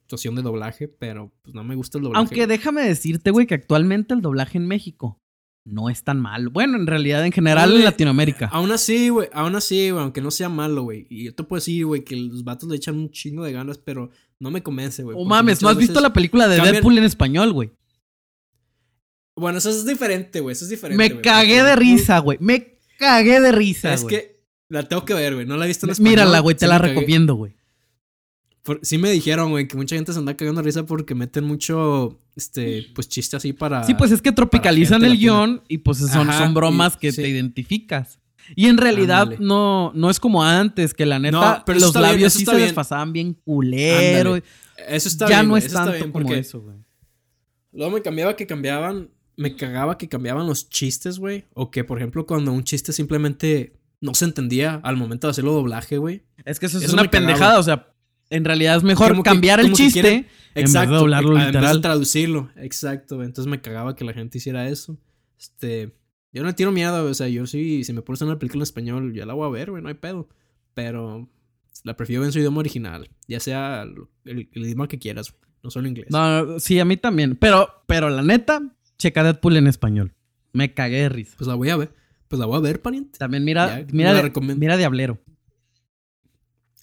actuación 0.08 0.34
de 0.36 0.40
doblaje, 0.42 0.88
pero 0.88 1.30
pues 1.42 1.54
no 1.54 1.62
me 1.64 1.74
gusta 1.74 1.98
el 1.98 2.04
doblaje. 2.04 2.18
Aunque 2.18 2.46
déjame 2.46 2.82
decirte, 2.82 3.30
güey, 3.30 3.46
que 3.46 3.54
actualmente 3.54 4.14
el 4.14 4.22
doblaje 4.22 4.56
en 4.56 4.66
México 4.66 5.20
no 5.66 5.90
es 5.90 6.02
tan 6.02 6.18
malo. 6.18 6.50
Bueno, 6.50 6.78
en 6.78 6.86
realidad, 6.86 7.26
en 7.26 7.30
general, 7.32 7.76
en 7.76 7.84
Latinoamérica. 7.84 8.46
Aún 8.50 8.72
así, 8.72 9.10
güey, 9.10 9.28
aún 9.34 9.54
así, 9.54 9.90
güey, 9.90 10.02
aunque 10.02 10.22
no 10.22 10.30
sea 10.30 10.48
malo, 10.48 10.84
güey. 10.84 11.06
Y 11.10 11.24
yo 11.24 11.34
te 11.34 11.42
puedo 11.42 11.58
decir, 11.60 11.84
güey, 11.84 12.04
que 12.04 12.16
los 12.16 12.42
vatos 12.42 12.70
le 12.70 12.76
echan 12.76 12.96
un 12.96 13.10
chingo 13.10 13.44
de 13.44 13.52
ganas, 13.52 13.76
pero 13.76 14.08
no 14.40 14.50
me 14.50 14.62
convence, 14.62 15.02
güey. 15.02 15.14
O 15.14 15.18
porque 15.18 15.28
mames, 15.28 15.60
¿no 15.60 15.68
has 15.68 15.76
visto 15.76 16.00
la 16.00 16.10
película 16.14 16.48
de 16.48 16.56
cambian- 16.56 16.72
Deadpool 16.72 16.96
en 16.96 17.04
español, 17.04 17.52
güey? 17.52 17.70
Bueno, 19.36 19.58
eso 19.58 19.68
es 19.68 19.84
diferente, 19.84 20.40
güey, 20.40 20.54
eso 20.54 20.64
es 20.64 20.70
diferente. 20.70 20.96
Me 20.96 21.10
güey, 21.10 21.22
cagué 21.22 21.62
de 21.62 21.76
risa, 21.76 22.18
güey. 22.20 22.38
Me 22.40 22.78
cagué 22.98 23.40
de 23.42 23.52
risa, 23.52 23.92
Es 23.92 24.04
que 24.04 24.40
la 24.70 24.88
tengo 24.88 25.04
que 25.04 25.12
ver, 25.12 25.34
güey. 25.34 25.44
No 25.46 25.58
la 25.58 25.66
he 25.66 25.68
visto 25.68 25.84
en 25.84 25.90
español. 25.90 26.10
Mírala, 26.12 26.38
güey, 26.40 26.56
te 26.56 26.66
la 26.66 26.78
recomiendo, 26.78 27.34
güey. 27.34 27.57
Por- 28.68 28.80
sí 28.82 28.98
me 28.98 29.10
dijeron, 29.10 29.48
güey, 29.50 29.66
que 29.66 29.78
mucha 29.78 29.96
gente 29.96 30.12
se 30.12 30.18
anda 30.18 30.36
cagando 30.36 30.60
risa 30.60 30.84
porque 30.84 31.14
meten 31.14 31.44
mucho, 31.44 32.20
este, 32.36 32.86
pues 32.94 33.08
chiste 33.08 33.34
así 33.34 33.54
para... 33.54 33.82
Sí, 33.84 33.94
pues 33.94 34.10
es 34.10 34.20
que 34.20 34.30
tropicalizan 34.30 35.02
el 35.06 35.16
guion 35.16 35.62
y 35.68 35.78
pues 35.78 35.96
son, 35.98 36.28
Ajá, 36.28 36.44
son 36.44 36.52
bromas 36.52 36.96
y- 36.96 36.98
que 36.98 37.12
sí. 37.12 37.22
te 37.22 37.28
identificas. 37.28 38.18
Y 38.54 38.66
en 38.66 38.76
realidad 38.76 39.22
Ándale. 39.22 39.38
no, 39.40 39.92
no 39.94 40.10
es 40.10 40.20
como 40.20 40.44
antes, 40.44 40.92
que 40.92 41.06
la 41.06 41.18
neta 41.18 41.56
No, 41.58 41.62
pero 41.64 41.80
los 41.80 41.92
bien, 41.94 42.02
labios 42.02 42.32
eso 42.32 42.38
sí 42.40 42.44
se 42.44 42.50
bien. 42.56 42.66
desfasaban 42.66 43.12
bien 43.14 43.32
culero. 43.32 44.34
Ándale. 44.34 44.44
Eso 44.88 45.08
está 45.08 45.28
ya 45.28 45.36
bien, 45.38 45.46
no 45.46 45.50
güey, 45.54 45.64
es 45.64 45.72
tanto 45.72 45.92
bien, 45.92 46.12
como 46.12 46.32
eso, 46.34 46.60
güey. 46.60 46.76
Luego 47.72 47.92
me 47.92 48.02
cambiaba 48.02 48.36
que 48.36 48.46
cambiaban, 48.46 49.08
me 49.36 49.54
cagaba 49.56 49.98
que 49.98 50.08
cambiaban 50.08 50.46
los 50.46 50.68
chistes, 50.68 51.18
güey. 51.18 51.44
O 51.54 51.70
que, 51.70 51.84
por 51.84 51.98
ejemplo, 51.98 52.26
cuando 52.26 52.52
un 52.52 52.64
chiste 52.64 52.92
simplemente 52.92 53.74
no 54.00 54.14
se 54.14 54.24
entendía 54.24 54.80
al 54.84 54.96
momento 54.96 55.26
de 55.26 55.32
hacerlo 55.32 55.52
doblaje, 55.52 55.98
güey. 55.98 56.22
Es 56.44 56.58
que 56.60 56.66
eso 56.66 56.78
es 56.78 56.84
Eso 56.84 56.94
una 56.94 57.10
pendejada, 57.10 57.58
o 57.58 57.62
sea, 57.62 57.87
en 58.30 58.44
realidad 58.44 58.76
es 58.76 58.82
mejor 58.82 59.08
Como 59.10 59.22
que- 59.22 59.30
cambiar 59.30 59.60
el 59.60 59.72
chiste 59.72 60.00
quieren- 60.00 60.26
en 60.54 60.64
vez 60.64 60.72
de 60.72 60.86
doblarlo 60.86 61.30
en 61.30 61.36
vez 61.36 61.46
de 61.46 61.52
literal. 61.52 61.80
traducirlo, 61.80 62.50
exacto. 62.56 63.22
Entonces 63.22 63.50
me 63.50 63.60
cagaba 63.60 63.94
que 63.96 64.04
la 64.04 64.12
gente 64.12 64.38
hiciera 64.38 64.68
eso. 64.68 64.98
Este, 65.38 65.94
yo 66.32 66.42
no 66.42 66.48
le 66.48 66.54
tiro 66.54 66.72
miedo, 66.72 67.04
o 67.04 67.14
sea, 67.14 67.28
yo 67.28 67.46
sí, 67.46 67.84
si 67.84 67.92
me 67.92 68.02
pones 68.02 68.20
una 68.22 68.38
película 68.38 68.60
en 68.60 68.64
español, 68.64 69.14
ya 69.14 69.24
la 69.26 69.34
voy 69.34 69.46
a 69.46 69.50
ver, 69.50 69.70
güey, 69.70 69.82
no 69.82 69.88
hay 69.88 69.94
pedo. 69.94 70.28
Pero 70.74 71.28
la 71.84 71.96
prefiero 71.96 72.24
en 72.24 72.32
su 72.32 72.38
idioma 72.38 72.58
original, 72.58 73.08
ya 73.28 73.40
sea 73.40 73.82
el, 74.24 74.48
el 74.52 74.62
idioma 74.64 74.88
que 74.88 74.98
quieras, 74.98 75.34
no 75.62 75.70
solo 75.70 75.88
inglés. 75.88 76.08
No, 76.10 76.44
no, 76.44 76.60
sí, 76.60 76.78
a 76.80 76.84
mí 76.84 76.96
también. 76.96 77.36
Pero, 77.36 77.68
pero 77.86 78.10
la 78.10 78.22
neta, 78.22 78.60
checa 78.98 79.22
Deadpool 79.22 79.56
en 79.56 79.66
español. 79.68 80.12
Me 80.52 80.74
cagué 80.74 81.02
de 81.02 81.08
risa. 81.08 81.34
Pues 81.38 81.46
la 81.48 81.54
voy 81.54 81.68
a 81.70 81.76
ver, 81.76 81.92
pues 82.28 82.40
la 82.40 82.46
voy 82.46 82.56
a 82.56 82.60
ver, 82.60 82.80
pariente. 82.82 83.18
También 83.18 83.44
mira, 83.44 83.80
Ya, 83.80 83.86
mira, 83.92 84.12
de- 84.14 84.32
mira 84.56 84.76
Diablero. 84.76 85.18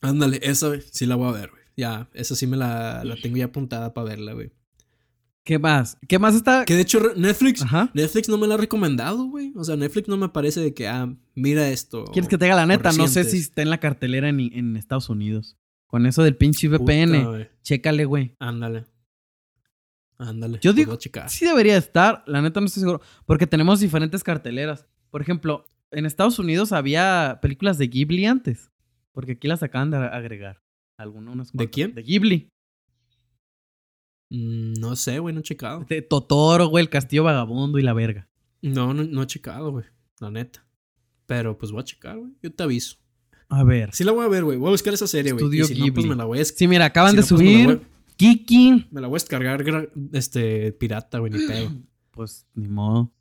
Ándale, 0.02 0.40
esa, 0.44 0.68
güey, 0.68 0.82
sí 0.92 1.06
la 1.06 1.16
voy 1.16 1.30
a 1.30 1.32
ver, 1.32 1.50
güey. 1.52 1.64
Ya, 1.78 2.10
esa 2.14 2.36
sí 2.36 2.48
me 2.48 2.58
la, 2.58 3.04
la 3.04 3.16
tengo 3.16 3.38
ya 3.38 3.46
apuntada 3.46 3.94
para 3.94 4.10
verla, 4.10 4.34
güey. 4.34 4.52
¿Qué 5.44 5.60
más? 5.60 5.98
¿Qué 6.08 6.18
más 6.18 6.34
está? 6.34 6.66
Que 6.66 6.74
de 6.74 6.82
hecho 6.82 7.00
Netflix, 7.16 7.62
Ajá. 7.62 7.92
Netflix 7.94 8.30
no 8.30 8.38
me 8.38 8.48
la 8.48 8.56
ha 8.56 8.58
recomendado, 8.58 9.26
güey. 9.26 9.54
O 9.56 9.64
sea, 9.64 9.76
Netflix 9.76 10.08
no 10.08 10.18
me 10.18 10.30
parece 10.30 10.60
de 10.60 10.74
que, 10.74 10.88
ah, 10.88 11.14
mira 11.36 11.70
esto. 11.70 12.06
¿Quieres 12.06 12.28
que 12.28 12.38
te 12.38 12.46
diga 12.46 12.56
la 12.56 12.66
neta? 12.66 12.92
No 12.94 13.08
sé 13.08 13.24
si 13.26 13.38
está 13.38 13.62
en 13.62 13.70
la 13.70 13.80
cartelera 13.80 14.28
en, 14.30 14.40
en 14.40 14.76
Estados 14.76 15.10
Unidos. 15.10 15.56
Con 15.86 16.08
eso 16.08 16.24
del 16.24 16.36
pinche 16.36 16.68
Puta, 16.68 16.84
VPN. 16.84 17.26
güey. 17.26 17.50
Chécale, 17.62 18.06
güey. 18.06 18.36
Ándale. 18.40 18.86
Ándale. 20.18 20.60
Yo 20.62 20.74
pues 20.74 20.76
digo. 20.76 20.98
Sí 21.28 21.46
debería 21.46 21.78
estar, 21.78 22.24
la 22.26 22.42
neta 22.42 22.60
no 22.60 22.66
estoy 22.66 22.82
seguro. 22.82 23.02
Porque 23.26 23.46
tenemos 23.48 23.80
diferentes 23.80 24.24
carteleras. 24.24 24.88
Por 25.12 25.22
ejemplo, 25.22 25.68
en 25.92 26.06
Estados 26.06 26.40
Unidos 26.40 26.72
había 26.72 27.40
películas 27.42 27.78
de 27.78 27.88
Ghibli 27.88 28.26
antes. 28.26 28.72
Porque 29.16 29.32
aquí 29.32 29.48
las 29.48 29.64
acaban 29.64 29.90
de 29.90 29.98
agregar. 29.98 30.62
Algunas, 31.00 31.34
unas 31.34 31.54
¿De 31.54 31.70
quién? 31.70 31.96
De 31.96 32.04
Ghibli. 32.04 32.50
Mm, 34.30 34.74
no 34.80 34.96
sé, 34.96 35.20
güey, 35.20 35.34
no 35.34 35.40
he 35.40 35.44
checado. 35.44 35.86
De 35.88 36.02
Totoro, 36.02 36.68
güey, 36.68 36.84
el 36.84 36.90
castillo 36.90 37.24
vagabundo 37.24 37.80
y 37.80 37.82
la 37.82 37.94
verga. 37.94 38.28
No, 38.62 38.94
no, 38.94 39.04
no 39.04 39.24
he 39.24 39.28
checado, 39.28 39.72
güey. 39.72 39.86
La 40.20 40.30
neta. 40.30 40.66
Pero 41.26 41.58
pues 41.58 41.72
voy 41.72 41.82
a 41.82 41.86
checar, 41.86 42.18
güey. 42.18 42.32
Yo 42.44 42.52
te 42.54 42.64
aviso. 42.64 42.98
A 43.50 43.64
ver. 43.64 43.94
Sí 43.94 44.04
la 44.04 44.12
voy 44.12 44.26
a 44.26 44.30
ver, 44.30 44.44
güey. 44.44 44.58
Voy 44.58 44.68
a 44.68 44.72
buscar 44.72 44.94
esa 44.94 45.08
serie, 45.08 45.32
güey. 45.32 45.46
Si 45.50 45.60
no, 45.60 45.68
pues 45.68 45.80
Ghibli. 45.96 46.10
me 46.10 46.16
la 46.16 46.26
voy 46.26 46.40
a... 46.40 46.46
Sí, 46.46 46.68
mira, 46.68 46.86
acaban 46.86 47.12
si 47.12 47.18
de 47.18 47.22
no, 47.22 47.28
pues, 47.28 47.42
me 47.42 47.64
subir 47.64 47.82
Kiki. 48.18 48.88
Me 48.92 49.02
la 49.02 49.08
voy 49.08 49.16
a 49.16 49.20
descargar, 49.22 49.92
este, 50.14 50.72
pirata, 50.74 51.20
güey, 51.20 51.32
ni 51.32 51.48
pedo. 51.48 51.72
Pues 52.12 52.48
ni 52.54 52.70
modo. 52.70 53.12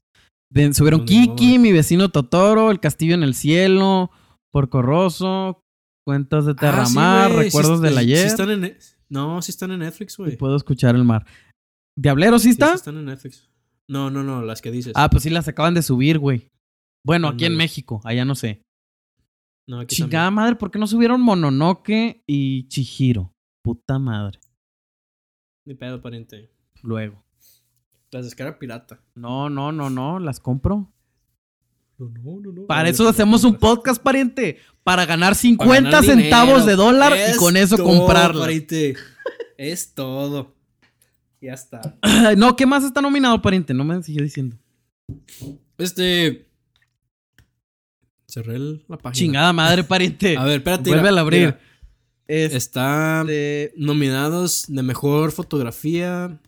De- 0.51 0.72
subieron 0.72 1.01
modo, 1.01 1.09
Kiki, 1.09 1.59
mi 1.59 1.72
vecino 1.72 2.11
Totoro, 2.11 2.70
El 2.70 2.78
castillo 2.78 3.16
en 3.16 3.24
el 3.24 3.34
cielo, 3.34 4.12
Porco 4.53 4.82
Rosso, 4.82 5.63
Cuentos 6.07 6.46
de 6.46 6.55
Terramar, 6.55 7.26
Ah, 7.26 7.28
sí, 7.28 7.34
güey, 7.34 7.44
Recuerdos 7.46 7.78
sí, 7.78 7.84
del 7.84 7.94
sí 7.94 7.98
ayer. 8.00 8.26
están 8.26 8.50
en... 8.50 8.61
Ne- 8.61 8.76
No, 9.09 9.40
sí 9.42 9.50
están 9.50 9.70
en 9.70 9.80
Netflix, 9.80 10.16
güey. 10.16 10.36
puedo 10.36 10.57
escuchar 10.57 10.94
el 10.94 11.05
mar. 11.05 11.26
¿Diablero 11.98 12.38
sí 12.38 12.50
está? 12.50 12.68
sí 12.70 12.74
están 12.76 12.96
en 12.98 13.07
Netflix. 13.07 13.48
No, 13.88 14.11
no, 14.11 14.22
no, 14.22 14.42
las 14.42 14.61
que 14.62 14.70
dices. 14.70 14.92
Ah, 14.96 15.09
pues 15.11 15.22
sí 15.22 15.30
las 15.30 15.46
acaban 15.48 15.74
de 15.74 15.82
subir, 15.82 16.18
güey. 16.18 16.48
Bueno, 17.07 17.28
aquí 17.28 17.44
en. 17.44 17.57
México, 17.57 18.00
allá 18.05 18.24
no 18.24 18.34
sé. 18.34 18.62
no, 19.68 19.80
aquí 19.80 19.94
Chingada 19.96 20.26
también. 20.26 20.34
madre, 20.34 20.57
¿por 20.57 20.70
qué 20.70 20.78
no 20.78 20.86
subieron 20.86 21.20
Mononoke 21.20 22.22
y 22.26 22.66
Chihiro? 22.68 23.32
Puta 23.62 23.98
madre. 23.98 24.40
Ni 25.66 25.74
pedo, 25.74 26.00
pariente. 26.02 26.50
Luego. 26.82 27.22
Las 28.11 28.24
descarga 28.24 28.59
pirata. 28.59 29.00
No, 29.14 29.48
no, 29.50 29.70
no, 29.72 29.90
no, 29.90 30.18
las 30.18 30.40
compro. 30.40 30.90
No, 31.98 32.09
no, 32.09 32.40
no, 32.40 32.52
no. 32.52 32.66
Para 32.66 32.88
eso 32.88 33.09
hacemos 33.09 33.44
un 33.44 33.57
podcast, 33.57 34.02
pariente. 34.02 34.59
Para 34.85 35.07
ganar 35.07 35.30
Para 35.30 35.35
50 35.41 35.91
ganar 35.91 36.05
centavos 36.05 36.61
dinero. 36.64 36.66
de 36.66 36.76
dólar 36.76 37.12
y 37.35 37.37
con 37.39 37.57
eso 37.57 37.76
todo, 37.76 37.87
comprarla. 37.87 38.43
pariente. 38.43 38.95
Es 39.57 39.95
todo. 39.95 40.55
Ya 41.41 41.55
está. 41.55 41.97
No, 42.37 42.55
¿qué 42.57 42.66
más 42.66 42.85
está 42.85 43.01
nominado, 43.01 43.41
pariente? 43.43 43.72
No 43.74 43.85
me 43.85 44.03
siguió 44.03 44.22
diciendo. 44.22 44.57
Este. 45.78 46.47
Cerré 48.28 48.59
la 48.59 48.99
página. 48.99 49.12
Chingada 49.12 49.53
madre, 49.53 49.85
pariente. 49.85 50.37
A 50.37 50.45
ver, 50.45 50.59
espérate. 50.59 50.91
Vuelve 50.91 51.09
mira, 51.09 51.16
a 51.18 51.20
abrir. 51.20 51.41
mira. 51.41 51.61
Este, 52.26 52.57
Está 52.57 53.24
nominados 53.76 54.64
de 54.68 54.82
mejor 54.82 55.32
fotografía. 55.32 56.41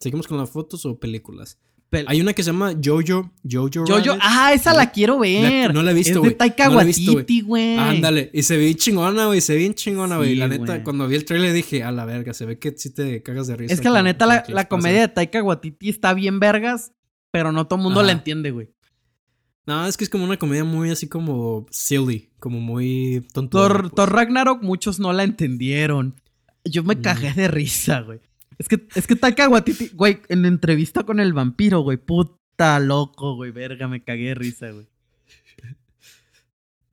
¿Seguimos 0.00 0.26
con 0.26 0.38
las 0.38 0.48
fotos 0.50 0.86
o 0.86 0.98
películas? 0.98 1.58
Hay 2.06 2.20
una 2.20 2.34
que 2.34 2.42
se 2.42 2.50
llama 2.50 2.74
Jojo. 2.84 3.30
Jojo. 3.50 3.84
Rabbit. 3.86 4.20
ah, 4.20 4.52
esa 4.52 4.74
la 4.74 4.90
quiero 4.90 5.18
ver. 5.20 5.68
La- 5.68 5.72
no 5.72 5.82
la 5.82 5.92
he 5.92 5.94
visto, 5.94 6.10
Es 6.10 6.14
de 6.16 6.20
güey. 6.20 6.34
Taika 6.36 6.68
Waititi, 6.68 7.40
güey. 7.40 7.78
Ándale. 7.78 8.30
Y 8.34 8.42
se 8.42 8.58
ve 8.58 8.74
chingona, 8.74 9.24
güey. 9.26 9.40
Se 9.40 9.54
ve 9.54 9.60
bien 9.60 9.74
chingona, 9.74 10.18
güey. 10.18 10.30
Sí, 10.30 10.36
la 10.36 10.48
neta, 10.48 10.64
güey. 10.66 10.82
cuando 10.84 11.08
vi 11.08 11.16
el 11.16 11.24
trailer 11.24 11.52
dije, 11.52 11.82
a 11.84 11.90
la 11.90 12.04
verga, 12.04 12.34
se 12.34 12.44
ve 12.44 12.58
que 12.58 12.74
sí 12.76 12.90
te 12.90 13.22
cagas 13.22 13.46
de 13.46 13.56
risa. 13.56 13.72
Es 13.72 13.80
que 13.80 13.88
la 13.88 14.02
neta, 14.02 14.26
la, 14.26 14.44
la 14.48 14.68
comedia 14.68 15.00
de 15.00 15.08
Taika 15.08 15.42
Waititi 15.42 15.88
está 15.88 16.12
bien 16.12 16.40
vergas, 16.40 16.92
pero 17.30 17.52
no 17.52 17.66
todo 17.66 17.78
el 17.78 17.84
mundo 17.84 18.00
Ajá. 18.00 18.06
la 18.08 18.12
entiende, 18.12 18.50
güey. 18.50 18.68
No, 19.66 19.86
es 19.86 19.96
que 19.96 20.04
es 20.04 20.10
como 20.10 20.24
una 20.24 20.36
comedia 20.38 20.64
muy 20.64 20.90
así 20.90 21.08
como 21.08 21.66
silly. 21.70 22.30
Como 22.38 22.60
muy 22.60 23.26
tonto. 23.32 23.58
Thor, 23.58 23.90
Thor 23.90 24.12
Ragnarok, 24.12 24.62
muchos 24.62 24.98
no 24.98 25.12
la 25.12 25.24
entendieron. 25.24 26.14
Yo 26.64 26.82
me 26.84 26.96
Mm. 26.96 27.02
de 27.34 27.48
risa, 27.48 28.00
güey. 28.00 28.20
Es 28.58 28.68
que, 28.68 28.86
es 28.94 29.06
que 29.06 29.14
Taika 29.16 29.48
Waititi, 29.48 29.88
güey, 29.94 30.20
en 30.28 30.42
la 30.42 30.48
entrevista 30.48 31.04
con 31.04 31.20
el 31.20 31.32
vampiro, 31.32 31.80
güey, 31.80 31.96
puta 31.96 32.80
loco, 32.80 33.36
güey, 33.36 33.52
verga, 33.52 33.86
me 33.88 34.02
cagué 34.02 34.28
de 34.28 34.34
risa, 34.34 34.70
güey. 34.72 34.86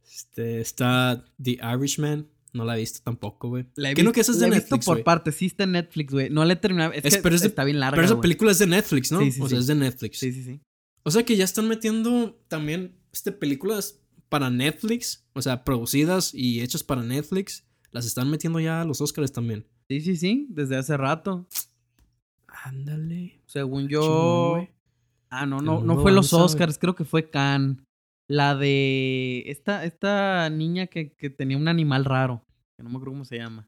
Este, 0.07 0.61
está 0.61 1.25
The 1.41 1.59
Irishman. 1.75 2.27
No 2.53 2.63
la 2.63 2.77
he 2.77 2.79
visto 2.79 3.01
tampoco, 3.03 3.49
güey. 3.49 3.65
La 3.75 3.91
he 3.91 3.95
¿Qué 3.95 4.03
no 4.03 4.13
que 4.13 4.21
esa 4.21 4.31
es 4.31 4.37
la 4.37 4.47
de 4.47 4.53
he 4.55 4.59
visto 4.59 4.75
Netflix, 4.75 4.85
por 4.85 4.95
güey? 4.95 5.03
partes, 5.03 5.35
sí 5.35 5.47
está 5.47 5.65
en 5.65 5.73
Netflix, 5.73 6.13
güey. 6.13 6.29
No 6.29 6.45
la 6.45 6.53
he 6.53 6.55
terminado, 6.55 6.93
es, 6.93 7.03
Es- 7.03 7.15
que 7.17 7.21
pero 7.21 7.35
es 7.35 7.41
de- 7.41 7.47
está 7.47 7.65
bien 7.65 7.79
larga, 7.81 7.95
Pero 7.97 8.05
esa 8.05 8.21
película 8.21 8.51
es 8.51 8.59
de 8.59 8.67
Netflix, 8.67 9.11
¿no? 9.11 9.19
Sí, 9.19 9.31
sí, 9.33 9.41
o 9.41 9.49
sea, 9.49 9.57
sí. 9.57 9.61
es 9.61 9.67
de 9.67 9.75
Netflix. 9.75 10.19
Sí, 10.19 10.31
sí, 10.31 10.43
sí. 10.43 10.61
O 11.03 11.11
sea 11.11 11.23
que 11.25 11.35
ya 11.35 11.43
están 11.43 11.67
metiendo 11.67 12.39
también 12.47 12.95
este, 13.11 13.31
películas 13.33 13.99
para 14.29 14.49
Netflix. 14.49 15.25
O 15.33 15.41
sea, 15.41 15.63
producidas 15.65 16.33
y 16.33 16.61
hechas 16.61 16.83
para 16.83 17.03
Netflix. 17.03 17.65
Las 17.91 18.05
están 18.05 18.29
metiendo 18.29 18.59
ya 18.61 18.81
a 18.81 18.85
los 18.85 19.01
Oscars 19.01 19.31
también. 19.33 19.65
Sí, 19.89 20.01
sí, 20.01 20.15
sí, 20.15 20.47
desde 20.49 20.77
hace 20.77 20.97
rato. 20.97 21.47
Ándale. 22.47 23.41
Según 23.45 23.87
Chingón, 23.87 23.89
yo... 23.89 24.67
Ah, 25.29 25.45
no, 25.45 25.59
no, 25.59 25.81
no 25.81 26.01
fue 26.01 26.11
los. 26.11 26.31
Oscars, 26.33 26.77
creo 26.77 26.95
que 26.95 27.03
fue 27.03 27.29
Cannes. 27.29 27.77
La 28.27 28.55
de 28.55 29.43
esta, 29.47 29.83
esta 29.85 30.49
niña 30.49 30.87
que, 30.87 31.11
que 31.11 31.29
tenía 31.29 31.57
un 31.57 31.67
animal 31.67 32.05
raro. 32.05 32.43
Que 32.77 32.83
no 32.83 32.89
me 32.89 32.95
acuerdo 32.95 33.13
cómo 33.13 33.25
se 33.25 33.37
llama. 33.37 33.67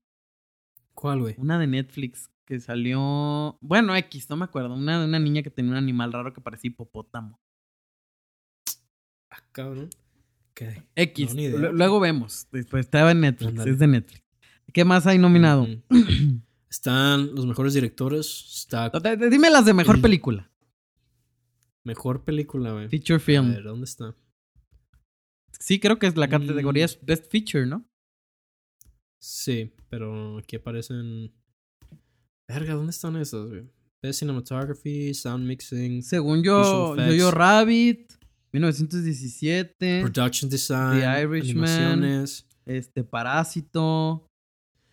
¿Cuál, 0.95 1.19
güey? 1.19 1.35
Una 1.37 1.59
de 1.59 1.67
Netflix 1.67 2.31
que 2.45 2.59
salió. 2.59 3.57
Bueno, 3.61 3.95
X, 3.95 4.29
no 4.29 4.37
me 4.37 4.45
acuerdo. 4.45 4.73
Una 4.73 4.99
de 4.99 5.05
una 5.05 5.19
niña 5.19 5.43
que 5.43 5.51
tenía 5.51 5.71
un 5.71 5.77
animal 5.77 6.11
raro 6.13 6.33
que 6.33 6.41
parecía 6.41 6.69
hipopótamo. 6.69 7.39
Ah, 9.29 9.43
cabrón. 9.51 9.89
¿Qué? 10.55 10.83
X. 10.95 11.35
No, 11.35 11.71
Luego 11.71 11.99
vemos. 11.99 12.47
Después 12.51 12.85
estaba 12.85 13.11
en 13.11 13.21
Netflix. 13.21 13.65
Es 13.65 13.77
de 13.77 13.87
Netflix. 13.87 14.26
¿Qué 14.73 14.85
más 14.85 15.07
hay 15.07 15.17
nominado? 15.17 15.67
Están 16.69 17.33
los 17.35 17.45
mejores 17.45 17.73
directores. 17.73 18.45
Está 18.55 18.89
Dime 19.29 19.49
las 19.49 19.65
de 19.65 19.73
mejor 19.73 19.95
El- 19.95 20.01
película. 20.03 20.51
mejor 21.83 22.23
película, 22.23 22.73
güey. 22.73 22.89
Feature 22.89 23.15
A 23.15 23.19
film. 23.19 23.53
ver, 23.53 23.63
¿dónde 23.63 23.85
está? 23.85 24.13
Sí, 25.59 25.79
creo 25.79 25.97
que 25.97 26.07
es 26.07 26.17
la 26.17 26.27
Mm. 26.27 26.29
categoría 26.47 26.85
es 26.85 26.99
Best 27.01 27.31
Feature, 27.31 27.65
¿no? 27.65 27.85
Sí, 29.19 29.73
pero 29.89 30.37
aquí 30.37 30.57
aparecen. 30.57 31.33
Verga, 32.47 32.75
¿dónde 32.75 32.91
están 32.91 33.15
esas, 33.15 33.47
güey? 33.49 33.63
Best 34.03 34.19
Cinematography, 34.19 35.13
Sound 35.13 35.45
Mixing, 35.45 36.03
Según 36.03 36.43
yo, 36.43 36.95
Yo-Yo 36.95 37.11
effects. 37.29 37.33
Rabbit, 37.33 38.13
1917, 38.53 40.01
Production 40.03 40.49
Design, 40.49 40.99
The 40.99 41.21
Irishman. 41.23 42.25
este, 42.65 43.03
Parásito, 43.03 44.26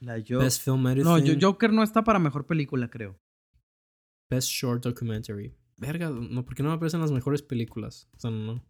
la 0.05 0.19
yo 0.19 0.39
Best 0.39 0.63
Film 0.63 0.87
Editing, 0.87 1.05
No, 1.05 1.19
yo- 1.19 1.35
Joker 1.41 1.73
no 1.73 1.83
está 1.83 2.05
para 2.05 2.19
mejor 2.19 2.47
película, 2.47 2.89
creo. 2.89 3.19
Best 4.31 4.49
Short 4.49 4.83
Documentary. 4.83 5.55
Verga, 5.77 6.09
no, 6.11 6.45
¿por 6.45 6.55
qué 6.55 6.63
no 6.63 6.69
me 6.71 6.77
aparecen 6.77 7.01
las 7.01 7.13
mejores 7.13 7.43
películas? 7.43 8.09
O 8.17 8.21
sea, 8.21 8.31
no. 8.31 8.63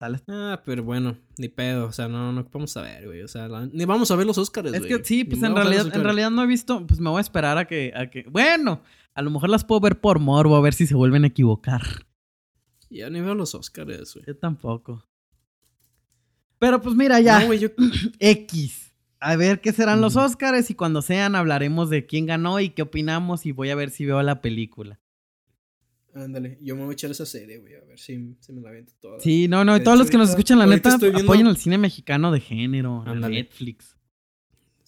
Sale. 0.00 0.20
Ah, 0.28 0.62
pero 0.64 0.84
bueno, 0.84 1.16
ni 1.38 1.48
pedo. 1.48 1.86
O 1.86 1.92
sea, 1.92 2.06
no, 2.08 2.32
no 2.32 2.44
vamos 2.52 2.76
a 2.76 2.82
ver, 2.82 3.06
güey. 3.06 3.22
O 3.22 3.28
sea, 3.28 3.48
la- 3.48 3.66
ni 3.66 3.84
vamos 3.84 4.10
a 4.10 4.16
ver 4.16 4.26
los 4.26 4.38
Oscars, 4.38 4.72
Es 4.72 4.78
güey. 4.80 4.88
que 4.98 5.04
sí, 5.04 5.18
Ni 5.18 5.24
pues 5.24 5.42
en 5.42 5.54
realidad, 5.56 5.92
en 5.94 6.04
realidad 6.04 6.30
no 6.30 6.42
he 6.42 6.46
visto, 6.46 6.86
pues 6.86 7.00
me 7.00 7.10
voy 7.10 7.18
a 7.18 7.22
esperar 7.22 7.58
a 7.58 7.66
que, 7.66 7.92
a 7.96 8.08
que. 8.10 8.24
Bueno, 8.30 8.82
a 9.14 9.22
lo 9.22 9.30
mejor 9.30 9.50
las 9.50 9.64
puedo 9.64 9.80
ver 9.80 10.00
por 10.00 10.18
morbo, 10.20 10.54
a 10.56 10.60
ver 10.60 10.74
si 10.74 10.86
se 10.86 10.94
vuelven 10.94 11.24
a 11.24 11.28
equivocar. 11.28 11.82
Ya 12.90 13.10
ni 13.10 13.20
veo 13.20 13.34
los 13.34 13.54
Oscars, 13.54 14.14
güey. 14.14 14.24
Yo 14.26 14.36
tampoco. 14.36 15.04
Pero 16.58 16.80
pues 16.80 16.94
mira, 16.96 17.20
ya. 17.20 17.40
No, 17.40 17.46
güey, 17.46 17.58
yo... 17.58 17.68
X. 18.18 18.87
A 19.20 19.36
ver 19.36 19.60
qué 19.60 19.72
serán 19.72 20.00
los. 20.00 20.16
Oscars 20.16 20.70
y 20.70 20.74
cuando 20.74 21.02
sean 21.02 21.34
hablaremos 21.34 21.90
de 21.90 22.06
quién 22.06 22.26
ganó 22.26 22.60
y 22.60 22.70
qué 22.70 22.82
opinamos 22.82 23.46
y 23.46 23.52
voy 23.52 23.70
a 23.70 23.74
ver 23.74 23.90
si 23.90 24.04
veo 24.04 24.22
la 24.22 24.40
película. 24.40 25.00
Ándale, 26.14 26.58
yo 26.62 26.74
me 26.74 26.82
voy 26.82 26.90
a 26.90 26.94
echar 26.94 27.10
esa 27.10 27.26
serie, 27.26 27.58
güey. 27.58 27.74
A 27.74 27.84
ver 27.84 27.98
si, 27.98 28.36
si 28.40 28.52
me 28.52 28.60
la 28.60 28.70
viento 28.70 28.92
toda. 29.00 29.20
Sí, 29.20 29.46
no, 29.48 29.64
no, 29.64 29.76
y 29.76 29.82
todos 29.82 29.98
los 29.98 30.10
que 30.10 30.16
nos 30.18 30.30
escuchan, 30.30 30.58
la 30.58 30.66
neta, 30.66 30.96
viendo- 30.96 31.18
apoyen 31.20 31.46
al 31.46 31.56
cine 31.56 31.78
mexicano 31.78 32.32
de 32.32 32.40
género, 32.40 33.02
a. 33.06 33.14
Netflix. 33.14 33.96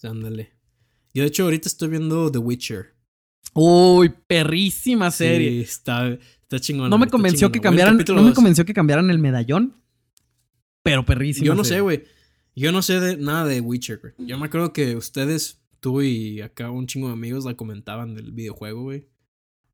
Ándale. 0.03 0.51
Yo, 1.13 1.23
de 1.23 1.27
hecho, 1.27 1.43
ahorita 1.43 1.67
estoy 1.69 1.89
viendo 1.89 2.31
The 2.31 2.39
Witcher. 2.39 2.95
Uy, 3.53 4.13
perrísima 4.27 5.11
serie. 5.11 5.49
Sí, 5.51 5.59
está, 5.61 6.07
está 6.09 6.59
chingona. 6.59 6.89
no 6.89 6.97
me 6.97 7.07
convenció 7.07 7.47
chingona. 7.49 7.51
que 7.53 7.59
cambiaran, 7.61 7.97
no 8.15 8.23
me 8.23 8.33
convenció 8.33 8.65
que 8.65 8.73
cambiaran 8.73 9.09
el 9.09 9.19
medallón, 9.19 9.75
pero 10.83 11.05
perrísima. 11.05 11.45
Yo 11.47 11.55
no 11.55 11.63
serie. 11.63 11.77
sé, 11.77 11.81
güey. 11.81 12.03
Yo 12.55 12.71
no 12.71 12.81
sé 12.81 12.99
de 12.99 13.17
nada 13.17 13.45
de 13.45 13.61
Witcher, 13.61 13.99
güey. 13.99 14.13
Yo 14.19 14.37
me 14.37 14.45
acuerdo 14.47 14.73
que 14.73 14.95
ustedes, 14.95 15.61
tú 15.79 16.01
y 16.01 16.41
acá 16.41 16.69
un 16.71 16.87
chingo 16.87 17.07
de 17.07 17.13
amigos 17.13 17.45
la 17.45 17.55
comentaban 17.55 18.13
del 18.13 18.31
videojuego, 18.31 18.83
güey. 18.83 19.07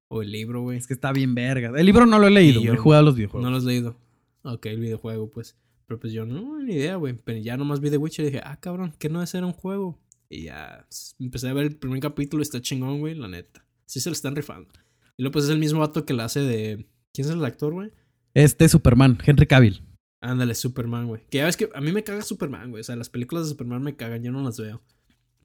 O 0.10 0.22
el 0.22 0.32
libro, 0.32 0.62
güey. 0.62 0.78
Es 0.78 0.88
que 0.88 0.94
está 0.94 1.12
bien 1.12 1.36
verga. 1.36 1.72
El 1.78 1.86
libro 1.86 2.06
no 2.06 2.20
lo 2.20 2.28
he 2.28 2.32
leído, 2.32 2.62
Y 2.62 2.66
yo- 2.66 2.74
he 2.74 2.78
jugado 2.78 3.02
a 3.02 3.06
los 3.06 3.16
videojuegos. 3.16 3.44
No 3.44 3.52
lo 3.52 3.58
has 3.58 3.64
leído. 3.64 3.98
Ok, 4.44 4.68
el 4.68 4.80
videojuego, 4.80 5.30
pues. 5.30 5.58
Pero 5.88 6.00
pues 6.00 6.14
yo 6.14 6.26
no, 6.26 6.60
ni 6.60 6.74
idea, 6.76 6.96
güey. 6.98 7.14
Pero 7.24 7.40
ya 7.40 7.58
nomás 7.58 7.80
vi 7.80 7.90
The 7.90 7.98
Witcher 7.98 8.26
y 8.26 8.30
dije, 8.30 8.42
ah, 8.44 8.58
cabrón, 8.60 8.94
que 9.00 9.10
no 9.10 9.22
ese 9.24 9.38
era 9.38 9.48
un 9.48 9.54
juego. 9.54 10.00
Y 10.30 10.44
ya 10.44 10.86
empecé 11.20 11.48
a 11.50 11.54
ver 11.54 11.66
el 11.66 11.76
primer 11.78 12.00
capítulo, 12.02 12.44
está 12.44 12.62
chingón, 12.62 13.00
güey, 13.00 13.16
la 13.16 13.28
neta. 13.28 13.66
Sí 13.86 14.00
se 14.02 14.10
lo 14.10 14.14
están 14.14 14.36
rifando. 14.36 14.70
Y 15.18 15.24
luego 15.24 15.34
pues 15.34 15.46
es 15.46 15.52
el 15.52 15.60
mismo 15.60 15.80
vato 15.80 16.06
que 16.06 16.14
la 16.14 16.26
hace 16.26 16.42
de... 16.42 16.88
¿Quién 17.14 17.28
es 17.28 17.34
el 17.34 17.44
actor, 17.46 17.74
güey? 17.74 17.92
Este 18.34 18.68
Superman, 18.70 19.18
Henry 19.26 19.48
Cavill. 19.48 19.82
Ándale, 20.22 20.56
Superman, 20.56 21.08
güey. 21.08 21.22
Que 21.30 21.38
ya 21.40 21.46
ves 21.46 21.58
que 21.58 21.70
a 21.76 21.82
mí 21.82 21.92
me 21.92 22.04
caga 22.04 22.22
Superman, 22.22 22.72
güey. 22.72 22.82
O 22.82 22.84
sea, 22.84 22.96
las 22.96 23.10
películas 23.10 23.46
de 23.46 23.50
Superman 23.52 23.84
me 23.84 23.96
cagan, 23.96 24.24
yo 24.24 24.32
no 24.32 24.42
las 24.44 24.58
veo. 24.60 24.82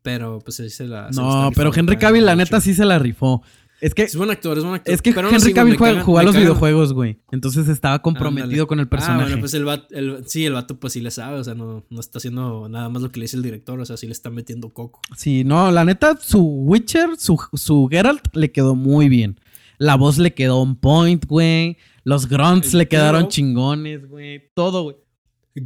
Pero 0.03 0.41
pues 0.41 0.59
ahí 0.61 0.71
se 0.71 0.87
la... 0.87 1.11
No, 1.11 1.51
pero 1.55 1.71
Henry 1.75 1.97
Cavill, 1.97 2.25
la 2.27 2.35
neta, 2.35 2.61
sí 2.61 2.75
se 2.75 2.85
la 2.85 2.99
rifó. 2.99 3.43
Es 3.81 3.95
que, 3.95 4.03
Es 4.05 4.17
buen 4.17 4.31
actor, 4.31 4.57
es 4.57 4.63
buen 4.65 4.77
actor. 4.77 4.95
es 4.95 5.03
que 5.03 5.13
Pero 5.13 5.29
Henry 5.29 5.53
Cavill 5.53 5.77
juega, 5.77 5.95
caga- 5.99 6.05
jugó 6.05 6.19
a 6.19 6.23
me 6.23 6.27
los 6.27 6.37
videojuegos, 6.37 6.93
güey. 6.93 7.19
Entonces 7.33 7.69
estaba 7.69 8.01
comprometido 8.01 8.45
Ándale. 8.47 8.67
con 8.67 8.81
el 8.81 8.89
personaje. 8.89 9.23
Ah, 9.23 9.25
bueno, 9.27 9.41
pues 9.41 9.55
el 9.55 9.65
vato, 9.65 9.87
el- 9.95 10.25
sí, 10.27 10.45
el 10.47 10.53
vato 10.55 10.79
pues 10.79 10.93
sí 10.93 11.01
le 11.01 11.11
sabe, 11.11 11.39
o 11.39 11.45
sea, 11.45 11.55
no, 11.55 11.85
no 11.91 12.01
está 12.01 12.19
haciendo 12.19 12.69
nada 12.69 12.89
más 12.89 13.03
lo 13.03 13.11
que 13.11 13.19
le 13.21 13.25
dice 13.25 13.37
el 13.37 13.43
director, 13.43 13.79
o 13.81 13.85
sea, 13.85 13.97
sí 13.97 14.07
le 14.07 14.13
está 14.13 14.31
metiendo 14.31 14.71
coco. 14.73 15.01
Sí, 15.17 15.43
no, 15.45 15.71
la 15.73 15.85
neta, 15.85 16.17
su 16.21 16.41
Witcher, 16.43 17.11
su, 17.19 17.41
su 17.55 17.89
Geralt 17.91 18.35
le 18.35 18.51
quedó 18.53 18.75
muy 18.77 19.09
bien. 19.09 19.39
La 19.79 19.97
voz 19.97 20.17
le 20.19 20.33
quedó 20.33 20.59
on 20.59 20.77
point, 20.77 21.27
güey. 21.27 21.77
Los 22.05 22.29
grunts 22.29 22.75
le 22.75 22.89
quedaron 22.89 23.21
Geralt. 23.23 23.33
chingones, 23.33 24.09
güey. 24.09 24.51
Todo, 24.55 24.83
güey. 24.85 24.97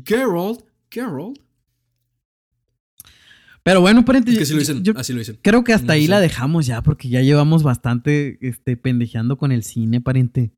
Geralt, 0.04 0.60
Geralt. 0.90 1.38
Pero 3.62 3.80
bueno, 3.80 4.04
pariente, 4.04 4.30
Es 4.30 4.36
que 4.38 4.42
así 4.44 4.52
lo 4.52 4.60
dicen, 4.60 4.84
yo 4.84 4.92
así 4.96 5.12
lo 5.12 5.18
dicen. 5.18 5.38
creo 5.42 5.64
que 5.64 5.72
hasta 5.72 5.88
No 5.88 5.92
ahí 5.94 6.04
sé. 6.04 6.10
la 6.10 6.20
dejamos 6.20 6.66
ya, 6.66 6.82
porque 6.82 7.08
ya 7.08 7.20
llevamos 7.22 7.64
bastante 7.64 8.38
este, 8.40 8.76
pendejeando 8.76 9.36
con 9.38 9.50
el 9.50 9.64
cine, 9.64 10.00
pariente. 10.00 10.52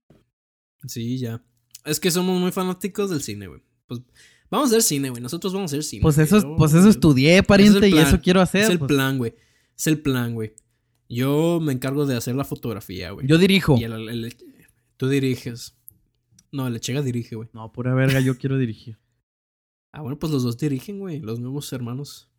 Sí, 0.86 1.18
ya. 1.18 1.42
Es 1.86 2.00
que 2.00 2.10
somos 2.10 2.38
muy 2.38 2.52
fanáticos 2.52 3.08
del 3.08 3.22
cine, 3.22 3.46
güey. 3.46 3.62
Pues 3.86 4.02
vamos 4.50 4.66
a 4.66 4.70
hacer 4.72 4.82
cine, 4.82 5.08
güey. 5.08 5.22
Nosotros 5.22 5.54
vamos 5.54 5.72
a 5.72 5.76
hacer 5.76 5.84
cine. 5.84 6.02
Pues 6.02 6.18
eso, 6.18 6.54
pues 6.58 6.74
eso 6.74 6.88
estudié, 6.88 7.42
pariente, 7.42 7.88
y 7.88 7.96
eso 7.96 8.20
quiero 8.20 8.42
hacer. 8.42 8.62
Es 8.62 8.68
el 8.70 8.78
pues. 8.78 8.88
plan, 8.88 9.16
güey. 9.16 9.34
Es 9.76 9.86
el 9.86 10.00
plan, 10.00 10.34
güey. 10.34 10.52
Yo 11.08 11.60
me 11.62 11.72
encargo 11.72 12.04
de 12.04 12.14
hacer 12.14 12.34
la 12.34 12.44
fotografía, 12.44 13.12
güey. 13.12 13.26
Yo 13.26 13.38
dirijo. 13.38 13.78
Y 13.78 13.84
el- 13.84 14.34
tú 14.98 15.08
diriges. 15.08 15.74
No, 16.52 16.66
el 16.66 16.76
Echega 16.76 17.00
dirige, 17.00 17.36
güey. 17.36 17.48
No, 17.54 17.72
pura 17.72 17.94
verga, 17.94 18.20
yo 18.20 18.36
quiero 18.36 18.58
dirigir. 18.58 18.98
Ah, 19.90 20.02
bueno, 20.02 20.18
pues 20.18 20.30
los 20.30 20.42
dos 20.42 20.58
dirigen, 20.58 20.98
güey. 20.98 21.18
Los 21.18 21.40
nuevos 21.40 21.72
hermanos. 21.72 22.30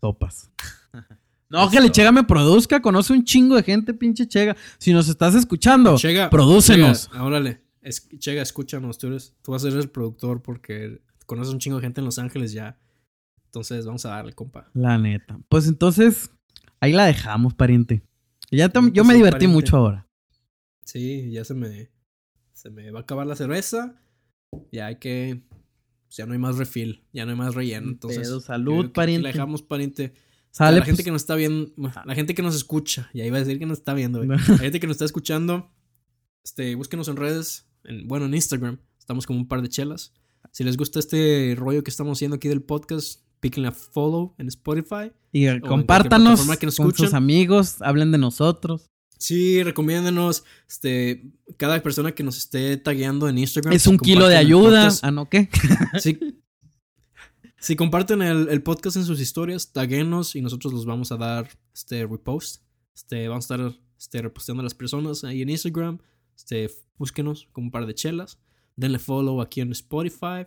Sopas. 0.00 0.50
No, 1.48 1.70
que 1.70 1.80
le 1.80 1.92
Chega 1.92 2.10
me 2.10 2.24
produzca, 2.24 2.82
conoce 2.82 3.12
un 3.12 3.24
chingo 3.24 3.54
de 3.54 3.62
gente, 3.62 3.94
pinche 3.94 4.26
Chega. 4.26 4.56
Si 4.78 4.92
nos 4.92 5.08
estás 5.08 5.36
escuchando, 5.36 5.96
Chega, 5.96 6.28
prodúcenos. 6.28 7.08
Chega, 7.08 7.22
órale. 7.22 7.62
Es, 7.80 8.08
Chega, 8.18 8.42
escúchanos. 8.42 8.98
Tú, 8.98 9.06
eres, 9.06 9.32
tú 9.42 9.52
vas 9.52 9.64
a 9.64 9.70
ser 9.70 9.78
el 9.78 9.88
productor 9.88 10.42
porque 10.42 11.00
conoces 11.24 11.52
un 11.52 11.60
chingo 11.60 11.76
de 11.76 11.82
gente 11.82 12.00
en 12.00 12.04
Los 12.04 12.18
Ángeles 12.18 12.52
ya. 12.52 12.76
Entonces 13.44 13.86
vamos 13.86 14.04
a 14.06 14.08
darle, 14.10 14.32
compa. 14.32 14.68
La 14.74 14.98
neta. 14.98 15.38
Pues 15.48 15.68
entonces, 15.68 16.30
ahí 16.80 16.92
la 16.92 17.06
dejamos, 17.06 17.54
pariente. 17.54 18.02
Ya 18.50 18.66
yo 18.66 18.72
pues 18.72 19.06
me 19.06 19.14
divertí 19.14 19.36
pariente. 19.36 19.54
mucho 19.54 19.76
ahora. 19.76 20.08
Sí, 20.84 21.30
ya 21.30 21.44
se 21.44 21.54
me, 21.54 21.90
se 22.66 22.72
me 22.72 22.90
va 22.90 22.98
a 22.98 23.02
acabar 23.02 23.26
la 23.26 23.36
cerveza. 23.36 23.94
Ya 24.72 24.86
hay 24.86 24.96
que... 24.96 25.42
Ya 26.10 26.26
no 26.26 26.32
hay 26.32 26.38
más 26.38 26.56
refill. 26.56 27.04
Ya 27.12 27.24
no 27.24 27.30
hay 27.30 27.38
más 27.38 27.54
relleno. 27.54 27.88
Entonces, 27.88 28.22
Pedo, 28.22 28.38
yo 28.38 28.40
salud, 28.40 28.90
pariente. 28.90 29.22
La 29.22 29.28
dejamos, 29.28 29.62
pariente. 29.62 30.14
Sale, 30.50 30.80
la 30.80 30.84
gente 30.84 30.98
pues, 30.98 31.04
que 31.04 31.10
nos 31.12 31.22
está 31.22 31.34
viendo, 31.34 31.70
la 32.06 32.14
gente 32.14 32.34
que 32.34 32.40
nos 32.40 32.56
escucha, 32.56 33.10
ya 33.12 33.26
iba 33.26 33.36
a 33.36 33.40
decir 33.40 33.58
que 33.58 33.66
nos 33.66 33.78
está 33.78 33.92
viendo. 33.92 34.24
No. 34.24 34.34
La 34.34 34.58
gente 34.58 34.80
que 34.80 34.86
nos 34.86 34.94
está 34.94 35.04
escuchando, 35.04 35.70
este, 36.42 36.74
búsquenos 36.74 37.08
en 37.08 37.16
redes, 37.16 37.68
en, 37.84 38.08
bueno, 38.08 38.24
en 38.24 38.34
Instagram, 38.34 38.78
estamos 38.98 39.26
como 39.26 39.38
un 39.38 39.48
par 39.48 39.60
de 39.60 39.68
chelas. 39.68 40.14
Si 40.52 40.64
les 40.64 40.78
gusta 40.78 40.98
este 40.98 41.54
rollo 41.58 41.84
que 41.84 41.90
estamos 41.90 42.16
haciendo 42.16 42.36
aquí 42.36 42.48
del 42.48 42.62
podcast, 42.62 43.20
píquenle 43.40 43.68
a 43.68 43.72
follow 43.72 44.34
en 44.38 44.48
Spotify. 44.48 45.12
y 45.30 45.60
compártanos 45.60 46.48
que 46.56 46.66
nos 46.66 46.76
con 46.76 46.94
sus 46.94 47.12
amigos, 47.12 47.82
hablen 47.82 48.10
de 48.10 48.18
nosotros. 48.18 48.86
Sí, 49.18 49.62
recomiéndenos, 49.62 50.44
este, 50.68 51.32
cada 51.56 51.82
persona 51.82 52.12
que 52.12 52.22
nos 52.22 52.36
esté 52.36 52.76
tagueando 52.76 53.28
en 53.28 53.38
Instagram. 53.38 53.74
Es 53.74 53.86
un 53.86 53.98
kilo 53.98 54.28
de 54.28 54.36
ayuda. 54.36 54.90
Ah, 55.02 55.10
no, 55.10 55.28
¿qué? 55.28 55.48
Sí. 56.00 56.18
Si 57.58 57.74
comparten 57.74 58.22
el, 58.22 58.48
el 58.48 58.62
podcast 58.62 58.96
en 58.96 59.04
sus 59.04 59.20
historias, 59.20 59.72
taguenos 59.72 60.36
y 60.36 60.42
nosotros 60.42 60.72
los 60.72 60.84
vamos 60.84 61.10
a 61.10 61.16
dar 61.16 61.48
este 61.74 62.06
repost. 62.06 62.62
Este, 62.94 63.28
vamos 63.28 63.50
a 63.50 63.54
estar 63.54 63.80
este, 63.98 64.22
reposteando 64.22 64.60
a 64.60 64.64
las 64.64 64.74
personas 64.74 65.24
ahí 65.24 65.42
en 65.42 65.48
Instagram. 65.48 65.98
Este, 66.36 66.70
búsquenos 66.96 67.48
con 67.52 67.64
un 67.64 67.70
par 67.70 67.86
de 67.86 67.94
chelas. 67.94 68.38
Denle 68.76 68.98
follow 68.98 69.40
aquí 69.40 69.62
en 69.62 69.72
Spotify. 69.72 70.46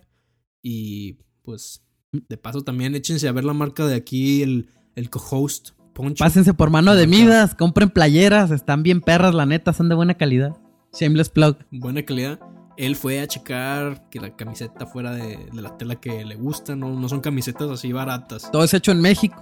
Y 0.61 1.17
pues, 1.41 1.83
de 2.11 2.37
paso 2.37 2.63
también 2.63 2.95
échense 2.95 3.27
a 3.27 3.31
ver 3.31 3.43
la 3.43 3.53
marca 3.53 3.85
de 3.87 3.95
aquí, 3.95 4.41
el, 4.41 4.69
el 4.95 5.09
co-host, 5.09 5.71
Poncho. 5.99 6.23
Pásense 6.23 6.53
por 6.53 6.69
mano 6.69 6.95
de. 6.95 7.07
Midas, 7.07 7.55
compren 7.55 7.89
playeras, 7.89 8.51
están 8.51 8.83
bien 8.83 9.01
perras, 9.01 9.35
la 9.35 9.45
neta, 9.45 9.73
son 9.73 9.89
de 9.89 9.95
buena 9.95 10.13
calidad. 10.13 10.55
Shameless 10.97 11.27
plug. 11.27 11.57
Buena 11.71 12.03
calidad. 12.03 12.39
Él 12.77 12.95
fue 12.95 13.19
a 13.19 13.27
checar 13.27 14.09
que 14.09 14.21
la 14.21 14.33
camiseta 14.33 14.85
fuera 14.85 15.11
de, 15.11 15.49
de 15.51 15.61
la 15.61 15.75
tela 15.75 15.95
que 15.95 16.23
le 16.23 16.35
gusta. 16.35 16.77
No, 16.77 16.97
no 16.97 17.09
son 17.09 17.19
camisetas 17.19 17.69
así 17.69 17.91
baratas. 17.91 18.49
Todo 18.49 18.63
es 18.63 18.73
hecho 18.73 18.93
en 18.93 19.01
México. 19.01 19.41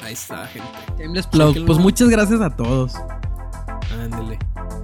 Ahí 0.00 0.14
está, 0.14 0.44
gente. 0.48 0.68
Shameless 0.98 1.28
plug. 1.28 1.64
Pues 1.64 1.78
muchas 1.78 2.08
gracias 2.08 2.40
a 2.40 2.50
todos. 2.56 2.94
Ándele. 4.02 4.38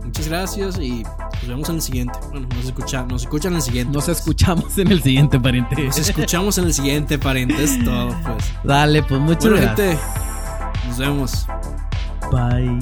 Muchas 0.04 0.28
gracias 0.28 0.78
y 0.78 1.02
nos 1.02 1.48
vemos 1.48 1.68
en 1.68 1.76
el 1.76 1.82
siguiente. 1.82 2.18
Bueno, 2.30 2.48
nos, 2.54 2.64
escucha, 2.66 3.02
nos 3.04 3.22
escuchan 3.22 3.52
en 3.52 3.56
el 3.56 3.62
siguiente. 3.62 3.92
Nos 3.92 4.08
escuchamos 4.08 4.78
en 4.78 4.90
el 4.90 5.02
siguiente, 5.02 5.38
pariente. 5.40 5.82
Nos 5.84 5.98
escuchamos 5.98 6.58
en 6.58 6.64
el 6.64 6.74
siguiente, 6.74 7.18
pariente. 7.18 7.62
Es 7.62 7.82
todo, 7.84 8.08
pues. 8.24 8.52
Dale, 8.64 9.02
pues 9.02 9.20
muchas 9.20 9.50
Bueno, 9.50 9.56
gracias. 9.60 10.00
gente. 10.00 10.88
Nos 10.88 10.98
vemos. 10.98 11.46
Bye. 12.30 12.78